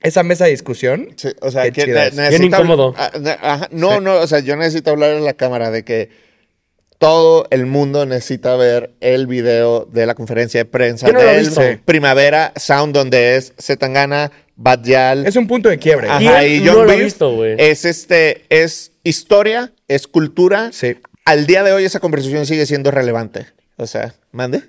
esa 0.00 0.22
mesa 0.22 0.44
de 0.44 0.50
discusión. 0.52 1.08
Sí, 1.16 1.28
o 1.40 1.50
sea, 1.50 1.64
Qué 1.70 1.84
que 1.84 2.10
Bien 2.30 2.44
incómodo. 2.44 2.94
Ah, 2.96 3.10
ajá, 3.40 3.68
no, 3.72 3.94
Sí. 3.94 3.98
no, 4.02 4.14
o 4.16 4.26
sea, 4.26 4.40
yo 4.40 4.56
necesito 4.56 4.90
hablar 4.90 5.10
en 5.12 5.24
la 5.24 5.34
cámara 5.34 5.70
de 5.70 5.84
que 5.84 6.10
todo 6.98 7.46
el 7.50 7.66
mundo 7.66 8.06
necesita 8.06 8.56
ver 8.56 8.94
el 9.00 9.26
video 9.28 9.84
de 9.84 10.04
la 10.06 10.14
conferencia 10.14 10.60
de 10.60 10.64
prensa 10.64 11.06
no 11.12 11.20
he 11.20 11.38
visto. 11.40 11.60
Primavera 11.84 12.52
Sound, 12.56 12.92
donde 12.92 13.36
es 13.36 13.52
Zetangana, 13.60 14.32
Bad 14.56 14.82
Yal, 14.84 15.26
Es 15.26 15.36
un 15.36 15.46
punto 15.46 15.68
de 15.68 15.78
quiebre. 15.78 16.08
ajá, 16.08 16.18
¿Quién 16.18 16.52
y 16.52 16.58
no 16.60 16.64
Young 16.72 16.76
lo 16.78 16.86
Beef. 16.88 17.04
visto, 17.04 17.34
güey? 17.36 17.54
Es 17.58 17.84
este, 17.84 18.44
es 18.50 18.92
historia, 19.04 19.72
es 19.86 20.08
cultura. 20.08 20.70
Sí. 20.72 20.96
Al 21.24 21.46
día 21.46 21.62
de 21.62 21.72
hoy 21.72 21.84
esa 21.84 22.00
conversación 22.00 22.46
sigue 22.46 22.66
siendo 22.66 22.90
relevante. 22.90 23.46
O 23.76 23.86
sea, 23.86 24.14
mande. 24.32 24.62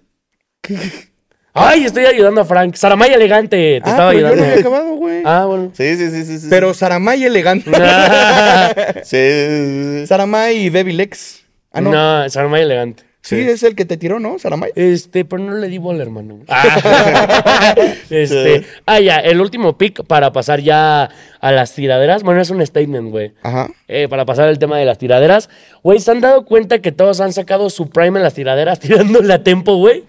Ay, 1.54 1.86
estoy 1.86 2.06
ayudando 2.06 2.42
a 2.42 2.46
Frank. 2.46 2.76
Saramay 2.76 3.12
elegante. 3.12 3.82
Te 3.84 3.90
Ah, 3.90 3.92
estaba 3.92 4.10
pero 4.12 4.20
yo 4.22 4.28
no 4.28 4.32
ayudando. 4.34 4.52
había 4.52 4.60
acabado, 4.62 4.96
güey. 4.96 5.22
Ah, 5.26 5.46
bueno. 5.46 5.72
Sí, 5.74 5.96
sí, 5.96 6.10
sí, 6.12 6.26
sí. 6.26 6.40
sí. 6.40 6.48
Pero 6.50 6.74
Saramay 6.74 7.24
elegante. 7.24 7.70
Sí, 9.04 9.18
sí. 9.18 10.08
Saramay 10.08 10.58
y 10.66 10.70
Devil 10.70 11.00
X. 11.02 11.46
Ah, 11.72 11.82
no. 11.82 11.92
no. 11.92 12.30
Saramay 12.30 12.62
elegante. 12.62 13.04
Sí, 13.22 13.36
es 13.38 13.64
el 13.64 13.76
que 13.76 13.84
te 13.86 13.98
tiró, 13.98 14.20
¿no? 14.20 14.40
Saramay. 14.40 14.72
Este, 14.76 15.26
pero 15.26 15.44
no 15.44 15.54
le 15.56 15.68
di 15.68 15.78
bola, 15.78 16.02
hermano. 16.02 16.40
Ah. 16.48 17.76
este, 18.10 18.66
ah, 18.86 19.00
ya, 19.00 19.18
el 19.18 19.42
último 19.42 19.78
pick 19.78 20.04
para 20.06 20.32
pasar 20.32 20.62
ya 20.62 21.10
a 21.42 21.52
las 21.52 21.74
tiraderas. 21.74 22.24
Bueno, 22.24 22.42
es 22.42 22.50
un 22.50 22.66
statement, 22.66 23.12
güey. 23.12 23.34
Ajá. 23.44 23.70
Eh, 23.88 24.08
para 24.10 24.26
pasar 24.26 24.48
al 24.48 24.58
tema 24.58 24.78
de 24.78 24.86
las 24.86 24.98
tiraderas. 24.98 25.50
Güey, 25.84 26.00
¿se 26.00 26.10
han 26.12 26.22
dado 26.22 26.46
cuenta 26.46 26.80
que 26.80 26.92
todos 26.92 27.20
han 27.20 27.34
sacado 27.34 27.70
su 27.70 27.90
prime 27.90 28.20
en 28.20 28.24
las 28.24 28.34
tiraderas 28.34 28.80
tirándole 28.80 29.34
a 29.34 29.44
tempo, 29.44 29.76
güey? 29.76 30.06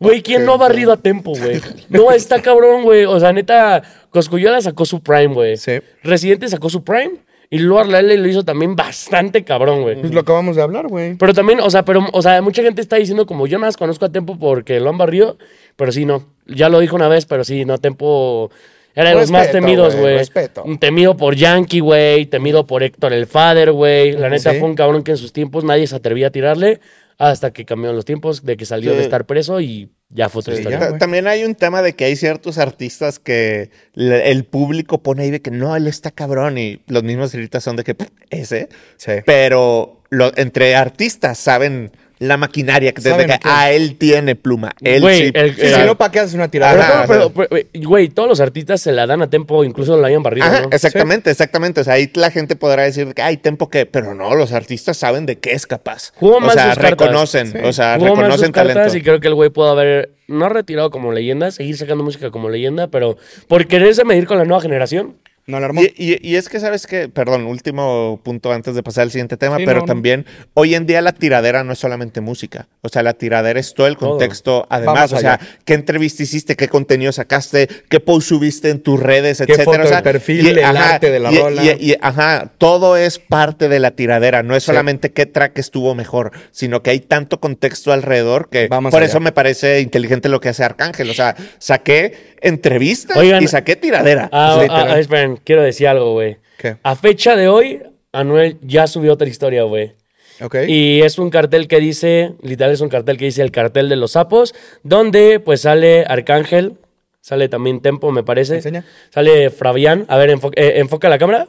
Güey, 0.00 0.22
¿quién 0.22 0.44
no 0.44 0.54
ha 0.54 0.56
barrido 0.56 0.92
a 0.92 0.96
tempo, 0.96 1.32
güey? 1.36 1.60
No, 1.88 2.10
está 2.10 2.42
cabrón, 2.42 2.82
güey. 2.82 3.04
O 3.04 3.18
sea, 3.20 3.32
neta, 3.32 3.82
Coscuyola 4.10 4.60
sacó 4.60 4.84
su 4.84 5.00
prime, 5.02 5.32
güey. 5.34 5.56
Sí. 5.56 5.78
Residente 6.02 6.48
sacó 6.48 6.68
su 6.68 6.82
prime. 6.84 7.12
Y 7.50 7.58
Luar 7.58 7.86
Lele 7.86 8.16
lo 8.16 8.26
hizo 8.26 8.44
también 8.44 8.74
bastante 8.74 9.44
cabrón, 9.44 9.82
güey. 9.82 10.00
Pues 10.00 10.12
lo 10.12 10.20
acabamos 10.20 10.56
de 10.56 10.62
hablar, 10.62 10.88
güey. 10.88 11.14
Pero 11.14 11.32
también, 11.34 11.60
o 11.60 11.70
sea, 11.70 11.84
pero, 11.84 12.04
o 12.12 12.22
sea, 12.22 12.42
mucha 12.42 12.62
gente 12.62 12.80
está 12.80 12.96
diciendo 12.96 13.26
como 13.26 13.46
yo 13.46 13.58
nada 13.58 13.68
más 13.68 13.76
conozco 13.76 14.04
a 14.06 14.08
Tempo 14.10 14.36
porque 14.38 14.80
lo 14.80 14.90
han 14.90 14.98
barrido, 14.98 15.38
pero 15.76 15.92
sí, 15.92 16.04
no. 16.04 16.26
Ya 16.46 16.68
lo 16.68 16.80
dijo 16.80 16.96
una 16.96 17.06
vez, 17.06 17.26
pero 17.26 17.44
sí, 17.44 17.64
no, 17.64 17.78
Tempo 17.78 18.50
era 18.96 19.10
de 19.10 19.16
los 19.16 19.30
más 19.30 19.42
Respeto, 19.46 19.64
temidos, 19.64 19.92
güey, 19.94 20.02
güey. 20.04 20.18
respeto. 20.18 20.64
Temido 20.80 21.16
por 21.16 21.36
Yankee, 21.36 21.80
güey, 21.80 22.26
temido 22.26 22.66
por 22.66 22.82
Héctor 22.82 23.12
el 23.12 23.26
Father, 23.26 23.70
güey. 23.72 24.12
La 24.12 24.28
neta 24.30 24.52
Sí. 24.52 24.58
fue 24.58 24.68
un 24.68 24.74
cabrón 24.74 25.04
que 25.04 25.12
en 25.12 25.16
sus 25.16 25.32
tiempos 25.32 25.62
nadie 25.64 25.86
se 25.86 25.94
atrevía 25.94 26.28
a 26.28 26.30
tirarle 26.30 26.80
hasta 27.18 27.52
que 27.52 27.64
cambiaron 27.64 27.96
los 27.96 28.04
tiempos 28.04 28.44
de 28.44 28.56
que 28.56 28.66
salió 28.66 28.92
Sí. 28.92 28.96
de 28.98 29.02
estar 29.04 29.24
preso 29.26 29.60
y 29.60 29.90
ya 30.08 30.28
fue 30.28 30.40
otra 30.40 30.54
Sí, 30.54 30.60
historia. 30.60 30.80
ya. 30.80 30.98
También 30.98 31.26
hay 31.26 31.44
un 31.44 31.54
tema 31.54 31.82
de 31.82 31.94
que 31.94 32.04
hay 32.04 32.16
ciertos 32.16 32.58
artistas 32.58 33.18
que 33.18 33.70
le- 33.94 34.30
el 34.30 34.44
público 34.44 35.02
pone 35.02 35.22
ahí 35.24 35.30
de 35.30 35.40
que 35.42 35.50
no, 35.50 35.74
él 35.76 35.86
está 35.86 36.10
cabrón 36.10 36.58
y 36.58 36.80
los 36.86 37.02
mismos 37.02 37.34
ahorita 37.34 37.60
son 37.60 37.76
de 37.76 37.84
que 37.84 37.94
"Pff, 37.94 38.08
ese. 38.30 38.68
Sí. 38.96 39.12
Pero 39.26 40.02
lo- 40.10 40.36
entre 40.36 40.74
artistas 40.76 41.38
saben 41.38 41.92
la 42.28 42.36
maquinaria 42.36 42.92
que, 42.92 43.00
Saben 43.02 43.26
que 43.28 43.38
ah, 43.44 43.70
él 43.70 43.96
tiene 43.96 44.34
pluma. 44.36 44.72
Él 44.82 45.00
Güey, 45.02 45.26
sí. 45.26 45.32
el- 45.34 45.54
Sí, 45.54 45.60
el- 45.62 45.74
si 45.74 45.80
no, 45.82 45.96
¿para 45.96 46.10
qué 46.12 46.20
haces 46.20 46.34
una 46.34 46.48
Pero, 46.50 46.66
pero- 47.06 47.30
pero, 47.32 47.48
güey, 47.48 47.66
güey, 47.74 48.08
todos 48.08 48.28
los 48.28 48.40
artistas 48.40 48.80
se 48.80 48.92
la 48.92 49.06
dan 49.06 49.22
a 49.22 49.30
Tempo, 49.30 49.64
incluso 49.64 49.96
lo 49.96 50.06
hayan 50.06 50.22
barrido, 50.22 50.46
Ajá, 50.46 50.60
¿no? 50.62 50.68
exactamente, 50.70 51.30
exactamente. 51.30 51.80
O 51.80 51.84
sea, 51.84 51.94
ahí 51.94 52.10
la 52.14 52.30
gente 52.30 52.56
podrá 52.56 52.82
decir 52.84 53.14
que 53.14 53.22
hay 53.22 53.36
tempo 53.36 53.68
que, 53.70 53.86
pero 53.86 54.14
no, 54.14 54.34
los 54.34 54.52
artistas 54.52 54.96
saben 54.96 55.26
de 55.26 55.36
qué 55.38 55.52
es 55.52 55.66
capaz. 55.66 56.12
Jugó 56.16 56.38
o 56.38 56.50
sea, 56.50 56.74
reconocen, 56.74 57.52
Sí. 57.52 57.58
o 57.62 57.72
sea, 57.72 57.94
Jugó 57.98 58.14
reconocen 58.16 58.52
cartas 58.52 58.74
talento. 58.74 58.96
y 58.96 59.02
creo 59.02 59.20
que 59.20 59.28
el 59.28 59.34
güey 59.34 59.50
pudo 59.50 59.70
haber 59.70 60.12
no 60.26 60.48
retirado 60.48 60.90
como 60.90 61.12
leyenda, 61.12 61.50
seguir 61.50 61.76
sacando 61.76 62.02
música 62.04 62.30
como 62.30 62.48
leyenda, 62.48 62.88
pero 62.88 63.16
por 63.48 63.66
quererse 63.66 64.04
medir 64.04 64.26
con 64.26 64.38
la 64.38 64.44
nueva 64.44 64.62
generación. 64.62 65.16
No 65.46 65.60
la 65.60 65.66
armó. 65.66 65.82
Y, 65.82 65.92
y- 65.98 66.18
y 66.22 66.36
es 66.36 66.48
que, 66.48 66.58
¿sabes 66.58 66.86
que 66.86 67.08
Perdón, 67.10 67.44
último 67.46 68.18
punto 68.24 68.50
antes 68.50 68.74
de 68.74 68.82
pasar 68.82 69.02
al 69.02 69.10
siguiente 69.10 69.36
tema, 69.36 69.58
Sí, 69.58 69.64
pero 69.66 69.80
no, 69.80 69.80
no. 69.82 69.86
también 69.86 70.24
hoy 70.54 70.74
en 70.74 70.86
día 70.86 71.02
la 71.02 71.12
tiradera 71.12 71.62
no 71.64 71.74
es 71.74 71.78
solamente 71.78 72.22
música. 72.22 72.66
O 72.80 72.88
sea, 72.88 73.02
la 73.02 73.12
tiradera 73.12 73.60
es 73.60 73.74
todo 73.74 73.86
el 73.86 73.98
Todo. 73.98 74.10
contexto. 74.10 74.66
Además, 74.70 74.94
Vamos 75.10 75.12
o 75.12 75.18
sea, 75.18 75.38
qué 75.66 75.74
entrevista 75.74 76.22
hiciste, 76.22 76.56
qué 76.56 76.68
contenido 76.68 77.12
sacaste, 77.12 77.68
qué 77.90 78.00
post 78.00 78.28
subiste 78.28 78.70
en 78.70 78.80
tus 78.80 78.98
redes, 78.98 79.36
Qué 79.38 79.44
etcétera. 79.52 79.64
foto 79.64 79.82
O 79.82 79.86
sea, 79.86 79.96
de 79.98 80.02
perfil, 80.02 80.46
el 80.58 80.64
arte 80.64 81.10
de 81.10 81.20
la 81.20 81.30
y- 81.30 81.38
rola. 81.38 81.62
y- 81.62 81.90
y- 81.90 81.96
ajá, 82.00 82.50
todo 82.56 82.96
es 82.96 83.18
parte 83.18 83.68
de 83.68 83.80
la 83.80 83.90
tiradera. 83.90 84.42
No 84.42 84.56
es 84.56 84.62
Sí. 84.62 84.68
solamente 84.68 85.12
qué 85.12 85.26
track 85.26 85.58
estuvo 85.58 85.94
mejor, 85.94 86.32
sino 86.52 86.82
que 86.82 86.88
hay 86.88 87.00
tanto 87.00 87.38
contexto 87.40 87.92
alrededor 87.92 88.48
que 88.48 88.68
Vamos 88.68 88.92
por 88.92 89.02
allá. 89.02 89.10
eso 89.10 89.20
me 89.20 89.32
parece 89.32 89.80
inteligente 89.80 90.30
lo 90.30 90.40
que 90.40 90.48
hace 90.48 90.64
Arcángel. 90.64 91.10
O 91.10 91.14
sea, 91.14 91.36
saqué 91.58 92.34
entrevistas 92.40 93.16
Oigan, 93.16 93.42
y 93.42 93.48
saqué 93.48 93.76
tiradera. 93.76 94.28
Ah, 94.32 94.58
literal. 94.60 94.90
ah, 94.92 94.98
esperen, 94.98 95.33
quiero 95.42 95.62
decir 95.62 95.88
algo, 95.88 96.12
güey. 96.12 96.36
¿Qué? 96.58 96.76
A 96.82 96.94
fecha 96.96 97.34
de 97.36 97.48
hoy, 97.48 97.82
Anuel 98.12 98.58
ya 98.62 98.86
subió 98.86 99.12
otra 99.14 99.28
historia, 99.28 99.62
güey. 99.64 99.92
Ok. 100.40 100.56
Y 100.66 101.00
es 101.02 101.18
un 101.18 101.30
cartel 101.30 101.68
que 101.68 101.78
dice, 101.80 102.34
literal 102.42 102.72
es 102.72 102.80
un 102.80 102.88
cartel 102.88 103.16
que 103.16 103.24
dice 103.26 103.42
el 103.42 103.50
cartel 103.52 103.88
de 103.88 103.96
los 103.96 104.12
sapos, 104.12 104.54
donde 104.82 105.40
pues 105.40 105.60
sale 105.62 106.04
Arcángel, 106.08 106.74
sale 107.20 107.48
también 107.48 107.80
Tempo, 107.80 108.10
me 108.12 108.22
parece. 108.24 108.56
Enseña. 108.56 108.84
Sale 109.10 109.50
Fabián. 109.50 110.04
A 110.08 110.16
ver, 110.16 110.30
enfo- 110.30 110.52
eh, 110.56 110.74
enfoca 110.76 111.08
la 111.08 111.18
cámara. 111.18 111.48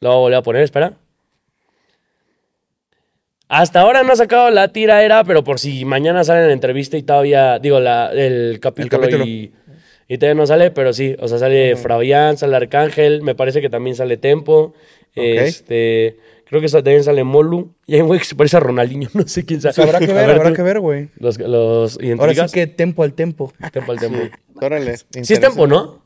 Lo 0.00 0.08
voy 0.10 0.16
a 0.16 0.20
volver 0.20 0.34
a 0.38 0.42
poner, 0.42 0.62
espera. 0.62 0.92
Hasta 3.48 3.80
ahora 3.82 4.02
no 4.02 4.12
ha 4.12 4.16
sacado 4.16 4.50
la 4.50 4.68
tiraera, 4.68 5.22
pero 5.22 5.44
por 5.44 5.58
si 5.60 5.84
mañana 5.84 6.24
sale 6.24 6.40
en 6.40 6.46
la 6.48 6.52
entrevista 6.54 6.96
y 6.96 7.02
todavía, 7.02 7.58
digo, 7.58 7.78
la, 7.78 8.10
el 8.12 8.58
capítulo, 8.60 9.00
capítulo. 9.02 9.24
Y, 9.26 9.52
y 10.08 10.18
todavía 10.18 10.40
no 10.40 10.46
sale, 10.46 10.70
pero 10.70 10.92
sí, 10.92 11.16
o 11.18 11.28
sea, 11.28 11.38
sale 11.38 11.76
Fabián, 11.76 12.36
sale 12.36 12.56
Arcángel, 12.56 13.22
me 13.22 13.34
parece 13.34 13.60
que 13.60 13.70
también 13.70 13.96
sale 13.96 14.16
Tempo, 14.16 14.74
este, 15.14 16.16
creo 16.46 16.60
que 16.60 16.68
también 16.68 17.04
sale 17.04 17.24
Molu, 17.24 17.74
y 17.86 17.94
hay 17.94 18.00
un 18.02 18.08
güey 18.08 18.20
que 18.20 18.26
se 18.26 18.34
parece 18.34 18.56
a 18.56 18.60
Ronaldinho, 18.60 19.08
no 19.14 19.26
sé 19.26 19.44
quién 19.44 19.60
sabe. 19.60 19.74
Pues 19.74 19.86
habrá 19.86 19.98
que 20.00 20.12
ver, 20.12 20.30
habrá 20.30 20.50
tú, 20.50 20.56
que 20.56 20.62
ver, 20.62 20.80
güey. 20.80 21.08
Los, 21.16 21.38
los 21.38 21.98
Ahora 22.18 22.34
sí 22.34 22.52
que 22.52 22.66
tempo 22.66 23.02
al 23.02 23.14
tempo. 23.14 23.52
Tempo 23.72 23.92
al 23.92 23.98
Tempo. 23.98 24.18
Órale. 24.60 24.96
Sí 24.96 25.32
es 25.32 25.40
Tempo, 25.40 25.66
¿no? 25.66 26.04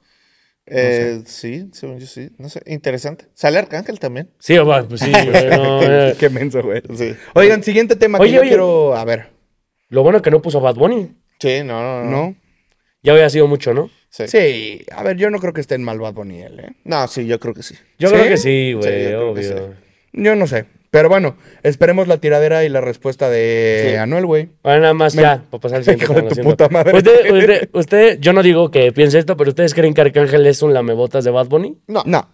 Eh, 0.70 1.22
sí, 1.24 1.70
según 1.72 1.98
yo 1.98 2.06
sí. 2.06 2.30
No 2.36 2.48
sé, 2.50 2.60
interesante. 2.66 3.26
Sale 3.32 3.58
Arcángel 3.58 3.98
también. 3.98 4.28
Sí, 4.38 4.58
bueno, 4.58 4.86
pues 4.86 5.00
sí. 5.00 5.10
güey, 5.10 5.48
no, 5.50 5.82
eh. 6.10 6.14
Qué 6.18 6.28
menso, 6.28 6.62
güey. 6.62 6.82
Sí. 6.94 7.14
Oigan, 7.34 7.62
siguiente 7.62 7.96
tema 7.96 8.18
Oye, 8.18 8.30
que 8.30 8.34
yo 8.34 8.40
oye. 8.42 8.50
quiero. 8.50 8.94
A 8.94 9.04
ver. 9.06 9.28
Lo 9.88 10.02
bueno 10.02 10.20
que 10.20 10.30
no 10.30 10.42
puso 10.42 10.60
Bad 10.60 10.74
Bunny. 10.74 11.10
Sí, 11.40 11.62
no, 11.64 11.80
no, 11.80 12.04
no. 12.04 12.10
¿No? 12.10 12.36
Ya 13.02 13.12
había 13.12 13.30
sido 13.30 13.46
mucho, 13.46 13.74
¿no? 13.74 13.90
Sí. 14.10 14.26
Sí. 14.28 14.84
A 14.92 15.02
ver, 15.02 15.16
yo 15.16 15.30
no 15.30 15.38
creo 15.38 15.52
que 15.52 15.60
esté 15.60 15.74
en 15.76 15.84
mal 15.84 15.98
Bad 16.00 16.14
Bunny 16.14 16.42
él, 16.42 16.60
¿eh? 16.60 16.72
No, 16.84 17.06
sí, 17.08 17.26
yo 17.26 17.38
creo 17.38 17.54
que 17.54 17.62
sí. 17.62 17.74
Yo 17.98 18.08
¿Sí? 18.08 18.14
creo 18.14 18.28
que 18.28 18.36
sí, 18.36 18.72
güey, 18.72 19.04
Sí, 19.06 19.10
yo 19.12 19.30
obvio. 19.30 19.74
Yo 20.12 20.34
no 20.34 20.46
sé. 20.46 20.64
Pero 20.90 21.10
bueno, 21.10 21.36
esperemos 21.62 22.08
la 22.08 22.16
tiradera 22.16 22.64
y 22.64 22.70
la 22.70 22.80
respuesta 22.80 23.28
de 23.28 23.88
Sí. 23.90 23.94
Anuel, 23.96 24.24
güey. 24.24 24.48
Ahora 24.62 24.80
nada 24.80 24.94
más 24.94 25.14
Me- 25.14 25.20
ya, 25.22 25.42
para 25.50 25.60
pasar 25.60 25.78
al 25.78 25.84
siguiente 25.84 26.04
Hijo 26.06 26.14
de 26.14 26.22
tu 26.22 26.36
puta 26.42 26.68
madre. 26.70 26.96
Usted, 26.96 27.30
usted, 27.30 27.68
usted- 27.74 28.18
yo 28.20 28.32
no 28.32 28.42
digo 28.42 28.70
que 28.70 28.90
piense 28.92 29.18
esto, 29.18 29.36
pero 29.36 29.50
¿ustedes 29.50 29.74
creen 29.74 29.92
que 29.92 30.00
Arcángel 30.00 30.46
es 30.46 30.62
un 30.62 30.72
lamebotas 30.72 31.24
de 31.24 31.30
Bad 31.30 31.48
Bunny? 31.48 31.76
No. 31.86 32.02
No. 32.06 32.26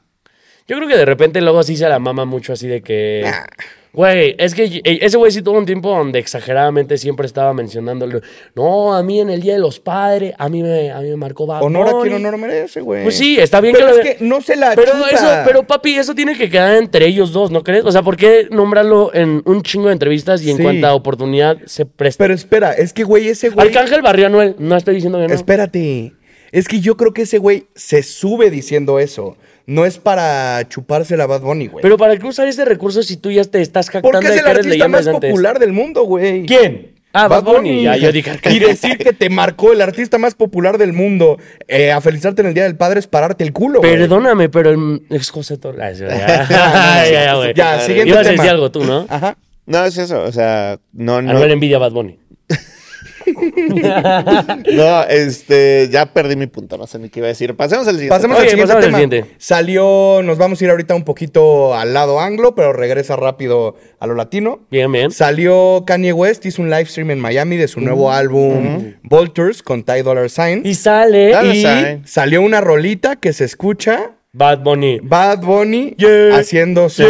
Yo 0.66 0.76
creo 0.76 0.88
que 0.88 0.96
de 0.96 1.04
repente 1.04 1.40
luego 1.40 1.62
sí 1.62 1.76
se 1.76 1.88
la 1.88 1.98
mama 1.98 2.24
mucho 2.24 2.52
así 2.52 2.66
de 2.66 2.80
que... 2.82 3.20
Nah. 3.24 3.44
Güey, 3.92 4.34
es 4.38 4.56
que 4.56 4.80
ese 4.84 5.16
güey 5.16 5.30
sí 5.30 5.40
tuvo 5.40 5.56
un 5.56 5.66
tiempo 5.66 5.88
donde 5.90 6.18
exageradamente 6.18 6.98
siempre 6.98 7.26
estaba 7.26 7.54
mencionando... 7.54 8.08
No, 8.56 8.92
a 8.92 9.04
mí 9.04 9.20
en 9.20 9.30
el 9.30 9.40
Día 9.40 9.52
de 9.52 9.60
los 9.60 9.78
Padres, 9.78 10.34
a 10.36 10.48
mí 10.48 10.64
me, 10.64 10.90
a 10.90 10.98
mí 11.00 11.10
me 11.10 11.16
marcó 11.16 11.46
Bad 11.46 11.62
Honor 11.62 11.86
a 11.88 11.92
Bunny". 11.92 12.10
quien 12.10 12.26
honor 12.26 12.40
merece, 12.40 12.80
güey. 12.80 13.04
Pues 13.04 13.16
sí, 13.16 13.36
está 13.38 13.60
bien 13.60 13.72
Pero 13.72 13.86
que 13.86 13.92
lo... 13.92 14.00
es 14.02 14.16
que 14.16 14.24
no 14.24 14.40
se 14.40 14.56
la 14.56 14.74
Pero 14.74 14.94
chuta. 14.94 15.10
eso, 15.10 15.28
pero 15.46 15.62
papi, 15.64 15.94
eso 15.94 16.12
tiene 16.12 16.36
que 16.36 16.50
quedar 16.50 16.74
entre 16.76 17.06
ellos 17.06 17.30
dos, 17.32 17.52
¿no 17.52 17.62
crees? 17.62 17.84
O 17.84 17.92
sea, 17.92 18.02
¿por 18.02 18.16
qué 18.16 18.48
nombrarlo 18.50 19.14
en 19.14 19.42
un 19.44 19.62
chingo 19.62 19.86
de 19.86 19.92
entrevistas 19.92 20.42
y 20.42 20.50
en 20.50 20.56
Sí. 20.56 20.62
cuanta 20.64 20.92
oportunidad 20.92 21.58
se 21.66 21.86
presta? 21.86 22.24
Pero 22.24 22.34
espera, 22.34 22.72
es 22.72 22.92
que, 22.92 23.04
güey, 23.04 23.28
ese 23.28 23.50
güey... 23.50 23.68
Arcángel 23.68 24.02
barrió 24.02 24.24
a 24.24 24.28
Anuel, 24.28 24.56
no 24.58 24.76
estoy 24.76 24.96
diciendo 24.96 25.20
que 25.20 25.28
no. 25.28 25.34
Espérate. 25.34 26.14
Es 26.54 26.68
que 26.68 26.78
yo 26.78 26.96
creo 26.96 27.12
que 27.12 27.22
ese 27.22 27.38
güey 27.38 27.66
se 27.74 28.04
sube 28.04 28.48
diciendo 28.48 29.00
eso. 29.00 29.36
No 29.66 29.84
es 29.84 29.98
para 29.98 30.68
chuparse 30.68 31.16
la 31.16 31.26
Bad 31.26 31.40
Bunny, 31.40 31.66
güey. 31.66 31.82
Pero 31.82 31.96
¿para 31.96 32.16
qué 32.16 32.24
usar 32.28 32.46
ese 32.46 32.64
recurso 32.64 33.02
si 33.02 33.16
tú 33.16 33.32
ya 33.32 33.42
te 33.42 33.60
estás 33.60 33.86
jactando 33.90 34.20
Porque 34.20 34.28
es 34.28 34.34
de 34.34 34.38
el 34.38 34.44
que 34.44 34.50
eres 34.52 34.66
artista 34.66 34.88
más 34.88 35.06
antes? 35.08 35.30
popular 35.32 35.58
del 35.58 35.72
mundo, 35.72 36.04
güey. 36.04 36.46
¿Quién? 36.46 36.94
Ah, 37.12 37.26
Bad 37.26 37.42
Bunny. 37.42 37.82
Ya, 37.82 37.96
yo 37.96 38.12
dije 38.12 38.38
Y 38.50 38.60
decir 38.60 38.98
que 38.98 39.12
te 39.12 39.30
marcó 39.30 39.72
el 39.72 39.80
artista 39.80 40.16
más 40.18 40.36
popular 40.36 40.78
del 40.78 40.92
mundo 40.92 41.38
eh, 41.66 41.90
a 41.90 42.00
felicitarte 42.00 42.42
en 42.42 42.48
el 42.48 42.54
Día 42.54 42.62
del 42.62 42.76
Padre 42.76 43.00
es 43.00 43.08
pararte 43.08 43.42
el 43.42 43.52
culo, 43.52 43.80
güey. 43.80 43.90
Perdóname, 43.90 44.48
pero 44.48 44.70
el 44.70 45.02
ex 45.10 45.30
José 45.30 45.58
Torres. 45.58 45.98
Ya, 46.00 46.08
ya, 46.48 47.10
ya, 47.10 47.34
güey. 47.34 47.52
Ya, 47.54 47.80
siguiente 47.80 48.10
Ibas 48.10 48.26
a 48.26 48.30
tema. 48.30 48.42
decir 48.42 48.50
algo 48.50 48.70
tú, 48.70 48.84
¿no? 48.84 49.06
Ajá. 49.08 49.36
No, 49.66 49.84
es 49.84 49.98
eso, 49.98 50.22
o 50.22 50.30
sea, 50.30 50.78
no, 50.92 51.20
no. 51.20 51.30
Anuel 51.30 51.50
envidia 51.50 51.78
a 51.78 51.80
Bad 51.80 51.92
Bunny. 51.92 52.18
No, 54.74 55.02
este, 55.04 55.88
ya 55.90 56.06
perdí 56.12 56.36
mi 56.36 56.46
punto, 56.46 56.76
no 56.78 56.86
sé 56.86 56.98
ni 56.98 57.08
qué 57.08 57.20
iba 57.20 57.26
a 57.26 57.28
decir. 57.28 57.54
Pasemos 57.56 57.86
al 57.88 57.94
siguiente. 57.94 58.14
Pasemos 58.14 58.36
Oye, 58.38 58.44
al 58.46 58.50
siguiente 58.50 58.74
pasamos 58.74 58.84
al 58.94 59.00
siguiente. 59.00 59.34
Salió, 59.38 60.20
nos 60.22 60.38
vamos 60.38 60.60
a 60.60 60.64
ir 60.64 60.70
ahorita 60.70 60.94
un 60.94 61.04
poquito 61.04 61.74
al 61.74 61.94
lado 61.94 62.20
anglo, 62.20 62.54
pero 62.54 62.72
regresa 62.72 63.16
rápido 63.16 63.76
a 63.98 64.06
lo 64.06 64.14
latino. 64.14 64.60
Bien, 64.70 64.90
bien. 64.90 65.10
Salió 65.10 65.84
Kanye 65.86 66.12
West, 66.12 66.44
hizo 66.46 66.62
un 66.62 66.70
live 66.70 66.86
stream 66.86 67.10
en 67.10 67.20
Miami 67.20 67.56
de 67.56 67.68
su 67.68 67.80
nuevo 67.80 68.10
álbum 68.12 68.94
Vultures 69.02 69.62
con 69.62 69.82
Ty 69.84 70.02
Dollar 70.02 70.30
Sign. 70.30 70.62
Y 70.64 70.74
sale 70.74 71.32
Dollar 71.32 71.54
Y 71.54 71.62
Sign. 71.62 72.06
salió 72.06 72.42
una 72.42 72.60
rolita 72.60 73.16
que 73.16 73.32
se 73.32 73.44
escucha 73.44 74.12
Bad 74.32 74.60
Bunny. 74.62 75.00
Bad 75.02 75.40
Bunny 75.42 75.94
Yeah. 75.96 76.36
haciendo 76.36 76.88
yeah, 76.88 77.06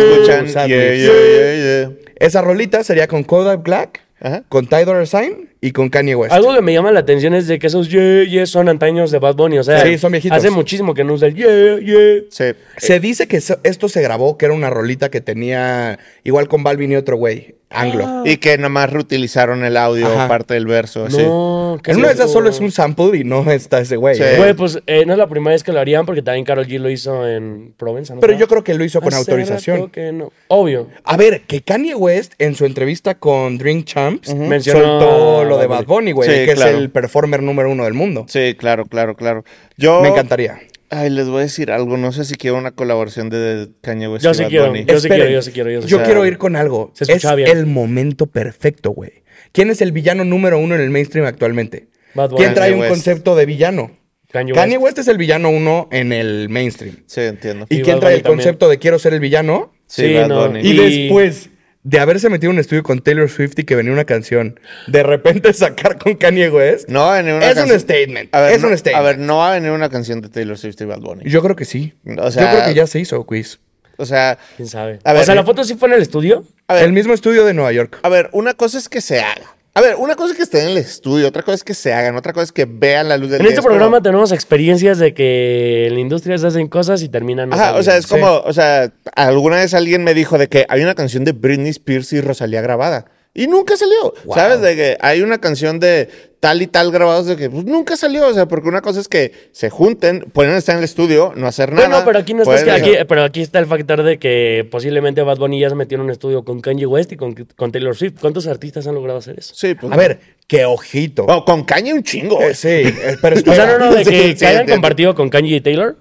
yeah, 0.66 0.96
yeah. 0.96 1.90
Esa 2.16 2.42
rolita 2.42 2.84
sería 2.84 3.06
con 3.08 3.24
Kodak 3.24 3.62
Black, 3.62 4.00
Ajá. 4.20 4.44
con 4.48 4.66
Ty 4.66 4.84
Dollar 4.84 5.06
Sign 5.06 5.48
y 5.64 5.72
con 5.72 5.88
Kanye 5.88 6.14
West. 6.14 6.30
Algo 6.34 6.54
que 6.54 6.60
me 6.60 6.74
llama 6.74 6.92
la 6.92 7.00
atención 7.00 7.32
es 7.32 7.46
de 7.46 7.58
que 7.58 7.68
esos 7.68 7.88
yeah, 7.88 8.24
yeah 8.24 8.44
son 8.44 8.68
antaños 8.68 9.10
de 9.10 9.18
Bad 9.18 9.34
Bunny. 9.34 9.56
O 9.56 9.64
sea, 9.64 9.80
Sí, 9.80 9.96
son 9.96 10.12
viejitos. 10.12 10.36
hace 10.36 10.50
muchísimo 10.50 10.92
que 10.92 11.04
no 11.04 11.14
usa 11.14 11.28
el 11.28 11.34
yeah, 11.34 11.78
yeah. 11.78 12.20
Sí. 12.28 12.44
Se 12.76 13.00
dice 13.00 13.26
que 13.26 13.38
esto 13.38 13.88
se 13.88 14.02
grabó, 14.02 14.36
que 14.36 14.44
era 14.44 14.54
una 14.54 14.68
rolita 14.68 15.10
que 15.10 15.22
tenía 15.22 15.98
igual 16.22 16.48
con 16.48 16.62
Balvin 16.62 16.92
y 16.92 16.96
otro 16.96 17.16
güey, 17.16 17.54
Anglo. 17.70 18.22
Y 18.24 18.36
que 18.36 18.56
nomás 18.58 18.90
reutilizaron 18.90 19.64
el 19.64 19.76
audio, 19.76 20.06
Ajá. 20.06 20.28
parte 20.28 20.54
del 20.54 20.66
verso. 20.66 21.06
así. 21.06 21.16
No, 21.22 21.80
¿qué 21.82 21.90
En 21.90 21.96
una 21.96 22.08
de 22.08 22.14
esas 22.14 22.30
solo 22.30 22.48
es 22.50 22.60
un 22.60 22.70
sample 22.70 23.16
y 23.18 23.24
no 23.24 23.50
está 23.50 23.80
ese 23.80 23.96
güey. 23.96 24.16
Sí. 24.16 24.22
¿eh? 24.22 24.34
Güey, 24.36 24.54
pues 24.54 24.78
eh, 24.86 25.04
no 25.06 25.12
es 25.14 25.18
la 25.18 25.28
primera 25.28 25.54
vez 25.54 25.64
que 25.64 25.72
lo 25.72 25.80
harían 25.80 26.06
porque 26.06 26.22
también 26.22 26.44
Carol 26.44 26.66
G 26.66 26.78
lo 26.78 26.88
hizo 26.90 27.26
en 27.26 27.74
Provenza, 27.76 28.14
¿no? 28.14 28.20
Pero 28.20 28.34
yo 28.34 28.46
creo 28.48 28.62
que 28.62 28.74
lo 28.74 28.84
hizo 28.84 29.00
con 29.00 29.08
Hace 29.08 29.18
autorización. 29.18 29.90
que 29.90 30.12
no. 30.12 30.30
Obvio. 30.48 30.88
A 31.04 31.16
ver, 31.16 31.42
que 31.42 31.62
Kanye 31.62 31.94
West 31.94 32.34
en 32.38 32.54
su 32.54 32.64
entrevista 32.64 33.16
con 33.16 33.58
Drink 33.58 33.86
Champs 33.86 34.32
Mencionó 34.34 34.80
soltó 34.80 35.44
lo 35.54 35.60
de 35.60 35.66
Bad 35.66 35.84
Bunny, 35.86 36.12
güey, 36.12 36.28
Sí, 36.28 36.46
que 36.46 36.54
claro. 36.54 36.70
es 36.72 36.76
el 36.78 36.90
performer 36.90 37.42
número 37.42 37.70
uno 37.70 37.84
del 37.84 37.94
mundo. 37.94 38.26
Sí, 38.28 38.54
claro, 38.58 38.84
claro, 38.86 39.16
claro. 39.16 39.44
Yo. 39.76 40.00
Me 40.02 40.08
encantaría. 40.08 40.58
Ay, 40.90 41.10
les 41.10 41.26
voy 41.28 41.38
a 41.40 41.42
decir 41.42 41.72
algo. 41.72 41.96
No 41.96 42.12
sé 42.12 42.24
si 42.24 42.34
quiero 42.36 42.56
una 42.56 42.70
colaboración 42.70 43.28
de 43.30 43.68
Kanye 43.80 44.06
West 44.06 44.24
Yo 44.24 44.30
y 44.30 44.34
sí 44.34 44.42
Bad 44.42 44.48
quiero. 44.50 44.66
Bunny. 44.68 44.84
Yo 44.84 45.00
sí 45.00 45.08
quiero, 45.08 45.28
yo 45.28 45.42
sí 45.42 45.50
quiero, 45.50 45.70
yo 45.70 45.82
sí 45.82 45.88
Yo 45.88 45.96
quiero. 45.98 46.04
quiero 46.20 46.26
ir 46.26 46.38
con 46.38 46.54
algo. 46.56 46.90
Se 46.94 47.04
Es 47.04 47.10
escuchaba 47.10 47.36
bien. 47.36 47.48
el 47.56 47.66
momento 47.66 48.26
perfecto, 48.26 48.90
güey. 48.90 49.24
¿Quién 49.52 49.70
es 49.70 49.80
el 49.80 49.92
villano 49.92 50.24
número 50.24 50.58
uno 50.58 50.74
en 50.74 50.80
el 50.82 50.90
mainstream 50.90 51.26
actualmente? 51.26 51.88
Bad 52.14 52.30
Bunny. 52.30 52.42
¿Quién 52.42 52.54
trae 52.54 52.68
Kanye 52.70 52.74
un 52.74 52.80
West. 52.82 52.90
concepto 52.92 53.34
de 53.34 53.46
villano? 53.46 53.90
Kanye 54.30 54.52
West. 54.52 54.60
Kanye 54.62 54.78
West 54.78 54.98
es 54.98 55.08
el 55.08 55.16
villano 55.18 55.48
uno 55.48 55.88
en 55.90 56.12
el 56.12 56.48
mainstream. 56.48 56.98
Sí, 57.06 57.22
entiendo. 57.22 57.66
¿Y, 57.70 57.76
Y 57.78 57.82
quién 57.82 57.96
Bad 57.96 58.00
trae 58.00 58.12
Bunny 58.12 58.16
el 58.18 58.22
también. 58.22 58.38
concepto 58.38 58.68
de 58.68 58.78
quiero 58.78 58.98
ser 59.00 59.14
el 59.14 59.20
villano? 59.20 59.72
Sí, 59.86 60.02
Sí, 60.08 60.14
Bad 60.14 60.28
no. 60.28 60.46
Bunny. 60.46 60.60
Y, 60.60 60.70
Y- 60.80 61.02
después 61.04 61.50
de 61.84 61.98
haberse 62.00 62.28
metido 62.30 62.50
en 62.50 62.56
un 62.56 62.60
estudio 62.60 62.82
con 62.82 63.00
Taylor 63.00 63.28
Swift 63.28 63.58
y 63.58 63.64
que 63.64 63.76
venía 63.76 63.92
una 63.92 64.04
canción, 64.04 64.58
de 64.86 65.02
repente 65.02 65.52
sacar 65.52 65.98
con 65.98 66.14
Kanye 66.14 66.50
West. 66.50 66.88
No 66.88 67.00
va 67.00 67.14
a 67.14 67.22
venir 67.22 67.34
una 67.34 67.50
Es 67.50 67.58
un 67.58 67.78
statement, 67.78 68.34
A 68.34 68.40
ver, 68.40 68.52
es 68.54 68.62
no, 68.62 68.68
un 68.68 68.76
statement. 68.78 69.00
A 69.00 69.06
ver, 69.06 69.18
no 69.18 69.36
va 69.38 69.50
a 69.50 69.54
venir 69.54 69.70
una 69.70 69.88
canción 69.90 70.20
de 70.20 70.28
Taylor 70.28 70.58
Swift 70.58 70.80
y 70.80 70.84
Bad 70.86 71.00
Bunny. 71.00 71.22
Yo 71.30 71.42
creo 71.42 71.54
que 71.56 71.64
sí. 71.64 71.92
O 72.18 72.30
sea- 72.30 72.42
Yo 72.42 72.48
creo 72.56 72.64
que 72.68 72.74
ya 72.74 72.86
se 72.86 72.98
hizo, 73.00 73.24
quiz. 73.24 73.60
O 73.96 74.06
sea, 74.06 74.38
¿Quién 74.56 74.68
sabe? 74.68 74.98
A 75.04 75.12
ver, 75.12 75.22
o 75.22 75.24
sea, 75.24 75.34
eh, 75.34 75.36
la 75.36 75.44
foto 75.44 75.62
sí 75.62 75.74
fue 75.76 75.88
en 75.88 75.94
el 75.94 76.02
estudio. 76.02 76.44
a 76.66 76.74
ver, 76.74 76.84
El 76.84 76.92
mismo 76.92 77.12
estudio 77.14 77.44
de 77.44 77.54
Nueva 77.54 77.70
York. 77.70 78.00
a 78.02 78.08
ver, 78.08 78.28
una 78.32 78.54
cosa 78.54 78.78
es 78.78 78.88
que 78.88 79.00
se 79.00 79.20
haga. 79.20 79.53
A 79.76 79.80
ver, 79.80 79.96
una 79.96 80.14
cosa 80.14 80.30
es 80.30 80.36
que 80.36 80.44
esté 80.44 80.62
en 80.62 80.68
el 80.68 80.76
estudio, 80.76 81.26
otra 81.26 81.42
cosa 81.42 81.56
es 81.56 81.64
que 81.64 81.74
se 81.74 81.92
hagan, 81.92 82.14
otra 82.16 82.32
cosa 82.32 82.44
es 82.44 82.52
que 82.52 82.64
vean 82.64 83.08
la 83.08 83.16
luz 83.18 83.30
del 83.30 83.40
En 83.40 83.46
día. 83.46 83.48
este 83.48 83.58
Es 83.60 83.64
como- 83.66 83.70
programa 83.74 84.00
tenemos 84.00 84.30
experiencias 84.30 84.98
de 84.98 85.14
que 85.14 85.88
en 85.88 85.94
la 85.94 86.00
industria 86.00 86.38
se 86.38 86.46
hacen 86.46 86.68
cosas 86.68 87.02
y 87.02 87.08
terminan. 87.08 87.48
no 87.48 87.56
Ajá, 87.56 87.74
o 87.74 87.82
sea, 87.82 87.96
es 87.96 88.04
Sí. 88.04 88.10
como, 88.10 88.36
o 88.38 88.52
sea, 88.52 88.92
alguna 89.16 89.56
vez 89.56 89.74
alguien 89.74 90.04
me 90.04 90.14
dijo 90.14 90.38
de 90.38 90.48
que 90.48 90.64
hay 90.68 90.80
una 90.82 90.94
canción 90.94 91.24
de 91.24 91.32
Britney 91.32 91.70
Spears 91.70 92.12
y 92.12 92.20
Rosalía 92.20 92.60
grabada. 92.60 93.06
Y 93.34 93.48
nunca 93.48 93.76
salió. 93.76 94.14
Wow. 94.26 94.36
¿Sabes? 94.36 94.60
De 94.60 94.76
que 94.76 94.96
hay 95.00 95.22
una 95.22 95.38
canción 95.38 95.80
de 95.80 96.08
tal 96.44 96.60
y 96.60 96.66
tal 96.66 96.92
grabados 96.92 97.24
de 97.24 97.36
que 97.36 97.48
pues, 97.48 97.64
nunca 97.64 97.96
salió. 97.96 98.28
O 98.28 98.34
sea, 98.34 98.46
porque 98.46 98.68
una 98.68 98.82
cosa 98.82 99.00
es 99.00 99.08
que 99.08 99.32
se 99.52 99.70
junten, 99.70 100.26
pueden 100.30 100.54
estar 100.54 100.74
en 100.74 100.80
el 100.80 100.84
estudio, 100.84 101.32
no 101.36 101.46
hacer 101.46 101.72
nada. 101.72 101.88
Bueno, 101.88 102.02
pero 102.04 102.18
aquí 102.18 102.34
no 102.34 102.42
está, 102.42 102.52
pueden- 102.52 102.68
es 102.68 102.82
que 102.82 102.96
aquí, 102.98 103.04
pero 103.08 103.24
aquí 103.24 103.40
está 103.40 103.60
el 103.60 103.66
factor 103.66 104.02
de 104.02 104.18
que 104.18 104.68
posiblemente 104.70 105.22
Bad 105.22 105.38
Bunny 105.38 105.58
ya 105.58 105.70
se 105.70 105.74
metió 105.74 105.96
en 105.96 106.02
un 106.02 106.10
estudio 106.10 106.44
con 106.44 106.60
Kanye 106.60 106.84
West 106.84 107.12
y 107.12 107.16
con, 107.16 107.34
con 107.56 107.72
Taylor 107.72 107.96
Swift. 107.96 108.16
¿Cuántos 108.20 108.46
artistas 108.46 108.86
han 108.86 108.94
logrado 108.94 109.18
hacer 109.20 109.38
eso? 109.38 109.54
Sí, 109.54 109.74
pues. 109.74 109.90
A 109.90 109.96
ver, 109.96 110.20
qué 110.46 110.66
ojito. 110.66 111.24
Bueno, 111.24 111.46
con 111.46 111.64
Kanye 111.64 111.94
un 111.94 112.02
chingo. 112.02 112.42
Eh, 112.42 112.54
sí, 112.54 112.68
eh, 112.68 113.16
pero 113.22 113.36
O 113.36 113.40
sea, 113.40 113.52
espera. 113.54 113.78
no, 113.78 113.86
no, 113.86 113.94
de 113.94 114.04
Sí, 114.04 114.10
que, 114.10 114.16
sí, 114.36 114.44
hayan 114.44 114.60
entiendo. 114.60 114.72
compartido 114.74 115.14
con 115.14 115.30
Kanye 115.30 115.56
y 115.56 115.60
Taylor. 115.62 115.96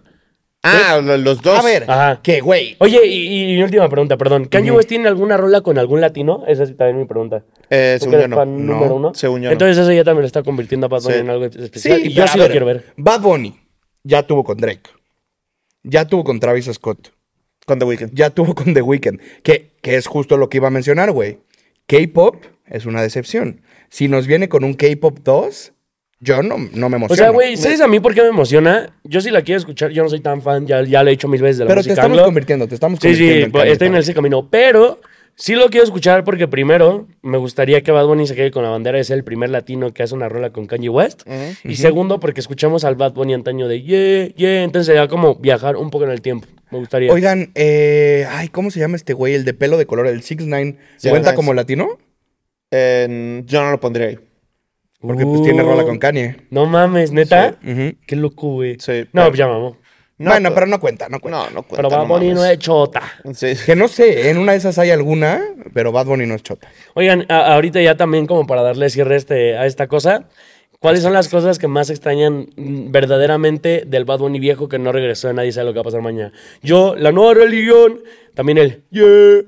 Ah, 0.63 0.99
lo- 1.03 1.17
los 1.17 1.41
dos. 1.41 1.59
A 1.59 1.61
ver, 1.61 1.83
Ajá. 1.87 2.21
que 2.23 2.41
güey. 2.41 2.75
Oye, 2.79 3.05
y, 3.05 3.51
y 3.51 3.55
mi 3.55 3.63
última 3.63 3.87
pregunta, 3.89 4.17
perdón. 4.17 4.45
¿Kanye 4.45 4.71
West 4.71 4.89
tiene 4.89 5.07
alguna 5.07 5.37
rola 5.37 5.61
con 5.61 5.77
algún 5.77 6.01
latino? 6.01 6.43
Esa 6.47 6.65
sí 6.65 6.73
también 6.73 6.97
es 6.97 7.01
mi 7.03 7.07
pregunta. 7.07 7.43
Eh, 7.69 7.97
¿Tú 7.99 8.05
según 8.05 8.15
que 8.17 8.21
yo 8.23 8.27
no. 8.29 8.35
fan 8.37 8.65
No, 8.65 8.73
número 8.73 8.95
uno? 8.95 9.13
según 9.13 9.41
yo 9.41 9.49
no. 9.49 9.51
Entonces 9.53 9.77
eso 9.77 9.91
ya 9.91 10.03
también 10.03 10.21
lo 10.21 10.27
está 10.27 10.41
convirtiendo 10.43 10.85
a 10.85 10.89
Bad 10.89 11.01
Bunny 11.01 11.13
Sí. 11.15 11.19
en 11.19 11.29
algo 11.29 11.49
Sí, 11.51 11.59
especial. 11.61 12.05
y 12.05 12.13
yo 12.13 12.27
sí 12.27 12.37
lo 12.37 12.47
quiero 12.47 12.65
ver. 12.65 12.85
Bad 12.97 13.21
Bunny 13.21 13.59
ya 14.03 14.23
tuvo 14.25 14.43
con 14.43 14.57
Drake. 14.57 14.89
Ya 15.83 16.07
tuvo 16.07 16.23
con 16.23 16.39
Travis 16.39 16.69
Scott. 16.73 17.09
Con 17.65 17.79
The 17.79 17.85
Weeknd. 17.85 18.11
Ya 18.13 18.29
tuvo 18.29 18.55
con 18.55 18.73
The 18.73 18.81
Weeknd. 18.81 19.19
Que, 19.43 19.71
que 19.81 19.95
es 19.95 20.07
justo 20.07 20.37
lo 20.37 20.49
que 20.49 20.57
iba 20.57 20.67
a 20.67 20.71
mencionar, 20.71 21.11
güey. 21.11 21.39
K-pop 21.87 22.37
es 22.67 22.85
una 22.85 23.01
decepción. 23.01 23.61
Si 23.89 24.07
nos 24.07 24.25
viene 24.27 24.47
con 24.49 24.63
un 24.63 24.73
K-pop 24.73 25.19
2, 25.23 25.72
yo 26.23 26.41
no, 26.41 26.57
no 26.73 26.89
me 26.89 26.95
emociono. 26.97 27.13
O 27.13 27.15
sea, 27.15 27.29
güey, 27.29 27.57
¿sabes 27.57 27.81
a 27.81 27.87
mí 27.87 27.99
por 27.99 28.13
qué 28.15 28.21
me 28.21 28.29
emociona? 28.29 28.89
Yo 29.03 29.21
sí 29.21 29.29
la 29.29 29.41
quiero 29.41 29.59
escuchar, 29.59 29.91
yo 29.91 30.03
no 30.03 30.09
soy 30.09 30.21
tan 30.21 30.41
fan, 30.41 30.65
ya, 30.65 30.81
ya 30.83 31.03
lo 31.03 31.09
he 31.09 31.11
dicho 31.11 31.27
mil 31.27 31.41
veces 31.41 31.57
de 31.59 31.65
la 31.65 31.69
Pero 31.69 31.81
te 31.81 31.89
música 31.89 31.93
estamos 32.01 32.17
anglo. 32.17 32.25
convirtiendo, 32.25 32.67
te 32.67 32.75
estamos 32.75 32.99
Sí, 32.99 33.07
convirtiendo. 33.09 33.35
sí, 33.39 33.43
en 33.43 33.51
pues, 33.51 33.67
estoy 33.71 33.87
en 33.89 33.95
ese 33.95 34.13
camino. 34.13 34.47
Pero 34.49 35.01
sí 35.35 35.55
lo 35.55 35.69
quiero 35.69 35.83
escuchar 35.83 36.23
porque 36.23 36.47
primero 36.47 37.07
me 37.21 37.37
gustaría 37.37 37.81
que 37.81 37.91
Bad 37.91 38.05
Bunny 38.05 38.27
se 38.27 38.35
quede 38.35 38.51
con 38.51 38.63
la 38.63 38.69
bandera 38.69 38.97
de 38.97 39.03
ser 39.03 39.17
el 39.17 39.23
primer 39.23 39.49
latino 39.49 39.91
que 39.93 40.03
hace 40.03 40.13
una 40.15 40.29
rola 40.29 40.51
con 40.51 40.65
Kanye 40.67 40.89
West. 40.89 41.23
Y 41.63 41.75
segundo, 41.75 42.19
porque 42.19 42.39
escuchamos 42.39 42.83
al 42.85 42.95
Bad 42.95 43.13
Bunny 43.13 43.33
antaño 43.33 43.67
de 43.67 43.81
yeah, 43.81 44.27
yeah. 44.35 44.63
Entonces 44.63 44.87
sería 44.87 45.07
como 45.07 45.35
viajar 45.35 45.75
un 45.75 45.89
poco 45.89 46.05
en 46.05 46.11
el 46.11 46.21
tiempo. 46.21 46.47
Me 46.71 46.79
gustaría. 46.79 47.11
Oigan, 47.11 47.51
eh, 47.53 48.25
ay, 48.31 48.47
¿cómo 48.47 48.71
se 48.71 48.79
llama 48.79 48.95
este 48.95 49.13
güey? 49.13 49.35
El 49.35 49.45
de 49.45 49.53
pelo 49.53 49.77
de 49.77 49.85
color, 49.85 50.07
el 50.07 50.21
6ix9ine. 50.21 50.77
Sí, 50.97 51.09
¿Cuenta 51.09 51.29
nice. 51.31 51.35
como 51.35 51.53
latino? 51.53 51.99
Eh, 52.71 53.43
yo 53.45 53.63
no 53.63 53.69
lo 53.71 53.79
pondría 53.79 54.07
ahí. 54.07 54.19
Porque 55.05 55.25
pues 55.25 55.43
tiene 55.43 55.61
rola 55.61 55.83
con 55.83 55.99
Kanye. 55.99 56.37
No 56.49 56.65
mames, 56.65 57.11
neta. 57.11 57.57
Ujú. 57.63 57.95
Qué 58.07 58.15
loco, 58.15 58.53
güey. 58.53 58.77
Sí, 58.79 59.01
no, 59.11 59.21
pero- 59.23 59.27
pues 59.27 59.37
ya 59.39 59.47
mamó. 59.47 59.77
No, 60.17 60.29
bueno, 60.29 60.49
pero- 60.49 60.55
pero 60.55 60.67
no 60.67 60.79
cuenta, 60.79 61.09
no 61.09 61.19
cuenta. 61.19 61.39
No, 61.39 61.49
no 61.49 61.63
cuenta. 61.63 61.75
Pero 61.75 61.89
Bad 61.89 62.07
no 62.07 62.13
Bunny 62.13 62.29
no 62.29 62.35
mames. 62.35 62.51
es 62.53 62.59
chota. 62.59 63.01
Sí. 63.33 63.53
Que 63.65 63.75
no 63.75 63.87
sé, 63.87 64.29
en 64.29 64.37
una 64.37 64.53
de 64.53 64.59
esas 64.59 64.77
hay 64.79 64.91
alguna, 64.91 65.41
pero 65.73 65.91
Bad 65.91 66.05
Bunny 66.05 66.25
no 66.25 66.35
es 66.35 66.43
chota. 66.43 66.69
Oigan, 66.93 67.25
a- 67.29 67.53
ahorita 67.55 67.81
ya 67.81 67.97
también 67.97 68.25
como 68.27 68.47
para 68.47 68.61
darle 68.61 68.89
cierre 68.89 69.15
a 69.15 69.17
este, 69.17 69.57
a 69.57 69.65
esta 69.65 69.87
cosa, 69.87 70.29
¿cuáles 70.79 71.01
son 71.01 71.13
las 71.13 71.27
cosas 71.29 71.57
que 71.59 71.67
más 71.67 71.89
extrañan 71.89 72.47
mm, 72.55 72.91
verdaderamente 72.91 73.83
del 73.87 74.05
Bad 74.05 74.19
Bunny 74.19 74.39
viejo 74.39 74.69
que 74.69 74.79
no 74.79 74.91
regresó 74.91 75.29
y 75.31 75.33
nadie 75.33 75.51
sabe 75.51 75.65
lo 75.65 75.73
que 75.73 75.79
va 75.79 75.81
a 75.81 75.85
pasar 75.85 76.01
mañana? 76.01 76.31
Yo, 76.61 76.95
la 76.95 77.11
nueva 77.11 77.33
religión, 77.33 77.99
también 78.35 78.59
el 78.59 78.83
yeah, 78.91 79.41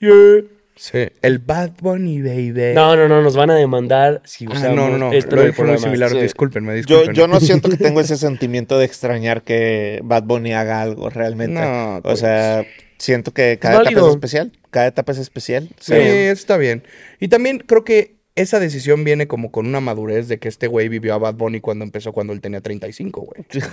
yeah. 0.00 0.42
Sí. 0.82 1.08
El 1.20 1.40
Bad 1.40 1.72
Bunny, 1.82 2.22
baby. 2.22 2.72
No, 2.74 2.96
no, 2.96 3.06
no, 3.06 3.20
nos 3.20 3.36
van 3.36 3.50
a 3.50 3.54
demandar 3.54 4.22
si 4.24 4.46
Ah, 4.46 4.52
usamos 4.54 4.76
no, 4.76 4.88
no, 4.88 4.96
no. 4.96 5.12
esto 5.12 5.36
Lo 5.36 5.44
dije 5.44 5.62
muy 5.62 5.76
similar. 5.76 6.10
Sí. 6.10 6.20
Discúlpenme, 6.22 6.70
Yo, 6.72 6.76
discúlpenme. 6.76 7.14
yo 7.14 7.28
no 7.28 7.38
siento 7.38 7.68
que 7.68 7.76
tengo 7.76 8.00
ese 8.00 8.16
sentimiento 8.16 8.78
de 8.78 8.86
extrañar 8.86 9.42
que 9.42 10.00
Bad 10.02 10.22
Bunny 10.22 10.54
haga 10.54 10.80
algo 10.80 11.10
realmente. 11.10 11.60
No, 11.60 11.96
o 11.98 12.02
pues. 12.02 12.20
sea, 12.20 12.64
siento 12.96 13.32
que 13.34 13.58
cada 13.60 13.82
etapa 13.82 14.00
es 14.00 14.06
especial. 14.06 14.52
Cada 14.70 14.86
etapa 14.86 15.12
es 15.12 15.18
especial. 15.18 15.68
Sí, 15.78 15.92
está 15.94 16.56
bien. 16.56 16.82
Y 17.20 17.28
también 17.28 17.58
creo 17.58 17.84
que 17.84 18.14
esa 18.34 18.58
decisión 18.58 19.04
viene 19.04 19.26
como 19.26 19.50
con 19.50 19.66
una 19.66 19.80
madurez 19.80 20.28
de 20.28 20.38
que 20.38 20.48
este 20.48 20.66
güey 20.66 20.88
vivió 20.88 21.12
a 21.12 21.18
Bad 21.18 21.34
Bunny 21.34 21.60
cuando 21.60 21.84
empezó, 21.84 22.12
cuando 22.14 22.32
él 22.32 22.40
tenía 22.40 22.62
35, 22.62 23.20
güey. 23.20 23.44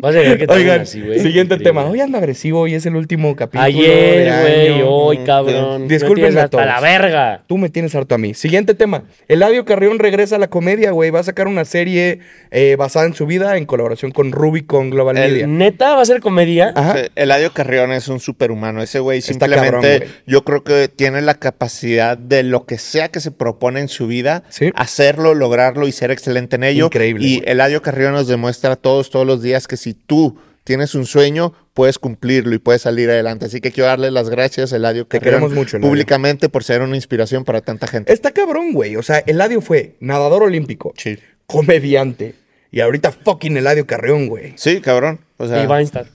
Vas 0.00 0.14
a 0.14 0.20
ver 0.20 0.38
que 0.38 0.46
Oigan, 0.52 0.82
así, 0.82 1.00
güey. 1.00 1.18
siguiente 1.18 1.54
Increíble. 1.54 1.64
tema. 1.64 1.84
Hoy 1.86 2.00
ando 2.00 2.18
agresivo 2.18 2.68
y 2.68 2.74
es 2.74 2.86
el 2.86 2.94
último 2.94 3.34
capítulo. 3.34 3.64
Ayer, 3.64 4.32
güey, 4.42 4.82
hoy, 4.86 5.18
cabrón. 5.24 5.88
Tienes 5.88 6.36
a 6.36 6.44
hasta 6.44 6.64
la 6.64 6.80
verga. 6.80 7.42
Tú 7.48 7.58
me 7.58 7.68
tienes 7.68 7.96
harto 7.96 8.14
a 8.14 8.18
mí. 8.18 8.32
Siguiente 8.32 8.74
tema. 8.74 9.02
Eladio 9.26 9.64
Carrión 9.64 9.98
regresa 9.98 10.36
a 10.36 10.38
la 10.38 10.46
comedia, 10.48 10.92
güey. 10.92 11.10
Va 11.10 11.18
a 11.18 11.24
sacar 11.24 11.48
una 11.48 11.64
serie 11.64 12.20
eh, 12.52 12.76
basada 12.78 13.06
en 13.06 13.14
su 13.14 13.26
vida 13.26 13.56
en 13.56 13.66
colaboración 13.66 14.12
con 14.12 14.30
Rubicon 14.30 14.90
Global 14.90 15.16
El- 15.18 15.32
Media. 15.32 15.46
¿Neta 15.48 15.96
va 15.96 16.02
a 16.02 16.04
ser 16.06 16.20
comedia? 16.20 16.72
Ajá. 16.76 16.94
Sí, 16.96 17.10
Eladio 17.16 17.52
Carrión 17.52 17.90
es 17.90 18.06
un 18.06 18.20
superhumano. 18.20 18.80
Ese 18.82 19.00
güey 19.00 19.18
Está 19.18 19.32
simplemente, 19.32 19.64
cabrón, 19.72 19.80
güey. 19.82 20.10
yo 20.28 20.44
creo 20.44 20.62
que 20.62 20.86
tiene 20.86 21.22
la 21.22 21.34
capacidad 21.34 22.16
de 22.16 22.44
lo 22.44 22.66
que 22.66 22.78
sea 22.78 23.08
que 23.08 23.18
se 23.18 23.32
propone 23.32 23.80
en 23.80 23.88
su 23.88 24.06
vida, 24.06 24.44
Sí. 24.48 24.70
hacerlo, 24.76 25.34
lograrlo 25.34 25.88
y 25.88 25.92
ser 25.92 26.12
excelente 26.12 26.54
en 26.54 26.62
ello. 26.62 26.86
Increíble, 26.86 27.26
Y 27.26 27.38
güey. 27.40 27.50
Eladio 27.50 27.82
Carrión 27.82 28.12
nos 28.12 28.28
demuestra 28.28 28.74
a 28.74 28.76
todos, 28.76 29.10
todos 29.10 29.26
los 29.26 29.42
días 29.42 29.66
que 29.66 29.76
si 29.88 29.94
tú 29.94 30.36
tienes 30.64 30.94
un 30.94 31.06
sueño, 31.06 31.54
puedes 31.72 31.98
cumplirlo 31.98 32.54
y 32.54 32.58
puedes 32.58 32.82
salir 32.82 33.08
adelante. 33.08 33.46
Así 33.46 33.60
que 33.62 33.72
quiero 33.72 33.88
darle 33.88 34.10
las 34.10 34.28
gracias 34.28 34.72
a 34.72 34.76
Eladio 34.76 35.06
Te 35.06 35.18
Carrión 35.18 35.34
queremos 35.40 35.52
mucho, 35.54 35.76
Eladio. 35.78 35.88
públicamente 35.90 36.48
por 36.50 36.62
ser 36.62 36.82
una 36.82 36.94
inspiración 36.96 37.44
para 37.44 37.60
tanta 37.62 37.86
gente. 37.86 38.12
Está 38.12 38.32
cabrón, 38.32 38.72
güey. 38.72 38.96
O 38.96 39.02
sea, 39.02 39.18
Eladio 39.26 39.60
fue 39.62 39.96
nadador 40.00 40.42
olímpico, 40.42 40.92
Sí. 40.96 41.18
comediante. 41.46 42.34
Y 42.70 42.80
ahorita 42.80 43.12
fucking 43.12 43.56
Eladio 43.56 43.86
Carrión, 43.86 44.26
güey. 44.28 44.52
Sí, 44.56 44.80
cabrón. 44.82 45.20
O 45.38 45.48
sea, 45.48 45.64
Y 45.64 45.66
Weinstein. 45.66 46.06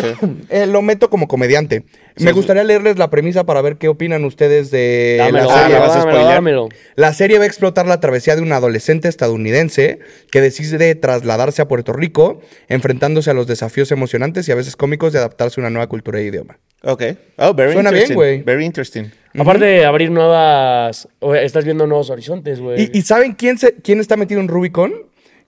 Eh, 0.50 0.66
lo 0.66 0.82
meto 0.82 1.10
como 1.10 1.28
comediante. 1.28 1.84
Me 2.18 2.32
gustaría 2.32 2.64
leerles 2.64 2.98
la 2.98 3.08
premisa 3.10 3.44
para 3.44 3.62
ver 3.62 3.76
qué 3.76 3.88
opinan 3.88 4.24
ustedes 4.24 4.70
de 4.70 5.16
Dámelo, 5.18 5.46
la 5.48 5.54
serie. 5.62 5.74
¿la 5.74 5.80
vas 5.80 5.90
a 5.90 5.98
dámelo, 5.98 6.10
spoilear? 6.12 6.34
dámelo. 6.34 6.68
La 6.96 7.14
serie 7.14 7.38
va 7.38 7.44
a 7.44 7.46
explotar 7.46 7.86
la 7.86 8.00
travesía 8.00 8.36
de 8.36 8.42
un 8.42 8.52
adolescente 8.52 9.08
estadounidense 9.08 10.00
que 10.30 10.40
decide 10.40 10.94
trasladarse 10.96 11.62
a 11.62 11.68
Puerto 11.68 11.92
Rico, 11.92 12.40
enfrentándose 12.68 13.30
a 13.30 13.34
los 13.34 13.46
desafíos 13.46 13.90
emocionantes 13.92 14.48
y 14.48 14.52
a 14.52 14.54
veces 14.54 14.76
cómicos 14.76 15.12
de 15.12 15.18
adaptarse 15.20 15.60
a 15.60 15.62
una 15.62 15.70
nueva 15.70 15.86
cultura 15.88 16.20
y 16.20 16.26
idioma. 16.26 16.58
Ok. 16.82 17.02
Oh, 17.36 17.54
very 17.54 17.72
Suena 17.72 17.90
bien, 17.90 18.02
interesting. 18.02 18.14
güey. 18.14 18.42
Very 18.42 18.64
interesting. 18.64 19.04
Aparte 19.38 19.64
de 19.64 19.84
abrir 19.84 20.10
nuevas. 20.10 21.08
Estás 21.42 21.64
viendo 21.64 21.86
nuevos 21.86 22.10
horizontes, 22.10 22.60
güey. 22.60 22.90
¿Y, 22.92 22.98
y 22.98 23.02
saben 23.02 23.32
quién, 23.34 23.58
se, 23.58 23.74
quién 23.74 24.00
está 24.00 24.16
metido 24.16 24.40
en 24.40 24.48
Rubicon 24.48 24.92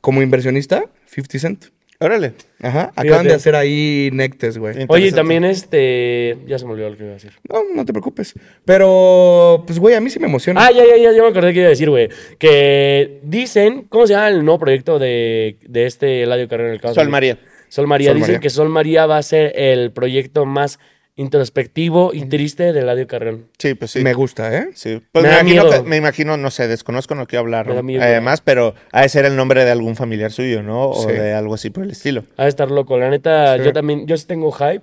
como 0.00 0.22
inversionista? 0.22 0.84
50 1.07 1.38
Cent. 1.38 1.64
Órale. 2.05 2.34
Ajá. 2.61 2.92
Acaban 2.94 3.05
Fíjate. 3.05 3.28
de 3.28 3.34
hacer 3.34 3.55
ahí 3.57 4.11
Nectes, 4.12 4.59
güey. 4.59 4.86
Oye, 4.88 5.12
también 5.12 5.44
este. 5.44 6.38
Ya 6.46 6.59
se 6.59 6.66
me 6.66 6.72
olvidó 6.72 6.90
lo 6.90 6.96
que 6.96 7.03
iba 7.05 7.12
a 7.12 7.14
decir. 7.14 7.32
No, 7.48 7.61
no 7.74 7.84
te 7.84 7.92
preocupes. 7.92 8.34
Pero, 8.64 9.64
pues, 9.66 9.78
güey, 9.78 9.94
a 9.94 10.00
mí 10.00 10.11
sí 10.11 10.18
me 10.18 10.26
emociona. 10.26 10.64
Ah, 10.64 10.70
ya, 10.70 10.84
ya, 10.84 10.96
ya, 10.96 11.12
ya 11.12 11.22
me 11.22 11.28
acordé 11.28 11.53
que 11.53 11.61
iba 11.61 11.66
a 11.66 11.70
decir, 11.70 11.90
güey. 11.90 12.09
Que 12.38 13.20
dicen, 13.22 13.86
¿cómo 13.88 14.07
se 14.07 14.14
llama 14.14 14.28
el 14.28 14.44
nuevo 14.44 14.59
proyecto 14.59 14.98
de, 14.98 15.59
de 15.66 15.86
este 15.86 16.22
Eladio 16.22 16.48
Carrera 16.48 16.68
en 16.68 16.74
el 16.74 16.80
caso? 16.80 16.94
Sol 16.94 17.09
María. 17.09 17.38
Sol 17.68 17.86
María. 17.86 18.11
Sol 18.11 18.16
dicen 18.16 18.32
María. 18.34 18.40
que 18.40 18.50
Sol 18.50 18.68
María 18.68 19.07
va 19.07 19.18
a 19.18 19.22
ser 19.22 19.53
el 19.57 19.92
proyecto 19.92 20.44
más 20.44 20.78
introspectivo 21.16 22.10
y 22.14 22.24
triste 22.26 22.72
de 22.72 22.80
Eladio 22.80 23.06
Carrión. 23.06 23.48
Sí, 23.58 23.74
pues 23.74 23.90
sí. 23.92 24.00
Me 24.02 24.14
gusta, 24.14 24.56
¿eh? 24.56 24.68
Sí, 24.74 25.02
pues 25.12 25.22
Me 25.22 25.28
me, 25.30 25.34
da 25.34 25.40
imagino, 25.42 25.64
miedo. 25.64 25.82
que- 25.82 25.88
me 25.88 25.96
imagino, 25.96 26.36
no 26.36 26.50
sé, 26.50 26.68
desconozco, 26.68 27.14
no 27.14 27.26
quiero 27.26 27.40
hablar 27.40 27.66
Me 27.68 27.74
da 27.74 27.82
miedo. 27.82 28.02
además, 28.02 28.40
pero 28.40 28.74
ha 28.92 29.02
de 29.02 29.08
ser 29.08 29.24
el 29.24 29.36
nombre 29.36 29.64
de 29.64 29.70
algún 29.70 29.96
familiar 29.96 30.30
suyo, 30.32 30.62
¿no? 30.62 30.88
O 30.90 31.02
Sí. 31.08 31.12
de 31.12 31.32
algo 31.34 31.54
así 31.54 31.70
por 31.70 31.84
el 31.84 31.90
estilo. 31.90 32.24
Ha 32.36 32.44
de 32.44 32.48
estar 32.48 32.70
loco. 32.70 32.96
La 32.98 33.10
neta, 33.10 33.56
Sí. 33.58 33.64
yo 33.64 33.72
también, 33.72 34.06
yo 34.06 34.16
sí 34.16 34.26
tengo 34.26 34.52
hype. 34.52 34.82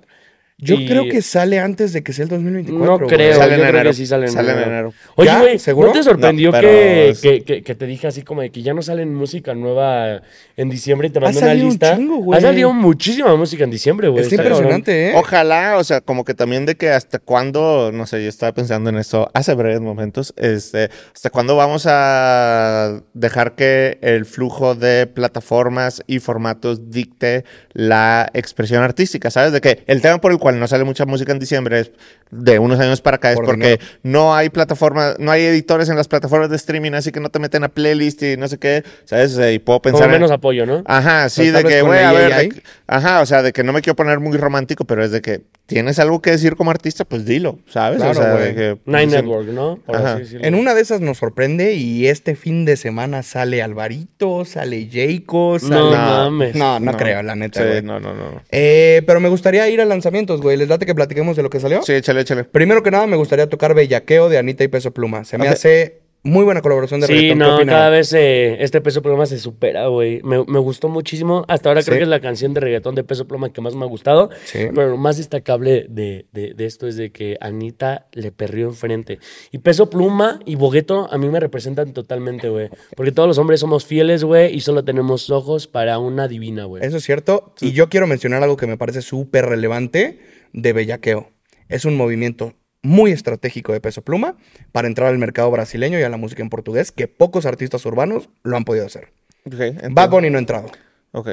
Yo 0.62 0.76
y- 0.76 0.88
creo 0.88 1.06
que 1.06 1.22
sale 1.22 1.58
antes 1.60 1.94
de 1.94 2.04
que 2.04 2.12
sea 2.12 2.24
el 2.24 2.30
2024. 2.30 3.00
No 3.00 3.08
creo, 3.08 3.34
Sale 3.36 3.50
yo 3.52 3.54
en 3.56 3.60
creo 3.62 3.70
enero. 3.70 3.90
que 3.90 3.94
sí 3.96 4.06
sale 4.06 4.26
en 4.26 4.32
Sale 4.34 4.52
en 4.52 4.58
enero. 4.58 4.72
enero. 4.72 4.94
Oye, 5.16 5.32
güey, 5.40 5.58
¿Seguro? 5.60 5.88
¿no 5.88 5.94
te 5.94 6.04
sorprendió 6.04 6.52
No, 6.52 6.60
que, 6.60 7.10
es- 7.10 7.22
que, 7.22 7.44
que- 7.44 7.64
que 7.64 7.76
te 7.76 7.86
dije 7.86 8.08
así 8.08 8.24
como 8.24 8.42
de 8.42 8.50
que 8.52 8.62
ya 8.62 8.74
no 8.74 8.82
sale 8.82 9.06
música 9.06 9.54
nueva 9.56 10.22
en 10.58 10.70
diciembre 10.70 11.08
y 11.08 11.12
te 11.12 11.20
mandé 11.22 11.38
una 11.38 11.48
salido 11.48 11.66
un 11.66 11.72
lista? 11.72 11.96
chingo, 11.96 12.18
güey. 12.18 12.38
ha 12.38 12.42
salido 12.42 12.74
muchísima 12.74 13.34
música 13.38 13.64
en 13.64 13.72
diciembre, 13.72 14.10
güey. 14.10 14.24
Está 14.24 14.36
Está 14.36 14.44
cabrón. 14.44 14.58
impresionante, 14.74 15.10
¿eh? 15.12 15.14
Ojalá, 15.16 15.78
o 15.78 15.84
sea, 15.86 16.02
como 16.02 16.26
que 16.26 16.34
también 16.34 16.66
de 16.66 16.76
que 16.76 16.90
hasta 16.90 17.20
cuándo, 17.20 17.92
no 17.94 18.06
sé, 18.06 18.22
yo 18.22 18.28
estaba 18.28 18.52
pensando 18.54 18.90
en 18.90 18.98
esto 18.98 19.30
hace 19.34 19.54
breves 19.54 19.80
momentos, 19.80 20.34
este, 20.36 20.90
hasta 21.14 21.30
cuándo 21.30 21.56
vamos 21.56 21.86
a 21.90 23.02
dejar 23.14 23.56
que 23.56 23.98
el 24.02 24.26
flujo 24.26 24.76
de 24.76 25.08
plataformas 25.08 26.04
y 26.08 26.20
formatos 26.20 26.90
dicte 26.92 27.46
la 27.74 28.30
expresión 28.34 28.84
artística, 28.84 29.30
¿sabes? 29.32 29.54
De 29.54 29.62
que 29.62 29.84
el 29.88 30.02
tema 30.02 30.20
por 30.20 30.32
el 30.32 30.38
cual 30.38 30.49
no 30.58 30.68
sale 30.68 30.84
mucha 30.84 31.06
música 31.06 31.32
en 31.32 31.40
diciembre 31.40 31.80
es 31.82 31.92
de 32.32 32.60
unos 32.60 32.80
años 32.80 33.02
para 33.02 33.18
acá, 33.18 33.30
es 33.32 33.36
Por 33.36 33.46
porque 33.46 33.62
dinero. 33.64 33.84
no 34.04 34.34
hay 34.36 34.50
plataformas, 34.50 35.16
no 35.20 35.32
hay 35.32 35.44
editores 35.44 35.90
en 35.90 35.96
las 35.96 36.08
plataformas 36.08 36.50
de 36.50 36.56
streaming, 36.56 36.94
así 36.94 37.12
que 37.12 37.20
no 37.20 37.30
te 37.30 37.40
meten 37.40 37.64
a 37.64 37.70
playlist 37.70 38.24
y 38.24 38.38
no 38.38 38.48
sé 38.48 38.58
qué, 38.58 38.84
¿sabes? 39.06 39.34
Y 39.34 39.60
puedo 39.60 39.80
Como 39.80 39.82
pensar 39.94 40.06
en- 40.06 40.12
menos 40.14 40.32
apoyo, 40.32 40.66
¿no? 40.66 40.84
Ajá, 40.86 41.30
sí, 41.30 41.50
de 41.52 41.64
que, 41.64 41.82
güey, 41.82 42.04
a 42.04 42.12
ver, 42.14 42.34
de 42.52 42.64
ajá, 42.88 43.22
o 43.22 43.26
sea, 43.26 43.42
de 43.42 43.52
que 43.54 43.64
no 43.64 43.74
me 43.74 43.82
quiero 43.82 43.96
poner 43.96 44.20
muy 44.20 44.38
romántico, 44.38 44.86
pero 44.86 45.04
es 45.04 45.12
de 45.12 45.22
que 45.22 45.42
tienes 45.70 46.00
algo 46.00 46.22
que 46.22 46.32
decir 46.32 46.56
como 46.56 46.72
artista, 46.72 47.06
pues 47.06 47.26
dilo, 47.26 47.60
¿sabes? 47.68 48.00
Claro, 48.00 48.12
o 48.12 48.24
sea, 48.24 48.54
que, 48.56 48.78
Nine 48.86 49.06
dicen- 49.06 49.12
Network, 49.26 49.48
¿no? 49.50 49.80
Por 49.86 49.96
Ajá. 49.96 50.14
así 50.14 50.24
decirlo. 50.24 50.46
En 50.48 50.56
una 50.56 50.74
de 50.74 50.82
esas 50.82 51.00
nos 51.00 51.18
sorprende 51.20 51.76
y 51.76 52.08
este 52.08 52.36
fin 52.36 52.66
de 52.66 52.76
semana 52.76 53.24
sale 53.24 53.62
Alvarito, 53.62 54.44
sale 54.46 54.90
Jayco, 54.92 55.60
sale... 55.60 55.76
No 55.76 55.92
mames. 55.92 56.56
No, 56.56 56.80
no, 56.80 56.98
creo, 56.98 57.22
la 57.24 57.36
neta, 57.36 57.62
Sí, 57.62 57.68
güey. 57.68 57.82
no, 57.82 58.00
no, 58.00 58.14
no. 58.14 58.42
Eh, 58.52 59.02
pero 59.08 59.20
me 59.20 59.30
gustaría 59.30 59.70
ir 59.70 59.80
a 59.80 59.86
lanzamientos, 59.86 60.42
güey. 60.42 60.58
¿Les 60.58 60.68
late 60.68 60.86
que 60.86 60.96
platiquemos 60.96 61.38
de 61.38 61.44
lo 61.44 61.50
que 61.50 61.60
salió? 61.60 61.82
Sí, 61.84 61.94
échale, 61.94 62.22
échale. 62.22 62.44
Primero 62.44 62.84
que 62.84 62.92
nada, 62.92 63.08
me 63.08 63.16
gustaría 63.16 63.48
tocar 63.48 63.74
Bellaqueo 63.74 64.28
de 64.30 64.38
Anita 64.38 64.64
y 64.64 64.68
Peso 64.68 64.92
Pluma. 64.92 65.24
Se 65.24 65.38
me 65.38 65.48
hace 65.48 66.02
muy 66.24 66.44
buena 66.44 66.62
colaboración 66.62 67.00
de 67.00 67.08
Sí, 67.08 67.14
reggaetón. 67.14 67.60
¿Qué 67.60 67.66
no, 67.66 67.72
cada 67.72 67.90
vez 67.90 68.12
eh, 68.14 68.62
este 68.62 68.82
Peso 68.82 69.02
Pluma 69.02 69.26
se 69.26 69.40
supera, 69.40 69.88
güey. 69.88 70.22
Me, 70.24 70.44
me 70.46 70.60
gustó 70.60 70.90
muchísimo. 70.90 71.46
Hasta 71.48 71.70
ahora 71.70 71.82
creo 71.82 71.94
Sí. 71.96 72.00
que 72.00 72.04
es 72.04 72.10
la 72.10 72.20
canción 72.20 72.54
de 72.54 72.60
reggaetón 72.60 72.96
de 72.96 73.04
Peso 73.06 73.28
Pluma 73.28 73.54
que 73.54 73.62
más 73.62 73.74
me 73.76 73.86
ha 73.86 73.88
gustado. 73.88 74.30
Sí. 74.44 74.60
Pero 74.76 74.90
lo 74.90 74.98
más 74.98 75.18
destacable 75.18 75.86
de, 75.90 76.26
de- 76.34 76.54
de 76.54 76.66
esto 76.66 76.88
es 76.88 76.98
de 76.98 77.12
que 77.12 77.38
Anita 77.40 78.08
le 78.12 78.32
perrió 78.34 78.68
enfrente. 78.68 79.20
Y 79.52 79.60
Peso 79.60 79.90
Pluma 79.90 80.40
y 80.46 80.56
Bogueto 80.56 81.08
a 81.10 81.18
mí 81.18 81.30
me 81.30 81.40
representan 81.40 81.94
totalmente, 81.94 82.50
güey. 82.50 82.70
Porque 82.98 83.12
todos 83.14 83.28
los 83.28 83.38
hombres 83.38 83.62
somos 83.62 83.86
fieles, 83.86 84.24
güey, 84.26 84.54
y 84.54 84.60
solo 84.60 84.84
tenemos 84.84 85.30
ojos 85.30 85.68
para 85.68 86.00
una 86.00 86.28
divina, 86.28 86.66
güey. 86.66 86.84
Eso 86.86 86.98
es 86.98 87.04
cierto. 87.04 87.54
Y 87.62 87.72
yo 87.72 87.88
quiero 87.90 88.08
mencionar 88.08 88.44
algo 88.44 88.58
que 88.58 88.68
me 88.68 88.78
parece 88.78 89.02
súper 89.02 89.46
relevante 89.46 90.20
de 90.52 90.74
Bellaqueo. 90.74 91.30
Es 91.70 91.86
un 91.86 91.96
movimiento 91.96 92.54
muy 92.82 93.12
estratégico 93.12 93.74
de 93.74 93.82
Peso 93.82 94.02
Pluma 94.02 94.36
para 94.72 94.88
entrar 94.88 95.10
al 95.10 95.18
mercado 95.18 95.52
brasileño 95.52 96.00
y 96.00 96.04
a 96.04 96.10
la 96.10 96.18
música 96.18 96.42
en 96.42 96.50
portugués 96.50 96.92
que 96.92 97.08
pocos 97.08 97.46
artistas 97.46 97.86
urbanos 97.86 98.30
lo 98.44 98.56
han 98.58 98.64
podido 98.66 98.86
hacer. 98.86 99.10
Ok, 99.46 99.60
entiendo. 99.60 99.90
Bad 99.96 100.10
Bunny 100.10 100.30
no 100.30 100.38
ha 100.38 100.42
entrado. 100.42 100.70
Ok. 101.12 101.30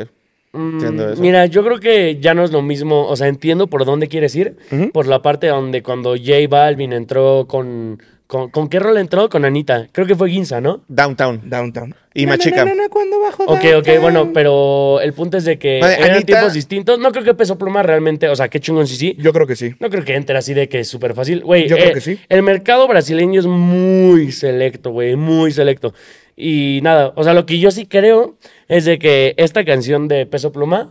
Mm, 0.52 0.72
Entiendo 0.74 1.12
eso. 1.12 1.22
Mira, 1.22 1.46
yo 1.46 1.62
creo 1.64 1.78
que 1.78 2.18
ya 2.20 2.32
no 2.34 2.42
es 2.42 2.50
lo 2.50 2.62
mismo. 2.62 3.06
O 3.08 3.16
sea, 3.16 3.28
entiendo 3.28 3.66
por 3.66 3.84
dónde 3.84 4.08
quieres 4.08 4.34
ir. 4.34 4.56
Por 4.92 5.06
la 5.06 5.20
parte 5.22 5.48
donde 5.48 5.82
cuando 5.82 6.16
J 6.16 6.32
Balvin 6.48 6.92
entró 6.92 7.46
con, 7.46 8.02
con. 8.26 8.50
¿Con 8.50 8.68
qué 8.68 8.78
rol 8.78 8.96
entró? 8.98 9.28
Con 9.28 9.44
Anita. 9.44 9.86
Creo 9.92 10.06
que 10.06 10.14
fue 10.14 10.30
Ginza, 10.30 10.60
¿no? 10.60 10.82
Downtown. 10.88 11.42
Downtown. 11.48 11.94
Y 12.14 12.26
Machica. 12.26 12.64
na, 12.64 12.74
na, 12.74 12.82
na, 12.84 12.88
cuando 12.88 13.20
bajo 13.20 13.44
Ok, 13.44 13.50
ok, 13.58 13.64
Downtown. 13.64 14.00
bueno, 14.00 14.30
pero 14.32 15.00
el 15.02 15.12
punto 15.12 15.36
es 15.36 15.44
de 15.44 15.58
que 15.58 15.80
Oye, 15.82 15.94
eran 15.94 16.10
Anita- 16.12 16.26
tiempos 16.26 16.52
distintos. 16.54 16.98
No 16.98 17.12
creo 17.12 17.24
que 17.24 17.34
Peso 17.34 17.58
Pluma 17.58 17.82
realmente, 17.82 18.28
o 18.28 18.36
sea, 18.36 18.48
qué 18.48 18.58
chingón 18.60 18.86
sí 18.86 18.96
sí. 18.96 19.16
Yo 19.18 19.32
creo 19.32 19.46
que 19.46 19.54
sí. 19.56 19.74
No 19.80 19.90
creo 19.90 20.04
que 20.04 20.14
entre 20.14 20.36
así 20.38 20.54
de 20.54 20.68
que 20.68 20.80
es 20.80 20.88
súper 20.88 21.14
fácil. 21.14 21.42
Güey, 21.44 21.68
Yo 21.68 21.76
creo 21.76 21.90
eh, 21.90 21.94
que 21.94 22.00
sí. 22.00 22.18
El 22.28 22.42
mercado 22.42 22.88
brasileño 22.88 23.38
es 23.40 23.46
muy 23.46 24.32
selecto, 24.32 24.90
güey, 24.92 25.14
muy 25.16 25.52
selecto. 25.52 25.92
Y 26.36 26.80
nada, 26.82 27.12
o 27.16 27.24
sea, 27.24 27.32
lo 27.34 27.46
que 27.46 27.58
yo 27.58 27.70
sí 27.70 27.86
creo 27.86 28.36
es 28.68 28.84
de 28.84 28.98
que 28.98 29.34
esta 29.36 29.64
canción 29.64 30.08
de 30.08 30.26
Peso 30.26 30.52
Pluma, 30.52 30.90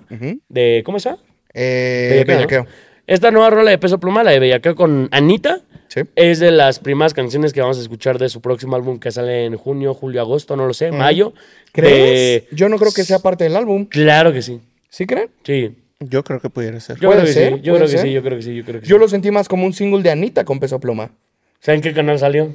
de, 0.50 0.82
¿cómo 0.86 1.00
se 1.00 1.10
llama? 1.10 1.22
Eh, 1.54 2.08
Bellaqueo, 2.12 2.34
¿no? 2.36 2.48
Bellaqueo. 2.48 2.68
Esta 3.08 3.32
nueva 3.32 3.50
rola 3.52 3.70
de 3.72 3.78
Peso 3.78 4.00
Pluma, 4.00 4.24
la 4.24 4.32
de 4.32 4.40
Bellaqueo 4.40 4.76
con 4.76 5.08
Anita, 5.12 5.62
Sí. 5.96 6.02
es 6.16 6.40
de 6.40 6.52
las 6.52 6.78
primeras 6.80 7.14
canciones 7.16 7.54
que 7.54 7.62
vamos 7.62 7.78
a 7.80 7.82
escuchar 7.82 8.20
de 8.20 8.30
su 8.30 8.42
próximo 8.42 8.76
álbum 8.76 9.00
que 9.00 9.12
sale 9.12 9.46
en 9.46 9.56
junio, 9.56 9.94
julio, 9.96 10.22
agosto, 10.22 10.56
no 10.56 10.68
lo 10.68 10.74
sé, 10.74 10.92
mayo. 10.92 11.34
¿Crees? 11.72 12.44
De- 12.44 12.56
Yo 12.56 12.70
no 12.70 12.78
creo 12.78 12.92
que 12.92 13.04
sea 13.06 13.20
parte 13.20 13.46
del 13.46 13.56
álbum. 13.56 13.86
Claro 13.86 14.32
que 14.34 14.42
sí. 14.42 14.60
¿Sí 14.90 15.06
creen? 15.08 15.30
Sí. 15.44 15.76
Yo 16.02 16.24
creo 16.24 16.42
que 16.42 16.50
pudiera 16.50 16.80
ser. 16.82 17.00
Yo 17.00 17.08
Puede 17.10 17.22
creo 17.22 17.28
que 17.28 17.34
ser, 17.34 17.54
sí, 17.56 17.62
yo 17.62 17.74
creo 17.76 17.86
que 17.88 17.92
ser. 17.94 18.02
sí, 18.02 18.12
yo 18.12 18.22
creo 18.22 18.38
que 18.38 18.44
sí, 18.44 18.56
yo 18.56 18.64
creo 18.66 18.80
que 18.82 18.86
sí. 18.86 18.92
Yo 18.92 18.98
lo 18.98 19.08
sentí 19.08 19.32
más 19.32 19.48
como 19.48 19.66
un 19.66 19.74
single 19.74 20.04
de 20.04 20.12
Anita 20.12 20.44
con 20.44 20.60
Peso 20.60 20.80
Pluma. 20.80 21.12
¿Saben 21.62 21.80
qué 21.82 21.94
canal 21.94 22.20
salió? 22.20 22.54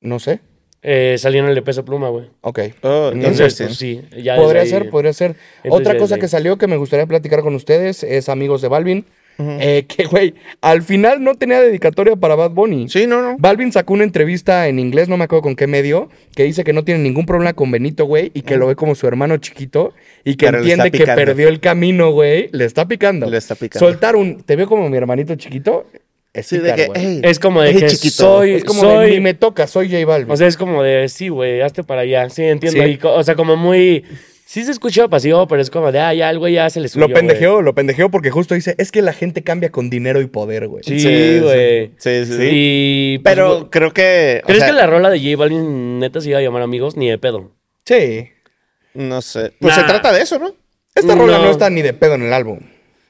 No 0.00 0.18
sé. 0.18 0.40
Eh, 0.82 1.16
salió 1.18 1.40
en 1.42 1.48
el 1.48 1.54
de 1.54 1.62
Peso 1.62 1.84
Pluma, 1.84 2.08
güey. 2.10 2.26
Ok. 2.42 2.58
Oh, 2.82 3.10
Entonces, 3.12 3.56
pues 3.58 3.76
sí. 3.76 4.02
Ya 4.22 4.36
Podría 4.36 4.66
ser, 4.66 4.90
podría 4.90 5.12
ser. 5.12 5.36
Entonces, 5.62 5.88
Otra 5.88 5.98
cosa 5.98 6.18
que 6.18 6.28
salió 6.28 6.58
que 6.58 6.66
me 6.66 6.76
gustaría 6.76 7.06
platicar 7.06 7.40
con 7.42 7.54
ustedes 7.54 8.02
es 8.02 8.28
Amigos 8.28 8.60
de 8.62 8.68
Balvin. 8.68 9.06
Eh, 9.38 9.86
que, 9.88 10.04
güey, 10.04 10.34
al 10.60 10.82
final 10.82 11.22
no 11.24 11.34
tenía 11.34 11.60
dedicatoria 11.60 12.14
para 12.16 12.34
Bad 12.36 12.50
Bunny. 12.52 12.88
Sí, 12.88 13.06
no, 13.06 13.20
no. 13.22 13.36
Balvin 13.38 13.72
sacó 13.72 13.94
una 13.94 14.04
entrevista 14.04 14.68
en 14.68 14.78
inglés, 14.78 15.08
no 15.08 15.16
me 15.16 15.24
acuerdo 15.24 15.42
con 15.42 15.56
qué 15.56 15.66
medio, 15.66 16.08
que 16.36 16.44
dice 16.44 16.62
que 16.64 16.72
no 16.72 16.84
tiene 16.84 17.00
ningún 17.00 17.26
problema 17.26 17.52
con 17.52 17.70
Benito, 17.70 18.04
güey, 18.04 18.30
y 18.34 18.42
que 18.42 18.56
lo 18.56 18.66
ve 18.68 18.76
como 18.76 18.94
su 18.94 19.06
hermano 19.08 19.36
chiquito 19.38 19.92
y 20.24 20.36
que 20.36 20.46
Pero 20.46 20.58
entiende 20.58 20.90
que 20.90 21.04
perdió 21.04 21.48
el 21.48 21.60
camino, 21.60 22.10
güey. 22.12 22.48
Le 22.52 22.64
está 22.64 22.86
picando. 22.86 23.28
Le 23.28 23.36
está 23.38 23.54
picando. 23.56 23.86
Soltar 23.86 24.14
un, 24.16 24.42
te 24.42 24.54
veo 24.56 24.66
como 24.68 24.88
mi 24.88 24.96
hermanito 24.96 25.34
chiquito. 25.34 25.86
Es 26.32 26.46
Sí, 26.48 26.58
de 26.58 26.74
que, 26.74 26.86
güey. 26.86 27.04
"Ey, 27.06 27.20
Es 27.22 27.38
como 27.38 27.60
de 27.62 27.74
que 27.74 27.86
chiquito". 27.86 28.14
soy, 28.38 28.54
Es 28.54 28.64
como 28.64 28.80
soy, 28.80 29.06
de, 29.06 29.12
ni 29.14 29.20
me 29.20 29.34
toca, 29.34 29.68
soy 29.68 29.88
J 29.88 30.04
Balvin. 30.04 30.30
o 30.32 30.36
sea, 30.36 30.48
es 30.48 30.56
como 30.56 30.82
de, 30.82 31.08
sí, 31.08 31.28
güey, 31.28 31.60
hazte 31.60 31.84
para 31.84 32.00
allá, 32.00 32.28
sí, 32.28 32.42
entiendo, 32.42 32.82
Sí. 32.82 32.90
y 32.90 32.96
co- 32.98 33.12
o 33.14 33.22
sea, 33.22 33.36
como 33.36 33.56
muy, 33.56 34.04
Sí 34.46 34.62
se 34.64 34.70
escucha 34.72 35.08
pasivo, 35.08 35.46
pero 35.48 35.62
es 35.62 35.70
como 35.70 35.90
de, 35.90 35.98
ah, 36.00 36.12
ya, 36.14 36.30
el 36.30 36.38
güey 36.38 36.54
ya 36.54 36.68
se 36.70 36.78
le 36.80 36.88
subió, 36.88 37.08
Lo 37.08 37.14
pendejeó, 37.14 37.62
lo 37.62 37.74
pendejeó 37.74 38.10
porque 38.10 38.30
justo 38.30 38.54
dice, 38.54 38.74
es 38.78 38.92
que 38.92 39.00
la 39.02 39.12
gente 39.12 39.42
cambia 39.42 39.70
con 39.70 39.88
dinero 39.90 40.20
y 40.20 40.26
poder, 40.26 40.68
güey. 40.68 40.84
Sí, 40.84 41.40
güey. 41.40 41.92
sí, 41.96 42.24
sí, 42.26 42.32
sí. 42.32 42.48
Y, 42.52 43.18
pues, 43.18 43.34
Pero 43.34 43.70
creo 43.70 43.92
que. 43.92 44.40
o 44.44 44.46
¿Crees 44.46 44.60
sea, 44.60 44.68
que 44.70 44.76
la 44.76 44.86
rola 44.86 45.10
de 45.10 45.18
J 45.18 45.36
Balvin 45.36 45.98
neta 45.98 46.20
se 46.20 46.28
iba 46.28 46.38
a 46.38 46.42
llamar 46.42 46.62
amigos? 46.62 46.96
Ni 46.96 47.08
de 47.08 47.18
pedo. 47.18 47.50
Sí. 47.84 48.28
No 48.92 49.22
sé. 49.22 49.52
Pues 49.60 49.76
Nah. 49.76 49.82
se 49.82 49.88
trata 49.88 50.12
de 50.12 50.22
eso, 50.22 50.38
¿no? 50.38 50.54
Esta 50.94 51.14
rola 51.14 51.38
No. 51.38 51.44
no 51.44 51.50
está 51.50 51.70
ni 51.70 51.82
de 51.82 51.92
pedo 51.94 52.14
en 52.14 52.22
el 52.22 52.32
álbum. 52.32 52.60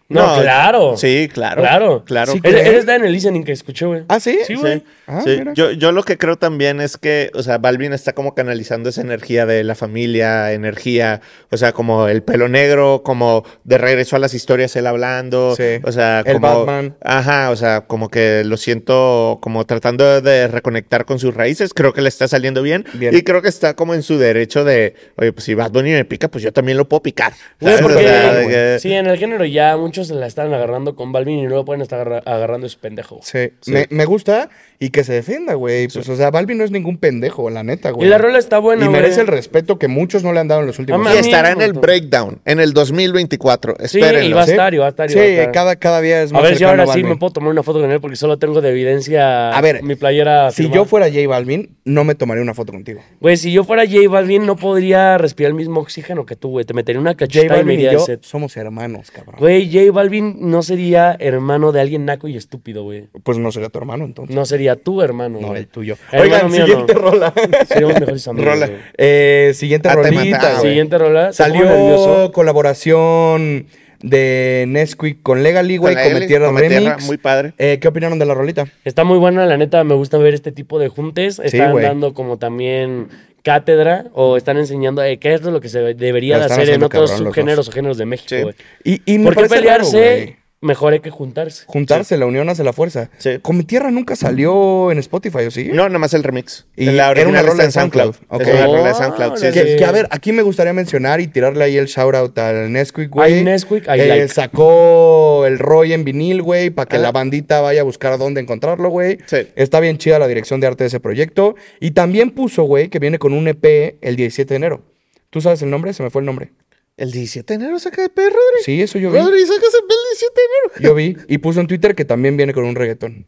No, 0.08 0.38
claro. 0.40 0.96
Sí, 0.96 1.28
claro. 1.32 1.62
Claro. 1.62 2.04
Claro. 2.04 2.32
Sí, 2.32 2.40
Él, 2.42 2.54
está 2.56 2.94
en 2.96 3.04
el 3.06 3.12
listening 3.12 3.42
que 3.42 3.52
escuché, 3.52 3.86
güey. 3.86 4.02
¿Ah, 4.08 4.20
sí? 4.20 4.38
Sí, 4.46 4.54
güey. 4.54 4.80
Sí, 4.80 4.84
Ah, 5.06 5.20
sí. 5.24 5.38
Yo, 5.54 5.70
yo 5.72 5.92
lo 5.92 6.02
que 6.02 6.16
creo 6.16 6.36
también 6.36 6.80
es 6.80 6.96
que, 6.96 7.30
o 7.34 7.42
sea, 7.42 7.58
Balvin 7.58 7.92
está 7.92 8.12
como 8.14 8.34
canalizando 8.34 8.88
esa 8.88 9.02
energía 9.02 9.44
de 9.44 9.62
la 9.64 9.74
familia, 9.74 10.52
energía, 10.52 11.20
o 11.50 11.56
sea, 11.58 11.72
como 11.72 12.08
el 12.08 12.22
pelo 12.22 12.48
negro, 12.48 13.02
como 13.04 13.44
de 13.64 13.76
regreso 13.76 14.16
a 14.16 14.18
las 14.18 14.32
historias 14.34 14.74
él 14.76 14.86
hablando, 14.86 15.54
Sí. 15.56 15.80
o 15.82 15.92
sea, 15.92 16.20
El 16.24 16.34
como... 16.34 16.64
Batman. 16.64 16.96
Ajá, 17.02 17.50
o 17.50 17.56
sea, 17.56 17.82
como 17.82 18.08
que 18.08 18.42
lo 18.44 18.56
siento 18.56 19.38
como 19.42 19.64
tratando 19.66 20.20
de 20.22 20.48
reconectar 20.48 21.04
con 21.04 21.18
sus 21.18 21.34
raíces, 21.34 21.74
creo 21.74 21.92
que 21.92 22.00
le 22.00 22.08
está 22.08 22.26
saliendo 22.28 22.62
bien, 22.62 22.86
Bien. 22.94 23.14
y 23.14 23.22
creo 23.22 23.42
que 23.42 23.48
está 23.48 23.74
como 23.74 23.94
en 23.94 24.02
su 24.02 24.16
derecho 24.18 24.64
de, 24.64 24.94
oye, 25.16 25.32
pues 25.32 25.44
si 25.44 25.54
Bad 25.54 25.70
Bunny 25.72 25.90
me 25.92 26.04
pica, 26.06 26.28
pues 26.28 26.42
yo 26.42 26.52
también 26.52 26.78
lo 26.78 26.88
puedo 26.88 27.02
picar. 27.02 27.32
Güey, 27.60 27.74
¿sabes? 27.76 27.80
O 27.84 27.88
porque 27.88 28.06
sea, 28.08 28.34
de 28.34 28.46
que- 28.48 28.78
sí, 28.80 28.92
en 28.92 29.06
el 29.06 29.18
género 29.18 29.44
ya 29.44 29.76
muchos 29.94 30.08
se 30.08 30.14
la 30.14 30.26
están 30.26 30.52
agarrando 30.52 30.96
con 30.96 31.12
Balvin 31.12 31.38
y 31.38 31.42
no 31.44 31.50
lo 31.50 31.64
pueden 31.64 31.80
estar 31.80 32.00
agarra- 32.00 32.22
agarrando 32.26 32.66
ese 32.66 32.78
pendejo. 32.78 33.20
Sí. 33.22 33.50
Sí. 33.60 33.70
Me, 33.72 33.86
me 33.90 34.04
gusta 34.06 34.50
y 34.84 34.90
que 34.90 35.04
se 35.04 35.12
defienda, 35.14 35.54
güey. 35.54 35.88
Pues, 35.88 36.08
o 36.08 36.16
sea, 36.16 36.30
Balvin 36.30 36.58
no 36.58 36.64
es 36.64 36.70
ningún 36.70 36.98
pendejo, 36.98 37.48
la 37.50 37.62
neta, 37.62 37.90
güey. 37.90 38.06
Y 38.06 38.10
la 38.10 38.18
rola 38.18 38.38
está 38.38 38.58
buena, 38.58 38.84
Y 38.84 38.88
güey. 38.88 39.00
merece 39.00 39.20
el 39.22 39.26
respeto 39.26 39.78
que 39.78 39.88
muchos 39.88 40.22
no 40.22 40.32
le 40.32 40.40
han 40.40 40.48
dado 40.48 40.60
en 40.60 40.66
los 40.66 40.78
últimos 40.78 41.00
A 41.06 41.10
Y 41.10 41.12
años. 41.14 41.26
estará 41.26 41.52
en 41.52 41.62
el 41.62 41.72
breakdown, 41.72 42.40
en 42.44 42.60
el 42.60 42.72
2024, 42.74 43.76
Sí, 43.86 43.98
espérenlo. 43.98 44.28
y 44.28 44.32
va 44.32 44.42
a 44.42 44.44
¿sí? 44.46 44.50
estar, 44.50 44.74
y 44.74 44.78
va 44.78 44.86
a 44.86 44.88
estar, 44.90 45.06
y 45.10 45.12
Sí, 45.12 45.18
va 45.18 45.24
a 45.24 45.26
estar. 45.28 45.52
cada, 45.52 45.76
cada 45.76 46.00
día 46.00 46.22
es 46.22 46.30
A 46.30 46.34
más 46.34 46.42
ver 46.42 46.56
si 46.56 46.64
ahora 46.64 46.84
sí 46.84 46.88
Balvin. 46.90 47.08
me 47.08 47.16
puedo 47.16 47.32
tomar 47.32 47.50
una 47.50 47.62
foto 47.62 47.80
con 47.80 47.90
él 47.90 48.00
porque 48.00 48.16
solo 48.16 48.38
tengo 48.38 48.60
de 48.60 48.70
evidencia 48.70 49.50
A 49.50 49.60
ver, 49.60 49.82
mi 49.82 49.94
playera. 49.94 50.50
Si 50.50 50.62
firmada. 50.64 50.76
yo 50.76 50.84
fuera 50.84 51.06
J 51.08 51.26
Balvin, 51.28 51.76
no 51.84 52.04
me 52.04 52.14
tomaría 52.14 52.42
una 52.42 52.54
foto 52.54 52.72
contigo. 52.72 53.00
Güey, 53.20 53.36
si 53.36 53.52
yo 53.52 53.64
fuera 53.64 53.84
J 53.86 54.08
Balvin 54.08 54.46
no 54.46 54.56
podría 54.56 55.18
respirar 55.18 55.48
el 55.50 55.54
mismo 55.54 55.80
oxígeno 55.80 56.26
que 56.26 56.36
tú, 56.36 56.50
güey. 56.50 56.64
Te 56.64 56.74
metería 56.74 57.00
una 57.00 57.10
J 57.12 57.18
cacheta 57.26 57.46
y 57.46 57.48
me 57.64 57.72
Balvin 57.74 57.80
y 57.80 57.92
yo 57.92 58.00
set. 58.00 58.22
somos 58.24 58.56
hermanos, 58.56 59.10
cabrón. 59.10 59.36
Güey, 59.38 59.70
J 59.72 59.92
Balvin 59.92 60.36
no 60.40 60.62
sería 60.62 61.16
hermano 61.18 61.72
de 61.72 61.80
alguien 61.80 62.04
naco 62.04 62.28
y 62.28 62.36
estúpido, 62.36 62.82
güey. 62.82 63.08
Pues 63.22 63.38
no 63.38 63.50
sería 63.52 63.68
tu 63.68 63.78
hermano, 63.78 64.04
entonces. 64.04 64.34
No 64.34 64.44
sería 64.44 64.73
tu 64.76 65.02
hermano. 65.02 65.40
No, 65.40 65.48
güey. 65.48 65.60
el 65.60 65.66
tuyo. 65.68 65.96
Oigan, 66.12 66.50
mío, 66.50 66.66
siguiente 66.66 66.94
no. 66.94 67.00
rola. 67.00 67.32
Seríamos 67.66 68.00
mejores 68.00 68.28
amigos. 68.28 68.46
Rola. 68.52 68.66
güey. 68.66 68.78
Eh, 68.98 69.52
siguiente 69.54 69.88
Ah, 69.88 69.94
rolita, 69.94 70.50
güey. 70.58 70.68
Siguiente 70.70 70.98
rola. 70.98 71.30
¿te 71.30 71.44
pongo 71.44 71.58
Salió 71.58 72.32
colaboración 72.32 73.66
de 74.02 74.64
Nesquik 74.68 75.22
con 75.22 75.42
Legally, 75.42 75.78
güey, 75.78 75.94
Con 75.94 76.26
Tierra 76.26 76.52
Remix. 76.52 77.06
muy 77.06 77.16
padre. 77.16 77.54
Eh, 77.58 77.78
¿Qué 77.80 77.88
opinaron 77.88 78.18
de 78.18 78.26
la 78.26 78.34
rolita? 78.34 78.66
Está 78.84 79.02
muy 79.04 79.18
buena, 79.18 79.46
la 79.46 79.56
neta, 79.56 79.82
me 79.84 79.94
gusta 79.94 80.18
ver 80.18 80.34
este 80.34 80.52
tipo 80.52 80.78
de 80.78 80.88
juntes. 80.88 81.38
Están 81.42 81.72
güey. 81.72 81.84
dando 81.84 82.12
como 82.12 82.36
también 82.38 83.08
cátedra 83.42 84.06
o 84.14 84.36
están 84.36 84.56
enseñando 84.58 85.02
eh, 85.02 85.18
qué 85.18 85.34
es 85.34 85.42
lo 85.42 85.60
que 85.60 85.68
se 85.68 85.94
debería 85.94 86.38
de 86.38 86.44
hacer 86.46 86.68
en 86.70 86.82
otros 86.82 87.10
subgéneros 87.12 87.66
dos. 87.66 87.68
o 87.68 87.72
géneros 87.72 87.98
de 87.98 88.06
México, 88.06 88.28
Sí. 88.34 88.42
güey. 88.42 88.54
Y, 88.84 89.02
y 89.14 89.18
me 89.18 89.24
¿Por 89.24 89.34
qué 89.34 89.40
raro, 89.42 89.54
pelearse? 89.54 89.98
güey. 90.24 90.36
Mejor 90.64 90.94
hay 90.94 91.00
que 91.00 91.10
juntarse. 91.10 91.64
Juntarse, 91.66 92.16
la 92.16 92.26
unión 92.26 92.48
hace 92.48 92.64
la 92.64 92.72
fuerza. 92.72 93.10
Sí. 93.18 93.38
Come 93.42 93.64
Tierra 93.64 93.90
nunca 93.90 94.16
salió 94.16 94.90
en 94.90 94.98
Spotify, 94.98 95.44
¿o 95.46 95.50
sí? 95.50 95.68
No, 95.72 95.86
nada 95.86 95.98
más 95.98 96.14
el 96.14 96.22
remix. 96.24 96.66
Y 96.74 96.86
la 96.86 97.10
era 97.10 97.28
una 97.28 97.42
rola 97.42 97.58
de 97.58 97.64
en 97.66 97.72
SoundCloud. 97.72 98.14
SoundCloud. 98.14 98.40
Es 98.42 98.48
Ok. 98.48 98.54
una 98.54 98.66
rola 98.66 98.88
de 98.88 98.94
SoundCloud. 98.94 99.36
Sí, 99.36 99.46
Que, 99.52 99.66
sí. 99.72 99.76
que, 99.76 99.84
a 99.84 99.92
ver, 99.92 100.08
aquí 100.10 100.32
me 100.32 100.42
gustaría 100.42 100.72
mencionar 100.72 101.20
y 101.20 101.26
tirarle 101.26 101.64
ahí 101.64 101.76
el 101.76 101.86
shout 101.86 102.14
out 102.14 102.38
al 102.38 102.72
Nesquik, 102.72 103.10
güey. 103.10 103.44
Nesquik, 103.44 103.84
I 103.86 104.00
Eh, 104.00 104.06
like. 104.08 104.28
Sacó 104.28 105.44
el 105.46 105.58
Roy 105.58 105.92
en 105.92 106.04
vinil, 106.04 106.42
güey, 106.42 106.70
para 106.70 106.88
que 106.88 106.96
Ah. 106.96 107.00
la 107.00 107.12
bandita 107.12 107.60
vaya 107.60 107.82
a 107.82 107.84
buscar 107.84 108.16
dónde 108.18 108.40
encontrarlo, 108.40 108.88
güey. 108.88 109.18
Sí. 109.26 109.46
Está 109.56 109.80
bien 109.80 109.98
chida 109.98 110.18
la 110.18 110.26
dirección 110.28 110.60
de 110.60 110.66
arte 110.66 110.84
de 110.84 110.88
ese 110.88 111.00
proyecto. 111.00 111.54
Y 111.80 111.90
también 111.90 112.30
puso, 112.30 112.62
güey, 112.64 112.88
que 112.88 112.98
viene 112.98 113.18
con 113.18 113.32
un 113.34 113.46
EP 113.48 113.98
el 114.00 114.16
17 114.16 114.54
de 114.54 114.56
enero. 114.56 114.82
¿Tú 115.30 115.40
sabes 115.40 115.60
el 115.62 115.70
nombre? 115.70 115.92
Se 115.92 116.02
me 116.02 116.10
fue 116.10 116.20
el 116.22 116.26
nombre. 116.26 116.52
¿El 116.96 117.10
17 117.10 117.52
de 117.52 117.64
enero 117.64 117.78
saca 117.80 118.02
de 118.02 118.08
P, 118.08 118.22
Rodri? 118.22 118.62
Sí, 118.64 118.80
eso 118.80 118.98
yo 118.98 119.10
vi. 119.10 119.18
Rodri, 119.18 119.40
sacas 119.46 119.74
el 119.74 119.88
17 119.88 120.34
de 120.34 120.42
enero. 120.46 120.88
Yo 120.88 120.94
vi. 120.94 121.16
Y 121.28 121.38
puso 121.38 121.60
en 121.60 121.66
Twitter 121.66 121.94
que 121.94 122.04
también 122.04 122.36
viene 122.36 122.52
con 122.54 122.64
un 122.64 122.76
reggaetón. 122.76 123.26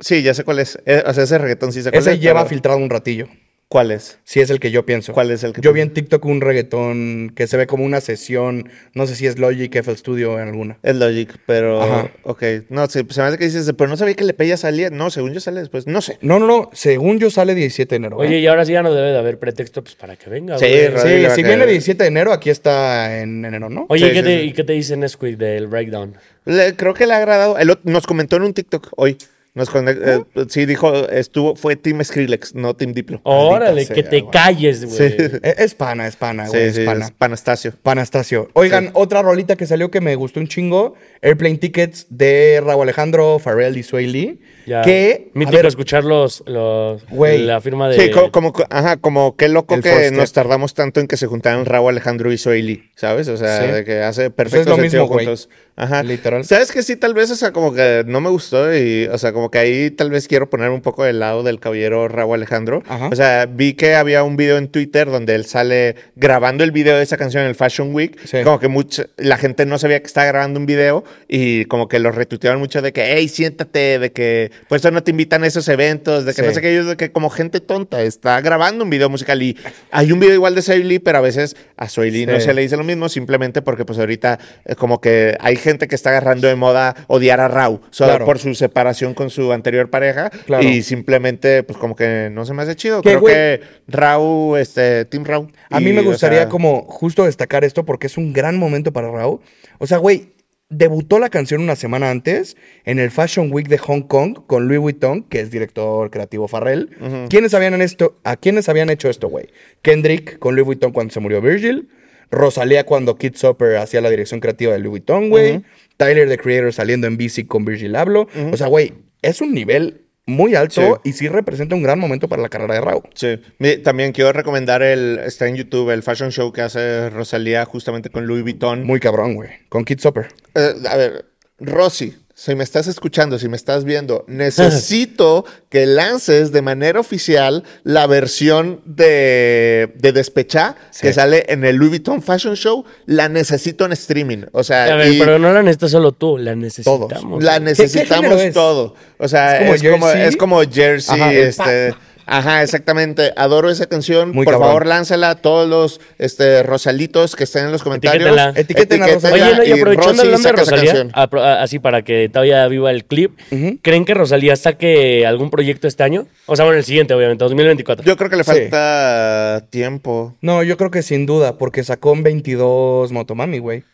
Sí, 0.00 0.22
ya 0.22 0.32
sé 0.34 0.42
cuál 0.44 0.58
es. 0.58 0.78
Eh, 0.86 1.02
o 1.06 1.12
sea, 1.12 1.24
ese 1.24 1.38
reggaetón 1.38 1.72
sí 1.72 1.82
cuál 1.90 2.00
Ese 2.00 2.12
es. 2.14 2.20
lleva 2.20 2.40
pero- 2.40 2.48
filtrado 2.48 2.78
un 2.78 2.88
ratillo. 2.90 3.28
¿Cuál 3.72 3.90
es? 3.90 4.18
Sí, 4.24 4.40
es 4.40 4.50
el 4.50 4.60
que 4.60 4.70
yo 4.70 4.84
pienso. 4.84 5.14
¿Cuál 5.14 5.30
es 5.30 5.42
el 5.44 5.54
que 5.54 5.62
Yo 5.62 5.72
vi 5.72 5.80
en 5.80 5.94
TikTok 5.94 6.22
un 6.26 6.42
reggaetón 6.42 7.32
que 7.34 7.46
se 7.46 7.56
ve 7.56 7.66
como 7.66 7.86
una 7.86 8.02
sesión. 8.02 8.68
No 8.92 9.06
sé 9.06 9.16
si 9.16 9.26
es 9.26 9.38
Logic, 9.38 9.74
FL 9.74 9.96
Studio 9.96 10.38
en 10.38 10.48
alguna. 10.48 10.76
Es 10.82 10.94
Logic, 10.96 11.34
pero. 11.46 11.80
Ajá. 11.80 12.10
Ok. 12.24 12.42
No, 12.68 12.86
sí, 12.88 13.02
pues 13.02 13.14
se 13.14 13.22
me 13.22 13.28
hace 13.28 13.38
que 13.38 13.46
dices, 13.46 13.72
pero 13.78 13.88
no 13.88 13.96
sabía 13.96 14.12
que 14.14 14.24
EP 14.24 14.42
ya 14.42 14.58
salía. 14.58 14.90
No, 14.90 15.08
según 15.10 15.32
yo 15.32 15.40
sale 15.40 15.60
después. 15.60 15.86
No 15.86 16.02
sé. 16.02 16.18
No, 16.20 16.38
no, 16.38 16.46
no. 16.46 16.68
Según 16.74 17.18
yo 17.18 17.30
sale 17.30 17.54
17 17.54 17.88
de 17.88 17.96
enero. 17.96 18.18
Oye, 18.18 18.36
¿eh? 18.36 18.40
y 18.40 18.46
ahora 18.46 18.66
sí 18.66 18.72
ya 18.72 18.82
no 18.82 18.92
debe 18.92 19.10
de 19.10 19.18
haber 19.18 19.38
pretexto 19.38 19.82
pues, 19.82 19.94
para 19.94 20.16
que 20.16 20.28
venga, 20.28 20.58
Sí, 20.58 20.66
güey. 20.66 20.98
Sí, 20.98 21.08
le 21.22 21.30
si 21.30 21.42
caer. 21.42 21.56
viene 21.56 21.66
17 21.66 22.02
de 22.04 22.08
enero, 22.08 22.32
aquí 22.34 22.50
está 22.50 23.20
en 23.22 23.42
enero, 23.42 23.70
¿no? 23.70 23.86
Oye, 23.88 24.04
Sí, 24.04 24.10
¿y, 24.10 24.12
qué 24.12 24.18
sí, 24.18 24.24
te, 24.24 24.40
sí. 24.40 24.46
¿y 24.48 24.52
qué 24.52 24.64
te 24.64 24.72
dice 24.74 24.96
Nesquik 24.98 25.38
del 25.38 25.66
breakdown? 25.68 26.14
Le- 26.44 26.76
creo 26.76 26.92
que 26.92 27.06
le 27.06 27.14
ha 27.14 27.16
agradado. 27.16 27.56
El 27.56 27.74
nos 27.84 28.06
comentó 28.06 28.36
en 28.36 28.42
un 28.42 28.52
TikTok 28.52 28.88
hoy. 28.96 29.16
Nos 29.54 29.68
con- 29.68 29.86
eh, 29.86 30.24
sí, 30.48 30.64
dijo, 30.64 31.08
estuvo, 31.10 31.54
fue 31.56 31.76
Team 31.76 32.02
Skrillex, 32.02 32.54
no 32.54 32.74
Team 32.74 32.94
Diplo. 32.94 33.20
Órale, 33.24 33.84
sea, 33.84 33.94
que 33.94 34.02
te 34.02 34.20
güey. 34.22 34.30
calles, 34.32 34.84
güey. 34.86 35.10
Sí. 35.10 35.16
Es, 35.42 35.58
es 35.58 35.74
pana, 35.74 36.06
es 36.06 36.16
pana, 36.16 36.48
güey. 36.48 36.62
Sí, 36.62 36.68
es 36.68 36.76
sí, 36.76 36.84
pana. 36.86 37.04
es 37.04 37.10
Panastasio. 37.10 37.72
Panastasio. 37.82 38.48
Oigan, 38.54 38.90
otra 38.94 39.20
rolita 39.20 39.56
que 39.56 39.66
salió 39.66 39.90
que 39.90 40.00
me 40.00 40.14
gustó 40.16 40.40
un 40.40 40.48
chingo. 40.48 40.94
Airplane 41.20 41.58
Tickets 41.58 42.06
de 42.08 42.62
Raúl 42.64 42.82
Alejandro, 42.84 43.38
Pharrell 43.38 43.76
y 43.76 43.82
Sway 43.82 44.06
Lee. 44.06 44.40
Ya. 44.66 44.80
Que, 44.82 45.30
a 45.34 45.38
Mítico 45.38 45.56
ver, 45.56 45.66
escuchar 45.66 46.04
los, 46.04 46.42
los 46.46 47.04
Güey. 47.10 47.42
la 47.44 47.60
firma 47.60 47.88
de 47.88 47.96
Sí, 48.00 48.10
co- 48.10 48.32
como, 48.32 48.52
ajá, 48.70 48.96
como 48.96 49.36
qué 49.36 49.48
loco 49.48 49.74
El 49.74 49.82
que 49.82 50.10
nos 50.12 50.32
tardamos 50.32 50.72
tanto 50.72 51.00
en 51.00 51.08
que 51.08 51.16
se 51.16 51.26
juntaran 51.26 51.64
Raúl 51.66 51.90
Alejandro 51.90 52.32
y 52.32 52.38
Soili, 52.38 52.90
¿sabes? 52.96 53.28
O 53.28 53.36
sea, 53.36 53.60
Sí. 53.66 53.70
de 53.72 53.84
que 53.84 54.00
hace 54.02 54.30
Pues 54.30 54.36
perfecto 54.50 54.60
es 54.72 54.76
lo 54.78 54.82
sentido 54.82 55.06
güey. 55.08 55.26
juntos. 55.26 55.48
Ajá. 55.74 56.02
Literal. 56.02 56.44
¿Sabes 56.44 56.70
que 56.70 56.82
sí? 56.82 56.96
Tal 56.96 57.14
vez, 57.14 57.30
o 57.30 57.34
sea, 57.34 57.52
como 57.52 57.72
que 57.72 58.04
no 58.06 58.20
me 58.20 58.28
gustó 58.28 58.74
y, 58.76 59.06
o 59.06 59.16
sea, 59.16 59.32
como 59.32 59.50
que 59.50 59.58
ahí 59.58 59.90
tal 59.90 60.10
vez 60.10 60.28
quiero 60.28 60.50
poner 60.50 60.68
un 60.70 60.82
poco 60.82 61.02
del 61.04 61.18
lado 61.18 61.42
del 61.42 61.60
caballero 61.60 62.08
Raúl 62.08 62.34
Alejandro. 62.36 62.82
Ajá. 62.88 63.08
O 63.10 63.16
sea, 63.16 63.46
vi 63.46 63.72
que 63.72 63.94
había 63.94 64.22
un 64.22 64.36
video 64.36 64.58
en 64.58 64.68
Twitter 64.68 65.08
donde 65.10 65.34
él 65.34 65.46
sale 65.46 65.96
grabando 66.14 66.62
el 66.62 66.72
video 66.72 66.96
de 66.96 67.02
esa 67.02 67.16
canción 67.16 67.42
en 67.44 67.48
el 67.48 67.54
Fashion 67.54 67.94
Week. 67.94 68.18
Sí. 68.24 68.42
Como 68.44 68.60
que 68.60 68.68
mucha, 68.68 69.06
la 69.16 69.38
gente 69.38 69.64
no 69.64 69.78
sabía 69.78 69.98
que 70.00 70.06
estaba 70.06 70.26
grabando 70.26 70.60
un 70.60 70.66
video 70.66 71.04
y 71.26 71.64
como 71.64 71.88
que 71.88 71.98
lo 71.98 72.12
retuiteaban 72.12 72.58
mucho 72.58 72.82
de 72.82 72.92
que, 72.92 73.14
hey, 73.16 73.28
siéntate, 73.28 73.98
de 73.98 74.12
que 74.12 74.50
por 74.68 74.76
eso 74.76 74.90
no 74.90 75.02
te 75.02 75.10
invitan 75.10 75.42
a 75.42 75.46
esos 75.46 75.66
eventos, 75.68 76.26
de 76.26 76.34
que 76.34 76.42
Sí. 76.42 76.48
no 76.48 76.54
sé 76.54 76.60
qué, 76.60 76.82
de 76.82 76.96
que 76.96 77.12
como 77.12 77.30
gente 77.30 77.60
tonta 77.60 78.02
está 78.02 78.40
grabando 78.42 78.84
un 78.84 78.90
video 78.90 79.08
musical 79.08 79.40
y 79.42 79.56
hay 79.90 80.12
un 80.12 80.20
video 80.20 80.34
igual 80.34 80.54
de 80.54 80.60
Soy 80.62 80.82
Lee, 80.82 80.98
pero 80.98 81.18
a 81.18 81.22
veces 81.22 81.56
a 81.78 81.88
Soy 81.88 82.10
Lee 82.10 82.26
no 82.26 82.34
Sí. 82.38 82.42
se 82.46 82.54
le 82.54 82.60
dice 82.62 82.76
lo 82.76 82.84
mismo 82.84 83.08
simplemente 83.08 83.62
porque 83.62 83.84
pues 83.86 83.98
ahorita 83.98 84.38
es 84.66 84.76
como 84.76 85.00
que 85.00 85.36
hay 85.40 85.56
gente 85.62 85.88
que 85.88 85.94
está 85.94 86.10
agarrando 86.10 86.46
de 86.48 86.54
moda 86.56 86.94
odiar 87.06 87.40
a 87.40 87.48
Rau 87.48 87.80
solo 87.90 88.10
Claro. 88.10 88.24
por 88.26 88.38
su 88.38 88.54
separación 88.54 89.14
con 89.14 89.30
su 89.30 89.52
anterior 89.52 89.88
pareja 89.88 90.28
Claro. 90.44 90.62
y 90.64 90.82
simplemente 90.82 91.62
pues 91.62 91.78
como 91.78 91.96
que 91.96 92.28
no 92.30 92.44
se 92.44 92.52
me 92.52 92.62
hace 92.62 92.76
chido. 92.76 93.00
Creo 93.02 93.20
güey, 93.20 93.34
que 93.34 93.60
Rau, 93.88 94.56
este, 94.56 95.04
Team 95.06 95.24
Rau. 95.24 95.48
A 95.70 95.80
Y, 95.80 95.84
mí 95.84 95.92
me 95.92 96.00
o 96.00 96.04
gustaría 96.04 96.40
sea, 96.40 96.48
como 96.50 96.82
justo 96.82 97.24
destacar 97.24 97.64
esto 97.64 97.84
porque 97.84 98.06
es 98.08 98.18
un 98.18 98.32
gran 98.34 98.58
momento 98.58 98.92
para 98.92 99.10
Raúl. 99.10 99.40
O 99.78 99.86
sea, 99.86 99.98
güey, 99.98 100.32
debutó 100.68 101.18
la 101.18 101.28
canción 101.28 101.60
una 101.60 101.76
semana 101.76 102.10
antes 102.10 102.56
en 102.84 102.98
el 102.98 103.10
Fashion 103.10 103.52
Week 103.52 103.68
de 103.68 103.76
Hong 103.78 104.02
Kong 104.02 104.38
con 104.46 104.68
Louis 104.68 104.80
Vuitton, 104.80 105.22
que 105.24 105.40
es 105.40 105.50
director 105.50 106.10
creativo 106.10 106.48
Farrell. 106.48 106.88
¿Quiénes 107.28 107.52
habían 107.52 107.74
en 107.74 107.82
esto, 107.82 108.16
¿A 108.24 108.36
quiénes 108.36 108.68
habían 108.70 108.88
hecho 108.88 109.10
esto, 109.10 109.28
güey? 109.28 109.48
Kendrick 109.82 110.38
con 110.38 110.54
Louis 110.56 110.64
Vuitton 110.66 110.92
cuando 110.92 111.12
se 111.12 111.20
murió 111.20 111.40
Virgil. 111.42 111.88
Rosalía 112.30 112.84
cuando 112.84 113.16
Kid 113.16 113.34
Soper 113.34 113.76
hacía 113.76 114.00
la 114.00 114.10
dirección 114.10 114.40
creativa 114.40 114.72
de 114.72 114.78
Louis 114.78 114.90
Vuitton, 114.90 115.30
güey. 115.30 115.62
Tyler, 115.96 116.28
the 116.28 116.38
Creator, 116.38 116.72
saliendo 116.72 117.06
en 117.06 117.16
bici 117.16 117.44
con 117.44 117.64
Virgil 117.64 117.94
Abloh. 117.96 118.28
O 118.52 118.56
sea, 118.56 118.66
güey, 118.66 118.94
es 119.22 119.40
un 119.40 119.52
nivel 119.54 120.02
muy 120.26 120.54
alto 120.54 121.00
y 121.04 121.12
sí 121.12 121.28
representa 121.28 121.74
un 121.74 121.82
gran 121.82 121.98
momento 121.98 122.28
para 122.28 122.42
la 122.42 122.48
carrera 122.48 122.74
de 122.74 122.80
Raúl. 122.80 123.02
Sí. 123.14 123.40
También 123.82 124.12
quiero 124.12 124.32
recomendar 124.32 124.82
el, 124.82 125.18
está 125.24 125.48
en 125.48 125.56
YouTube, 125.56 125.90
el 125.90 126.02
fashion 126.02 126.30
show 126.30 126.52
que 126.52 126.62
hace 126.62 127.10
Rosalía 127.10 127.64
justamente 127.64 128.10
con 128.10 128.26
Louis 128.26 128.42
Vuitton. 128.42 128.84
Muy 128.84 129.00
cabrón, 129.00 129.34
güey. 129.34 129.50
Con 129.68 129.84
Kid 129.84 129.98
Soper. 129.98 130.28
Eh, 130.54 130.74
a 130.88 130.96
ver, 130.96 131.24
Rosy, 131.58 132.16
si 132.34 132.54
me 132.54 132.64
estás 132.64 132.86
escuchando, 132.86 133.38
si 133.38 133.48
me 133.48 133.56
estás 133.56 133.84
viendo, 133.84 134.24
necesito 134.28 135.44
que 135.68 135.86
lances 135.86 136.50
de 136.52 136.62
manera 136.62 136.98
oficial 137.00 137.62
la 137.84 138.06
versión 138.06 138.80
de, 138.84 139.92
de 139.96 140.12
Despechá 140.12 140.76
Sí. 140.90 141.02
que 141.02 141.12
sale 141.12 141.44
en 141.48 141.64
el 141.64 141.76
Louis 141.76 141.90
Vuitton 141.90 142.22
Fashion 142.22 142.54
Show. 142.56 142.84
La 143.06 143.28
necesito 143.28 143.84
en 143.84 143.92
streaming. 143.92 144.44
O 144.52 144.62
sea, 144.64 144.84
A 144.84 144.96
ver, 144.96 145.12
y 145.12 145.18
pero 145.18 145.38
no 145.38 145.52
la 145.52 145.62
necesitas 145.62 145.90
solo 145.92 146.12
tú, 146.12 146.38
la 146.38 146.54
necesitamos. 146.54 147.42
la 147.42 147.52
¿Qué- 147.54 147.58
qué 147.58 147.64
necesitamos 147.64 148.52
todo. 148.52 148.94
O 149.18 149.28
sea, 149.28 149.58
¿Es 149.58 149.62
como 149.62 149.74
es 149.74 149.82
como, 149.82 150.06
jersey? 150.06 150.28
es 150.28 150.36
como 150.36 150.62
jersey, 150.62 151.20
Ajá, 151.20 151.32
este, 151.32 151.94
Ajá, 152.26 152.62
exactamente. 152.62 153.32
Adoro 153.36 153.70
esa 153.70 153.86
canción. 153.86 154.30
Muy 154.32 154.44
Por 154.44 154.54
cabrón. 154.54 154.68
favor, 154.68 154.86
lánzala 154.86 155.30
a 155.30 155.34
todos 155.36 155.68
los 155.68 156.00
este, 156.18 156.62
Rosalitos 156.62 157.36
que 157.36 157.44
estén 157.44 157.66
en 157.66 157.72
los 157.72 157.82
comentarios. 157.82 158.22
Etiquétenla. 158.24 158.52
Etiqueten 158.60 159.02
a 159.02 159.06
Etiquétenla 159.08 159.46
Oye, 159.46 159.56
no, 159.56 159.64
y 159.64 159.72
aprovechando 159.80 160.22
el 160.22 160.30
nombre 160.32 160.50
de 160.52 160.56
Rosalía, 160.58 160.84
canción. 160.92 161.12
apro- 161.12 161.42
a- 161.42 161.62
así 161.62 161.78
para 161.78 162.02
que 162.02 162.28
todavía 162.28 162.66
viva 162.68 162.90
el 162.90 163.04
clip, 163.04 163.38
¿creen 163.82 164.04
que 164.04 164.14
Rosalía 164.14 164.56
saque 164.56 165.26
algún 165.26 165.50
proyecto 165.50 165.88
este 165.88 166.02
año? 166.02 166.26
O 166.46 166.56
sea, 166.56 166.64
bueno, 166.64 166.78
el 166.78 166.84
siguiente, 166.84 167.14
obviamente, 167.14 167.42
2024. 167.44 168.04
Yo 168.04 168.16
creo 168.16 168.30
que 168.30 168.36
le 168.36 168.44
Sí. 168.44 168.50
falta 168.50 169.64
tiempo. 169.70 170.36
No, 170.40 170.62
yo 170.62 170.76
creo 170.76 170.90
que 170.90 171.02
sin 171.02 171.26
duda, 171.26 171.58
porque 171.58 171.82
sacó 171.84 172.12
en 172.14 172.22
22 172.22 173.12
Motomami, 173.12 173.58
güey. 173.58 173.84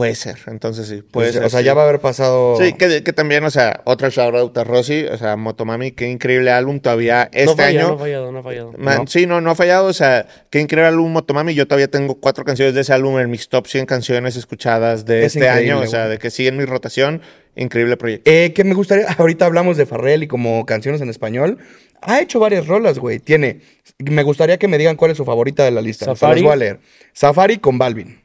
Puede 0.00 0.14
ser, 0.14 0.38
entonces 0.46 0.88
sí. 0.88 1.02
Puede 1.02 1.26
Pues, 1.28 1.32
ser, 1.34 1.44
o 1.44 1.50
sea, 1.50 1.58
sí. 1.60 1.66
ya 1.66 1.74
va 1.74 1.82
a 1.82 1.84
haber 1.88 2.00
pasado. 2.00 2.56
Sí, 2.56 2.72
que, 2.72 3.02
que 3.02 3.12
también, 3.12 3.44
o 3.44 3.50
sea, 3.50 3.82
otro 3.84 4.08
shout 4.08 4.34
out 4.34 4.56
a 4.56 4.64
Rosy, 4.64 5.04
o 5.04 5.18
sea, 5.18 5.36
Motomami, 5.36 5.92
qué 5.92 6.08
increíble 6.08 6.50
álbum 6.50 6.80
todavía 6.80 7.24
este 7.34 7.44
no 7.44 7.54
falla, 7.56 7.80
año. 7.80 7.88
no 7.88 7.94
ha 7.94 7.98
fallado, 7.98 8.32
no 8.32 8.38
ha 8.38 8.42
fallado. 8.42 8.72
Man, 8.78 8.98
No. 9.00 9.06
Sí, 9.06 9.26
no, 9.26 9.42
no 9.42 9.50
ha 9.50 9.54
fallado. 9.54 9.88
O 9.88 9.92
sea, 9.92 10.26
qué 10.48 10.58
increíble 10.58 10.88
álbum 10.88 11.12
Motomami. 11.12 11.52
Yo 11.54 11.66
todavía 11.66 11.88
tengo 11.88 12.14
cuatro 12.14 12.44
canciones 12.46 12.74
de 12.74 12.80
ese 12.80 12.94
álbum 12.94 13.18
en 13.18 13.28
mis 13.30 13.50
top 13.50 13.66
100 13.66 13.84
canciones 13.84 14.36
escuchadas 14.36 15.04
de 15.04 15.26
Es 15.26 15.36
este 15.36 15.50
año. 15.50 15.80
O 15.80 15.86
sea, 15.86 16.08
de 16.08 16.16
que 16.18 16.30
sigue 16.30 16.48
en 16.48 16.56
mi 16.56 16.64
rotación. 16.64 17.20
Increíble 17.56 17.98
proyecto. 17.98 18.30
Eh, 18.30 18.52
que 18.54 18.64
me 18.64 18.72
gustaría, 18.72 19.04
ahorita 19.18 19.44
hablamos 19.44 19.76
de 19.76 19.84
Farrell 19.84 20.22
y 20.22 20.28
como 20.28 20.64
canciones 20.64 21.02
en 21.02 21.10
español. 21.10 21.58
Ha 22.00 22.22
hecho 22.22 22.40
varias 22.40 22.66
rolas, 22.66 22.98
güey. 22.98 23.18
Tiene, 23.18 23.60
me 23.98 24.22
gustaría 24.22 24.56
que 24.56 24.66
me 24.66 24.78
digan 24.78 24.96
cuál 24.96 25.10
es 25.10 25.18
su 25.18 25.26
favorita 25.26 25.62
de 25.64 25.72
la 25.72 25.82
lista. 25.82 26.06
Se 26.06 26.12
Safari. 26.12 26.36
las 26.40 26.44
voy 26.44 26.52
a 26.54 26.56
leer. 26.56 26.80
Safari 27.12 27.58
con 27.58 27.76
Balvin. 27.76 28.18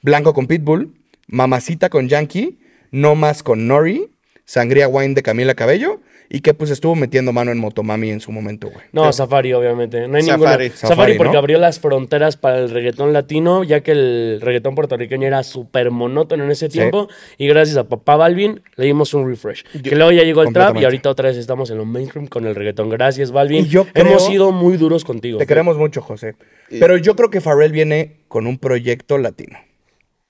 Blanco 0.00 0.34
con 0.34 0.48
Pitbull. 0.48 0.94
Mamacita 1.32 1.88
con 1.88 2.08
Yankee. 2.08 2.58
No 2.90 3.14
más 3.14 3.42
con 3.42 3.66
Nori. 3.66 4.10
Sangría 4.44 4.86
Wine 4.86 5.14
de 5.14 5.22
Camila 5.22 5.54
Cabello. 5.54 6.00
Y 6.34 6.40
que 6.40 6.54
pues 6.54 6.70
estuvo 6.70 6.94
metiendo 6.94 7.30
mano 7.34 7.52
en 7.52 7.58
Motomami 7.58 8.10
en 8.10 8.20
su 8.20 8.32
momento, 8.32 8.68
güey. 8.70 8.86
No, 8.92 9.12
Safari, 9.12 9.52
obviamente. 9.52 10.08
No 10.08 10.16
hay 10.16 10.22
Safari. 10.22 10.30
ninguna. 10.32 10.50
Safari, 10.52 10.70
Safari, 10.70 11.14
porque 11.18 11.32
¿no? 11.34 11.38
abrió 11.38 11.58
las 11.58 11.78
fronteras 11.78 12.38
para 12.38 12.58
el 12.58 12.70
reggaetón 12.70 13.12
latino, 13.12 13.64
ya 13.64 13.82
que 13.82 13.92
el 13.92 14.38
reggaetón 14.40 14.74
puertorriqueño 14.74 15.26
era 15.26 15.42
súper 15.42 15.90
monótono 15.90 16.44
en 16.44 16.50
ese 16.50 16.70
tiempo. 16.70 17.08
Y 17.36 17.48
gracias 17.48 17.76
a 17.76 17.84
papá 17.88 18.16
Balvin 18.16 18.62
le 18.76 18.86
dimos 18.86 19.12
un 19.12 19.28
refresh. 19.28 19.62
que 19.82 19.94
luego 19.94 20.10
ya 20.12 20.22
llegó 20.22 20.42
el 20.42 20.54
trap 20.54 20.76
y 20.76 20.84
ahorita 20.84 21.10
otra 21.10 21.28
vez 21.28 21.36
estamos 21.36 21.70
en 21.70 21.76
lo 21.78 21.84
mainstream 21.84 22.26
con 22.28 22.46
el 22.46 22.54
reggaetón. 22.54 22.88
Gracias, 22.88 23.30
Balvin. 23.30 23.66
Y 23.66 23.68
yo 23.68 23.86
Hemos 23.94 24.14
creo- 24.14 24.18
sido 24.20 24.52
muy 24.52 24.78
duros 24.78 25.04
contigo. 25.04 25.38
Te 25.38 25.46
queremos 25.46 25.76
mucho, 25.76 26.00
José. 26.00 26.34
Pero 26.70 26.96
yo 26.96 27.14
creo 27.14 27.28
que 27.28 27.42
Farrell 27.42 27.72
viene 27.72 28.16
con 28.28 28.46
un 28.46 28.56
proyecto 28.56 29.18
latino. 29.18 29.58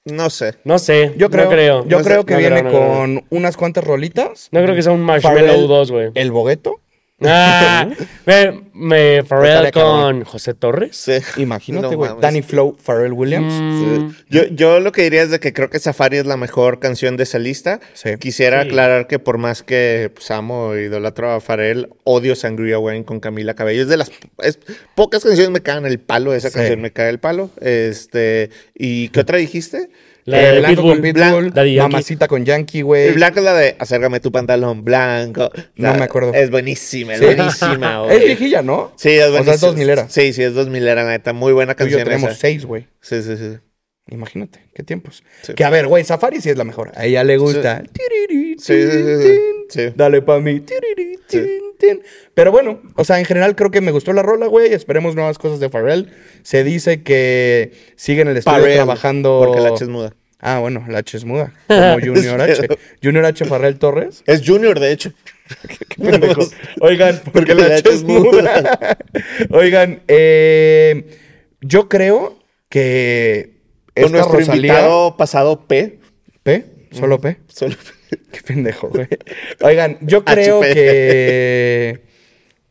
No 0.04 0.30
sé. 0.30 0.54
No 0.64 0.78
sé. 0.78 1.14
Yo 1.16 1.30
creo, 1.30 1.44
no 1.44 1.50
creo. 1.50 1.86
Yo 1.86 1.98
No 1.98 2.04
creo 2.04 2.20
sé, 2.20 2.26
que 2.26 2.32
no 2.34 2.38
viene 2.40 2.60
creo, 2.64 2.72
con 2.72 3.24
unas 3.30 3.56
cuantas 3.56 3.84
rolitas. 3.84 4.48
No 4.50 4.60
creo 4.62 4.74
que 4.74 4.82
sea 4.82 4.92
un 4.92 5.02
Marshmallow 5.02 5.46
Pharrell, 5.46 5.68
2, 5.68 5.90
güey. 5.92 6.10
El 6.14 6.32
Bogueto. 6.32 6.80
Ah, 7.24 7.88
me, 8.26 8.62
me 8.74 9.18
Estaría 9.18 9.70
cabrón. 9.70 10.20
con 10.20 10.24
José 10.24 10.54
Torres. 10.54 10.96
Sí. 10.96 11.12
Imagínate, 11.40 11.90
No 11.90 11.96
güey. 11.96 12.10
mames. 12.10 12.22
Danny 12.22 12.42
Flow, 12.42 12.76
Pharrell 12.82 13.12
Williams. 13.12 13.52
Mm, 13.54 14.10
Sí. 14.10 14.16
Yo, 14.30 14.44
yo 14.46 14.80
lo 14.80 14.92
que 14.92 15.02
diría 15.02 15.22
es 15.22 15.30
de 15.30 15.40
que 15.40 15.52
creo 15.52 15.70
que 15.70 15.78
Safari 15.78 16.16
es 16.18 16.26
la 16.26 16.36
mejor 16.36 16.78
canción 16.80 17.16
de 17.16 17.24
esa 17.24 17.38
lista. 17.38 17.80
Sí. 17.94 18.10
Quisiera 18.18 18.62
Sí. 18.62 18.68
aclarar 18.68 19.06
que 19.06 19.18
por 19.18 19.38
más 19.38 19.62
que 19.62 20.10
pues, 20.14 20.30
amo 20.30 20.74
e 20.74 20.84
idolatro 20.84 21.30
a 21.32 21.40
Farel, 21.40 21.88
odio 22.04 22.34
Sangria 22.34 22.78
Wine 22.78 23.04
con 23.04 23.20
Camila 23.20 23.54
Cabello. 23.54 23.82
Es 23.82 23.88
de 23.88 23.96
las 23.96 24.10
es- 24.42 24.58
pocas 24.94 25.22
canciones 25.22 25.50
me 25.50 25.60
cagan 25.60 25.86
el 25.86 25.98
palo. 26.00 26.34
Esa 26.34 26.48
Sí. 26.50 26.54
canción 26.56 26.80
me 26.80 26.90
cae 26.92 27.10
el 27.10 27.18
palo. 27.18 27.50
Este, 27.60 28.50
¿y 28.74 29.08
qué 29.10 29.20
otra 29.20 29.38
dijiste? 29.38 29.90
La 30.24 30.40
Eh, 30.40 30.52
de 30.52 30.58
Blanco 30.60 30.76
Pitbull. 30.82 30.92
con 30.92 31.02
Pitbull. 31.02 31.52
Daddy. 31.52 31.76
Mamacita 31.78 32.28
con 32.28 32.44
Yankee, 32.44 32.82
güey. 32.82 33.08
El 33.08 33.14
blanco 33.14 33.40
es 33.40 33.44
la 33.44 33.54
de 33.54 33.76
acércame 33.78 34.20
tu 34.20 34.30
pantalón 34.30 34.84
blanco. 34.84 35.50
No 35.76 35.94
me 35.94 36.04
acuerdo. 36.04 36.32
Es 36.32 36.50
buenísima, 36.50 37.14
es 37.14 37.18
Sí. 37.18 37.24
buenísima. 37.24 38.04
Es 38.10 38.24
viejilla, 38.24 38.62
¿no? 38.62 38.92
Sí, 38.96 39.10
es 39.10 39.18
O 39.18 39.22
sea, 39.22 39.30
buenísima. 39.30 39.54
es 39.54 39.60
2000 39.60 39.90
era. 39.90 40.08
Sí, 40.08 40.32
sí, 40.32 40.42
es 40.42 40.54
2000 40.54 40.86
era, 40.86 41.04
neta. 41.08 41.32
Muy 41.32 41.52
buena 41.52 41.74
Tú 41.74 41.84
y 41.84 41.90
yo 41.90 41.96
canción 41.98 42.08
tenemos 42.08 42.30
esa. 42.30 42.40
seis, 42.40 42.64
güey. 42.64 42.86
Sí, 43.00 43.22
sí, 43.22 43.36
sí. 43.36 43.58
Imagínate, 44.12 44.60
qué 44.74 44.82
tiempos. 44.82 45.24
Sí. 45.42 45.54
Que 45.54 45.64
a 45.64 45.70
ver, 45.70 45.86
güey, 45.86 46.04
Safari 46.04 46.40
sí 46.40 46.50
es 46.50 46.58
la 46.58 46.64
mejor. 46.64 46.92
A 46.94 47.06
ella 47.06 47.24
le 47.24 47.38
gusta. 47.38 47.82
Sí. 48.58 48.74
Dale 49.96 50.20
pa' 50.20 50.38
mí. 50.38 50.62
Pero 52.34 52.52
bueno, 52.52 52.82
o 52.96 53.04
sea, 53.04 53.18
en 53.18 53.24
general 53.24 53.56
creo 53.56 53.70
que 53.70 53.80
me 53.80 53.90
gustó 53.90 54.12
la 54.12 54.22
rola, 54.22 54.46
güey. 54.46 54.72
Esperemos 54.74 55.14
nuevas 55.14 55.38
cosas 55.38 55.60
de 55.60 55.70
Pharrell. 55.70 56.12
Se 56.42 56.62
dice 56.62 57.02
que 57.02 57.72
sigue 57.96 58.20
en 58.20 58.28
el 58.28 58.36
estudio 58.36 58.58
Pharrell, 58.58 58.76
trabajando. 58.76 59.42
Porque 59.44 59.60
la 59.60 59.68
H 59.70 59.84
es 59.84 59.88
muda. 59.88 60.14
Ah, 60.38 60.58
bueno, 60.58 60.84
la 60.88 60.98
H 60.98 61.16
es 61.16 61.24
muda. 61.24 61.54
Como 61.68 61.98
Junior 62.04 62.40
H. 62.40 62.68
Junior 63.02 63.24
H 63.24 63.44
Farrell 63.46 63.78
Torres. 63.78 64.22
Es 64.26 64.46
Junior, 64.46 64.78
de 64.78 64.92
hecho. 64.92 65.12
Pendejo. 65.96 66.42
Oigan, 66.80 67.18
porque 67.32 67.54
la 67.54 67.76
H 67.76 67.88
es 67.88 68.02
muda. 68.02 68.30
muda. 68.30 68.98
Oigan, 69.50 70.02
eh, 70.06 71.04
yo 71.62 71.88
creo 71.88 72.38
que 72.68 73.61
Con 73.94 74.04
esta 74.04 74.10
nuestro 74.18 74.38
Rosalía... 74.38 74.72
invitado 74.72 75.16
pasado 75.16 75.66
P. 75.66 75.98
¿P? 76.42 76.64
¿Solo 76.92 77.20
P? 77.20 77.38
Solo 77.48 77.76
Qué 78.30 78.40
pendejo, 78.42 78.88
güey. 78.88 79.06
Oigan, 79.62 79.98
yo 80.02 80.24
creo 80.24 80.60
HP. 80.62 80.74
que... 80.74 82.00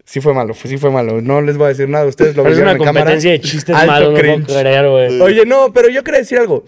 Sí 0.06 0.20
fue 0.20 0.34
malo, 0.34 0.54
sí 0.54 0.78
fue 0.78 0.92
malo. 0.92 1.22
No 1.22 1.42
les 1.42 1.58
voy 1.58 1.66
a 1.66 1.70
decir 1.70 1.88
nada. 1.88 2.06
Ustedes 2.06 2.36
lo 2.36 2.44
Pero 2.44 2.54
es 2.54 2.60
vieron 2.60 2.76
una 2.76 2.78
en 2.82 2.86
cámara. 2.86 3.06
competencia 3.06 3.32
de 3.32 3.40
chistes 3.40 3.76
Alto 3.76 3.92
malos, 3.92 4.20
cringe. 4.20 4.46
creer, 4.48 4.90
güey. 4.90 5.22
Oye, 5.22 5.46
no, 5.46 5.72
pero 5.74 5.88
yo 5.90 6.04
quería 6.04 6.20
decir 6.20 6.38
algo. 6.38 6.66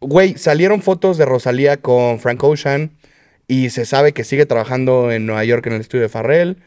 Güey, 0.00 0.36
salieron 0.38 0.80
fotos 0.80 1.18
de 1.18 1.24
Rosalía 1.24 1.78
con 1.78 2.20
Frank 2.20 2.42
Ocean 2.44 2.92
y 3.48 3.70
se 3.70 3.84
sabe 3.84 4.12
que 4.12 4.22
sigue 4.22 4.46
trabajando 4.46 5.10
en 5.10 5.26
Nueva 5.26 5.44
York 5.44 5.66
en 5.66 5.72
el 5.72 5.80
estudio 5.80 6.02
de 6.02 6.08
Farrell. 6.08 6.58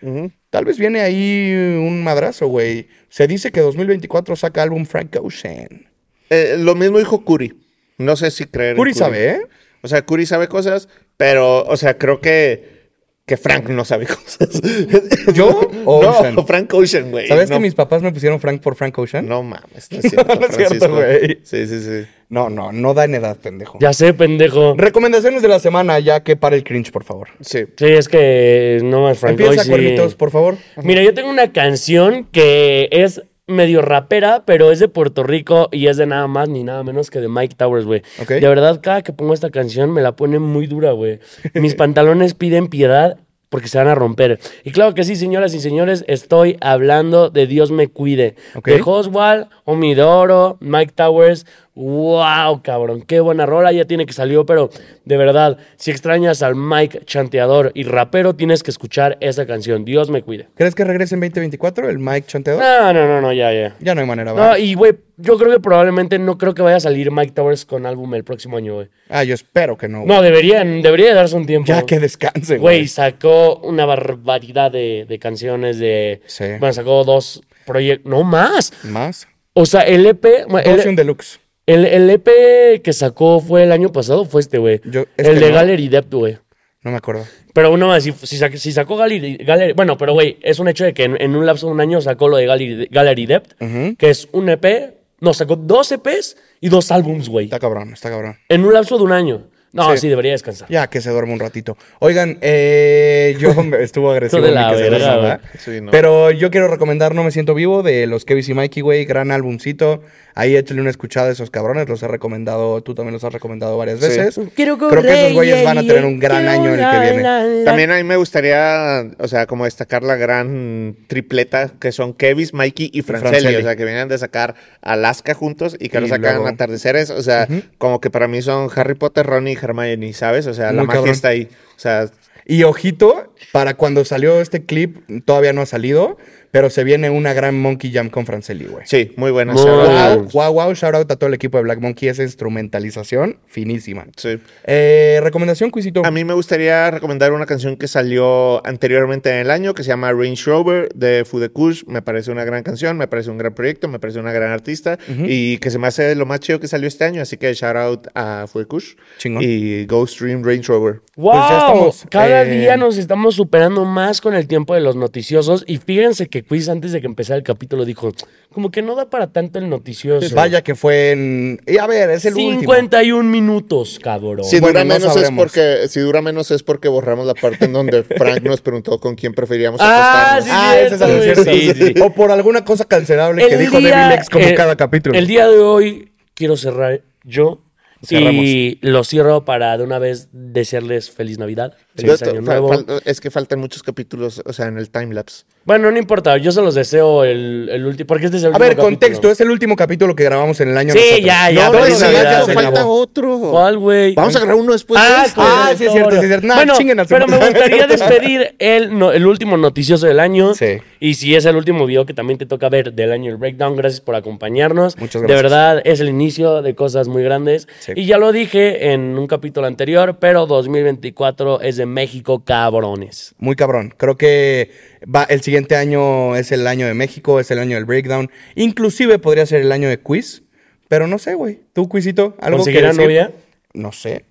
Tal 0.49 0.65
vez 0.65 0.77
viene 0.77 0.99
ahí 1.01 1.53
un 1.79 2.03
madrazo, 2.03 2.47
güey. 2.47 2.89
Se 3.07 3.27
dice 3.27 3.51
que 3.51 3.61
2024 3.61 4.35
saca 4.35 4.63
álbum 4.63 4.85
Frank 4.85 5.15
Ocean. 5.21 5.87
Eh, 6.31 6.55
lo 6.57 6.75
mismo 6.75 6.97
dijo 6.97 7.25
Curi. 7.25 7.53
No 7.97 8.15
sé 8.15 8.31
si 8.31 8.45
creer. 8.45 8.71
en 8.71 8.77
Curi 8.77 8.93
sabe, 8.93 9.29
¿eh? 9.29 9.41
O 9.81 9.87
sea, 9.89 10.03
Curi 10.05 10.25
sabe 10.25 10.47
cosas, 10.47 10.87
pero, 11.17 11.63
o 11.65 11.75
sea, 11.75 11.97
creo 11.97 12.21
que, 12.21 12.89
que 13.25 13.35
Frank 13.35 13.67
no 13.67 13.83
sabe 13.83 14.07
cosas. 14.07 14.61
¿Yo 15.33 15.69
o 15.85 15.99
Ocean? 16.07 16.35
No, 16.35 16.45
Frank 16.45 16.73
Ocean, 16.73 17.11
güey. 17.11 17.27
¿Sabes 17.27 17.49
no, 17.49 17.57
que 17.57 17.61
mis 17.63 17.75
papás 17.75 18.01
me 18.01 18.13
pusieron 18.13 18.39
Frank 18.39 18.61
por 18.61 18.75
Frank 18.75 18.97
Ocean? 18.97 19.27
No 19.27 19.43
mames, 19.43 19.91
no 19.91 19.99
es 20.03 20.09
cierto, 20.09 20.35
No 20.35 20.45
es 20.47 20.55
cierto, 20.55 20.75
Francisco. 20.79 20.95
güey. 20.95 21.39
Sí, 21.43 21.67
sí, 21.67 21.79
sí. 21.81 22.07
No, 22.29 22.49
no, 22.49 22.71
no 22.71 22.93
da 22.93 23.03
en 23.03 23.15
edad, 23.15 23.35
pendejo. 23.37 23.77
Ya 23.81 23.91
sé, 23.91 24.13
pendejo. 24.13 24.75
Recomendaciones 24.77 25.41
de 25.41 25.49
la 25.49 25.59
semana, 25.59 25.99
ya 25.99 26.23
que 26.23 26.37
para 26.37 26.55
el 26.55 26.63
cringe, 26.63 26.91
por 26.91 27.03
favor. 27.03 27.27
Sí. 27.41 27.65
Sí, 27.75 27.85
es 27.87 28.07
que 28.07 28.79
no 28.81 29.01
más 29.01 29.19
Frank 29.19 29.31
Empieza, 29.31 29.51
hoy 29.51 29.59
sí. 29.59 29.69
Cuernitos, 29.69 30.15
por 30.15 30.31
favor. 30.31 30.55
Mira, 30.81 31.03
yo 31.03 31.13
tengo 31.13 31.29
una 31.29 31.51
canción 31.51 32.23
que 32.31 32.87
es 32.91 33.21
medio 33.51 33.81
rapera, 33.81 34.43
pero 34.45 34.71
es 34.71 34.79
de 34.79 34.87
Puerto 34.87 35.23
Rico 35.23 35.69
y 35.71 35.87
es 35.87 35.97
de 35.97 36.05
nada 36.05 36.27
más 36.27 36.49
ni 36.49 36.63
nada 36.63 36.83
menos 36.83 37.09
que 37.09 37.19
de 37.19 37.27
Mike 37.27 37.55
Towers, 37.57 37.85
güey. 37.85 38.01
De 38.27 38.47
verdad, 38.47 38.79
cada 38.81 39.01
que 39.01 39.13
pongo 39.13 39.33
esta 39.33 39.49
canción 39.49 39.91
me 39.91 40.01
la 40.01 40.15
pone 40.15 40.39
muy 40.39 40.67
dura, 40.67 40.91
güey. 40.91 41.19
Mis 41.53 41.75
pantalones 41.75 42.33
piden 42.33 42.67
piedad 42.67 43.17
porque 43.51 43.67
se 43.67 43.77
van 43.77 43.89
a 43.89 43.95
romper. 43.95 44.39
Y 44.63 44.71
claro 44.71 44.93
que 44.93 45.03
sí, 45.03 45.17
señoras 45.17 45.53
y 45.53 45.59
señores, 45.59 46.05
estoy 46.07 46.55
hablando 46.61 47.29
de 47.29 47.47
Dios 47.47 47.69
me 47.69 47.89
cuide. 47.89 48.35
De 48.63 48.81
Oswald, 48.83 49.47
Omidoro, 49.65 50.57
Mike 50.61 50.93
Towers. 50.95 51.45
¡Wow, 51.73 52.61
cabrón! 52.63 53.01
Qué 53.01 53.21
buena 53.21 53.45
rola, 53.45 53.71
ya 53.71 53.85
tiene 53.85 54.05
que 54.05 54.11
salir, 54.13 54.39
pero 54.45 54.69
de 55.05 55.17
verdad, 55.17 55.57
si 55.77 55.89
extrañas 55.89 56.41
al 56.43 56.55
Mike 56.55 57.05
chanteador 57.05 57.71
y 57.73 57.83
rapero, 57.83 58.35
tienes 58.35 58.61
que 58.61 58.71
escuchar 58.71 59.17
esa 59.21 59.45
canción. 59.45 59.85
Dios 59.85 60.09
me 60.09 60.21
cuide. 60.21 60.47
¿Crees 60.55 60.75
que 60.75 60.83
regrese 60.83 61.15
en 61.15 61.21
2024 61.21 61.89
el 61.89 61.97
Mike 61.99 62.27
Chanteador? 62.27 62.61
No, 62.61 62.93
no, 62.93 63.07
no, 63.07 63.21
no, 63.21 63.31
ya, 63.33 63.53
ya. 63.53 63.75
Ya 63.79 63.95
no 63.95 64.01
hay 64.01 64.07
manera, 64.07 64.31
No, 64.31 64.35
¿verdad? 64.35 64.57
y 64.57 64.73
güey, 64.73 64.93
yo 65.17 65.37
creo 65.37 65.49
que 65.51 65.59
probablemente 65.59 66.19
no 66.19 66.37
creo 66.37 66.53
que 66.53 66.61
vaya 66.61 66.77
a 66.77 66.79
salir 66.81 67.09
Mike 67.11 67.31
Towers 67.33 67.65
con 67.65 67.85
álbum 67.85 68.13
el 68.15 68.23
próximo 68.23 68.57
año, 68.57 68.75
güey. 68.75 68.89
Ah, 69.09 69.23
yo 69.23 69.33
espero 69.33 69.77
que 69.77 69.87
no. 69.87 69.99
güey. 70.03 70.07
No, 70.09 70.21
deberían, 70.21 70.81
debería 70.81 71.07
de 71.09 71.13
darse 71.15 71.35
un 71.35 71.45
tiempo. 71.45 71.67
ya 71.67 71.83
que 71.85 71.99
descanse, 71.99 72.57
Güey, 72.57 72.79
güey. 72.79 72.87
sacó 72.87 73.57
una 73.59 73.85
barbaridad 73.85 74.71
de, 74.71 75.05
de 75.07 75.19
canciones 75.19 75.79
de... 75.79 76.21
Sí. 76.25 76.45
Bueno, 76.59 76.73
sacó 76.73 77.03
dos 77.05 77.41
proyectos, 77.65 78.09
no 78.09 78.23
más. 78.23 78.73
Más. 78.83 79.27
O 79.53 79.65
sea, 79.65 79.81
el 79.81 80.05
EP... 80.05 80.25
Ocean 80.49 80.89
El, 80.89 80.95
Deluxe. 80.95 81.40
El, 81.71 81.85
el 81.85 82.09
EP 82.09 82.81
que 82.81 82.93
sacó 82.93 83.39
fue 83.39 83.63
el 83.63 83.71
año 83.71 83.91
pasado, 83.91 84.25
fue 84.25 84.41
este, 84.41 84.57
güey. 84.57 84.81
Yo- 84.85 85.05
El 85.17 85.25
que 85.25 85.39
de 85.39 85.49
no. 85.49 85.55
Gallery 85.55 85.87
Depth, 85.89 86.13
güey. 86.13 86.37
No 86.83 86.91
me 86.91 86.97
acuerdo. 86.97 87.25
Pero 87.53 87.71
uno 87.71 87.87
más, 87.87 88.03
si, 88.03 88.11
si, 88.11 88.37
sac- 88.37 88.55
si 88.57 88.71
sacó 88.71 88.95
Gallery, 88.97 89.37
Gallery- 89.37 89.73
Bueno, 89.75 89.97
pero 89.97 90.13
güey, 90.13 90.37
es 90.41 90.59
un 90.59 90.67
hecho 90.67 90.83
de 90.83 90.93
que 90.93 91.03
en, 91.03 91.21
en 91.21 91.35
un 91.35 91.45
lapso 91.45 91.67
de 91.67 91.73
un 91.73 91.81
año 91.81 92.01
sacó 92.01 92.27
lo 92.27 92.37
de 92.37 92.45
Gallery, 92.47 92.87
Gallery 92.89 93.25
Depth, 93.27 93.61
Ujú. 93.61 93.95
que 93.97 94.09
es 94.09 94.27
un 94.31 94.49
EP. 94.49 94.95
No, 95.19 95.33
sacó 95.35 95.55
dos 95.55 95.91
EPs 95.91 96.35
y 96.61 96.69
dos 96.69 96.89
álbums, 96.91 97.29
güey. 97.29 97.45
Está 97.45 97.59
cabrón, 97.59 97.93
está 97.93 98.09
cabrón. 98.09 98.37
En 98.49 98.65
un 98.65 98.73
lapso 98.73 98.97
de 98.97 99.03
un 99.03 99.11
año. 99.11 99.43
No, 99.73 99.91
sí, 99.93 99.99
Sí. 99.99 100.09
debería 100.09 100.31
descansar. 100.33 100.67
Ya 100.69 100.87
que 100.87 100.99
se 101.01 101.09
duerme 101.11 101.31
un 101.33 101.39
ratito. 101.39 101.77
Oigan, 101.99 102.37
eh, 102.41 103.35
yo 103.39 103.51
estuvo 103.79 104.11
agresivo. 104.11 104.41
de 104.41 104.51
la 104.51 104.71
verga. 104.73 105.39
Sí, 105.63 105.79
no. 105.81 105.91
Pero 105.91 106.31
yo 106.31 106.51
quiero 106.51 106.67
recomendar 106.67 107.15
No 107.15 107.23
Me 107.23 107.31
Siento 107.31 107.53
Vivo 107.53 107.81
de 107.83 108.05
los 108.07 108.25
Kevin 108.25 108.43
y 108.47 108.53
Mikey, 108.53 108.81
güey. 108.81 109.05
Gran 109.05 109.31
albumcito. 109.31 110.01
Ahí 110.33 110.55
échale 110.55 110.79
una 110.79 110.89
escuchada 110.89 111.27
a 111.27 111.31
esos 111.31 111.49
cabrones. 111.51 111.89
Los 111.89 112.01
he 112.03 112.07
recomendado, 112.07 112.81
tú 112.83 112.95
también 112.95 113.13
los 113.13 113.23
has 113.25 113.33
recomendado 113.33 113.77
varias 113.77 113.99
Sí. 113.99 114.07
veces. 114.07 114.39
Quiero 114.55 114.77
Creo 114.77 115.01
que 115.01 115.21
esos 115.25 115.33
güeyes 115.33 115.63
van 115.65 115.77
a 115.77 115.81
tener 115.81 116.05
un 116.05 116.19
gran 116.19 116.47
año 116.47 116.73
en 116.73 116.79
el 116.79 116.89
que 116.91 116.99
viene. 117.13 117.63
También 117.65 117.91
a 117.91 117.97
mí 117.97 118.03
me 118.03 118.15
gustaría, 118.15 119.05
o 119.19 119.27
sea, 119.27 119.45
como 119.45 119.65
destacar 119.65 120.03
la 120.03 120.15
gran 120.15 120.95
tripleta 121.07 121.69
que 121.79 121.91
son 121.91 122.13
Kevis, 122.13 122.53
Mikey 122.53 122.91
y 122.93 123.01
Francelli, 123.01 123.31
Francelli. 123.41 123.55
o 123.57 123.61
sea, 123.61 123.75
que 123.75 123.83
vienen 123.83 124.07
de 124.07 124.17
sacar 124.17 124.55
Alaska 124.81 125.33
juntos 125.33 125.75
y 125.79 125.89
que 125.89 125.97
Y 125.97 126.01
lo 126.01 126.07
sacan 126.07 126.35
luego- 126.35 126.47
atardeceres, 126.47 127.09
o 127.09 127.21
sea, 127.21 127.47
como 127.77 127.99
que 127.99 128.09
para 128.09 128.27
mí 128.29 128.41
son 128.41 128.69
Harry 128.73 128.95
Potter, 128.95 129.25
Ron 129.25 129.47
y 129.49 129.55
Hermione, 129.61 130.13
¿sabes? 130.13 130.47
O 130.47 130.53
sea, 130.53 130.67
la 130.67 130.79
Muy 130.79 130.87
magia 130.87 130.99
cabrón. 130.99 131.13
está 131.15 131.29
ahí. 131.29 131.47
O 131.75 131.79
sea, 131.79 132.09
Y 132.45 132.63
ojito, 132.63 133.33
para 133.51 133.75
cuando 133.75 134.03
salió 134.05 134.41
este 134.41 134.65
clip, 134.65 134.97
todavía 135.25 135.53
no 135.53 135.61
ha 135.61 135.65
salido, 135.65 136.17
pero 136.51 136.69
se 136.69 136.83
viene 136.83 137.09
una 137.09 137.33
gran 137.33 137.59
Monkey 137.59 137.91
Jam 137.91 138.09
con 138.09 138.25
Francelli, 138.25 138.65
güey. 138.65 138.83
sí, 138.85 139.13
muy 139.15 139.31
buena. 139.31 139.53
Muy 139.53 139.61
shout 139.63 139.73
out. 139.73 139.85
buena. 139.85 140.15
Wow, 140.15 140.29
wow, 140.31 140.53
wow, 140.53 140.73
shout 140.73 140.95
out 140.95 141.11
a 141.11 141.15
todo 141.15 141.27
el 141.27 141.33
equipo 141.33 141.57
de 141.57 141.63
Black 141.63 141.79
Monkey, 141.79 142.09
esa 142.09 142.23
instrumentalización 142.23 143.39
finísima. 143.47 144.05
Sí. 144.17 144.39
Eh, 144.65 145.19
recomendación, 145.23 145.69
Cuisito. 145.69 146.05
A 146.05 146.11
mí 146.11 146.23
me 146.23 146.33
gustaría 146.33 146.91
recomendar 146.91 147.31
una 147.33 147.45
canción 147.45 147.77
que 147.77 147.87
salió 147.87 148.65
anteriormente 148.65 149.29
en 149.29 149.37
el 149.37 149.51
año, 149.51 149.73
que 149.73 149.83
se 149.83 149.89
llama 149.89 150.11
Range 150.11 150.43
Rover 150.45 150.89
de 150.93 151.25
Fudekush. 151.25 151.83
Me 151.87 152.01
parece 152.01 152.31
una 152.31 152.43
gran 152.43 152.63
canción, 152.63 152.97
me 152.97 153.07
parece 153.07 153.29
un 153.31 153.37
gran 153.37 153.53
proyecto, 153.53 153.87
me 153.87 153.99
parece 153.99 154.19
una 154.19 154.31
gran 154.31 154.51
artista 154.51 154.97
y 155.07 155.57
que 155.57 155.71
se 155.71 155.79
me 155.79 155.87
hace 155.87 156.15
lo 156.15 156.25
más 156.25 156.39
chido 156.39 156.59
que 156.59 156.67
salió 156.67 156.87
este 156.87 157.05
año. 157.05 157.21
Así 157.21 157.37
que 157.37 157.53
shout 157.53 157.75
out 157.75 158.07
a 158.15 158.45
Fudekush 158.51 158.95
Chingón. 159.17 159.43
y 159.43 159.85
Go 159.85 160.05
Stream 160.05 160.43
Range 160.43 160.63
Rover. 160.67 161.01
¡Wow! 161.15 161.31
Pues 161.31 161.49
ya 161.49 161.57
estamos, 161.57 162.05
Cada 162.09 162.43
eh, 162.43 162.59
día 162.59 162.77
nos 162.77 162.97
estamos 162.97 163.35
superando 163.35 163.85
más 163.85 164.21
con 164.21 164.33
el 164.33 164.47
tiempo 164.47 164.73
de 164.73 164.81
los 164.81 164.95
noticiosos. 164.95 165.63
Y 165.67 165.77
fíjense 165.77 166.27
que 166.27 166.40
Quiz, 166.43 166.69
antes 166.69 166.91
de 166.91 167.01
que 167.01 167.07
empezara 167.07 167.37
el 167.37 167.43
capítulo, 167.43 167.85
dijo: 167.85 168.11
como 168.53 168.71
que 168.71 168.81
no 168.81 168.95
da 168.95 169.09
para 169.09 169.31
tanto 169.31 169.59
el 169.59 169.69
noticioso. 169.69 170.33
Vaya 170.35 170.61
que 170.63 170.75
fue 170.75 171.11
en... 171.11 171.61
Y 171.67 171.77
a 171.77 171.87
ver, 171.87 172.09
es 172.09 172.25
el 172.25 172.33
último. 172.35 172.59
51 172.61 173.23
minutos, 173.29 173.99
cabrón. 174.01 174.43
Si 174.43 174.59
Bueno, 174.59 174.79
dura, 174.79 174.83
no 174.83 174.99
menos 174.99 175.15
es 175.17 175.31
porque, 175.31 175.87
si 175.87 175.99
dura 176.01 176.21
menos 176.21 176.51
es 176.51 176.63
porque 176.63 176.87
borramos 176.89 177.25
la 177.25 177.33
parte 177.33 177.65
en 177.65 177.73
donde 177.73 178.03
Frank 178.17 178.41
nos 178.43 178.61
preguntó 178.61 178.99
con 178.99 179.15
quién 179.15 179.33
preferíamos 179.33 179.79
Ah, 179.81 180.37
acostarnos. 180.37 180.45
sí, 180.45 180.51
Ah, 180.53 180.79
ese 180.79 180.95
es 180.95 181.01
el 181.01 181.21
cierto, 181.21 181.43
cierto. 181.43 181.43
güey. 181.51 181.61
Sí, 181.61 181.73
sí, 181.87 181.93
sí. 181.95 182.01
O 182.01 182.13
por 182.13 182.31
alguna 182.31 182.65
cosa 182.65 182.85
cancelable 182.85 183.47
que 183.47 183.57
dijo 183.57 183.79
día- 183.79 183.97
Devil 184.07 184.13
X 184.17 184.29
como 184.29 184.45
eh, 184.45 184.53
cada 184.55 184.75
capítulo. 184.75 185.17
El 185.17 185.27
día 185.27 185.47
de 185.47 185.59
hoy 185.59 186.11
quiero 186.33 186.57
cerrar 186.57 187.01
yo. 187.23 187.63
Cerramos. 188.03 188.43
Y 188.43 188.79
lo 188.81 189.03
cierro 189.03 189.45
para 189.45 189.77
de 189.77 189.83
una 189.83 189.99
vez 189.99 190.29
desearles 190.31 191.11
feliz 191.11 191.37
Navidad, 191.37 191.75
feliz 191.95 192.19
Yo- 192.19 192.31
año 192.31 192.41
nuevo. 192.41 192.73
es 193.05 193.21
que 193.21 193.29
faltan 193.29 193.59
muchos 193.59 193.83
capítulos, 193.83 194.41
o 194.43 194.53
sea, 194.53 194.65
en 194.65 194.79
el 194.79 194.89
timelapse. 194.89 195.43
Bueno, 195.63 195.91
no 195.91 195.97
importa, 195.99 196.37
yo 196.37 196.51
se 196.51 196.59
los 196.61 196.73
deseo 196.73 197.23
el, 197.23 197.69
el 197.71 197.85
último, 197.85 198.07
porque 198.07 198.25
este 198.25 198.37
es 198.37 198.43
el 198.43 198.47
A 198.47 198.57
último 198.57 198.67
ver, 198.67 198.77
contexto, 198.77 199.29
es 199.29 199.39
el 199.41 199.51
último 199.51 199.75
capítulo 199.75 200.15
que 200.15 200.23
grabamos 200.23 200.59
en 200.59 200.69
el 200.69 200.77
año 200.77 200.91
Sí, 200.93 200.97
nosotros. 200.99 201.25
ya, 201.25 201.51
ya, 201.51 201.69
No, 201.69 201.87
ya 201.87 201.95
se 201.95 202.45
se 202.47 202.53
falta 202.53 202.69
acabó. 202.69 202.99
otro. 202.99 203.37
¿Cuál, 203.51 203.77
güey? 203.77 204.15
Vamos 204.15 204.35
a 204.35 204.39
grabar 204.39 204.55
uno 204.55 204.71
después 204.71 204.99
Ah, 204.99 205.19
de 205.21 205.27
este. 205.27 205.41
Ah, 205.41 205.71
sí 205.77 205.85
es 205.85 205.91
cierto, 205.91 206.09
sí 206.11 206.17
es 206.17 206.25
cierto. 206.27 206.47
Nah, 206.47 206.55
bueno, 206.55 206.73
chinguen 206.75 206.99
a 206.99 207.05
pero 207.05 207.27
me 207.27 207.37
gustaría 207.37 207.85
despedir 207.87 208.55
el, 208.57 208.97
no- 208.97 209.11
el 209.11 209.27
último 209.27 209.55
noticioso 209.55 210.07
del 210.07 210.19
año. 210.19 210.55
Sí. 210.55 210.77
Y 210.99 211.13
si 211.13 211.35
es 211.35 211.45
el 211.45 211.55
último 211.55 211.85
video 211.85 212.07
que 212.07 212.15
también 212.15 212.39
te 212.39 212.47
toca 212.47 212.67
ver 212.67 212.93
del 212.93 213.11
año 213.11 213.29
del 213.29 213.37
Breakdown, 213.37 213.75
gracias 213.75 214.01
por 214.01 214.15
acompañarnos. 214.15 214.97
Muchas 214.97 215.21
De 215.21 215.27
gracias. 215.27 215.43
verdad, 215.43 215.81
es 215.85 215.99
el 215.99 216.09
inicio 216.09 216.63
de 216.63 216.73
cosas 216.73 217.07
muy 217.07 217.21
grandes. 217.21 217.67
Sí. 217.81 217.91
Y 217.95 218.05
ya 218.07 218.17
lo 218.17 218.31
dije 218.31 218.93
en 218.93 219.15
un 219.15 219.27
capítulo 219.27 219.67
anterior, 219.67 220.17
pero 220.19 220.47
2024 220.47 221.61
es 221.61 221.77
de 221.77 221.85
México, 221.85 222.43
cabrones. 222.43 223.35
Muy 223.37 223.55
cabrón. 223.55 223.93
Creo 223.95 224.17
que 224.17 224.71
va, 225.03 225.23
el 225.25 225.41
siguiente 225.41 225.50
año 225.57 226.35
es 226.35 226.51
el 226.51 226.67
año 226.67 226.87
de 226.87 226.93
México, 226.93 227.39
es 227.39 227.51
el 227.51 227.59
año 227.59 227.75
del 227.75 227.85
breakdown. 227.85 228.29
Inclusive 228.55 229.19
podría 229.19 229.45
ser 229.45 229.61
el 229.61 229.71
año 229.71 229.89
de 229.89 229.99
quiz. 229.99 230.43
Pero 230.87 231.07
no 231.07 231.19
sé, 231.19 231.35
güey. 231.35 231.61
¿Tú, 231.73 231.87
Quizito? 231.87 232.35
¿Algo 232.41 232.57
que 232.57 232.73
¿Conseguirá 232.73 232.93
novia? 232.93 233.31
No 233.73 233.91
sé. 233.91 234.25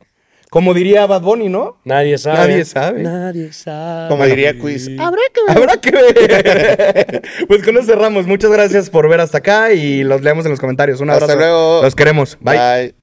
Como 0.50 0.74
diría 0.74 1.06
Bad 1.06 1.22
Bunny, 1.22 1.48
¿no? 1.48 1.80
Nadie 1.84 2.18
sabe. 2.18 2.38
Nadie 2.38 2.64
sabe. 2.64 3.02
Nadie 3.04 3.52
sabe. 3.52 4.08
Como 4.08 4.26
diría 4.26 4.58
Quiz. 4.58 4.90
Habrá 4.98 5.22
que 5.32 5.40
ver. 5.46 5.56
Habrá 5.56 5.76
que 5.80 5.90
ver. 5.92 7.22
pues 7.48 7.62
con 7.62 7.76
eso 7.76 7.86
cerramos. 7.86 8.26
Muchas 8.26 8.50
gracias 8.50 8.90
por 8.90 9.08
ver 9.08 9.20
hasta 9.20 9.38
acá 9.38 9.72
y 9.72 10.02
los 10.02 10.22
leemos 10.22 10.44
en 10.44 10.50
los 10.50 10.60
comentarios. 10.60 11.00
Un 11.00 11.10
Hasta 11.10 11.24
abrazo. 11.24 11.40
luego. 11.40 11.82
Los 11.82 11.94
queremos. 11.94 12.36
Bye. 12.40 12.58
Bye. 12.58 12.99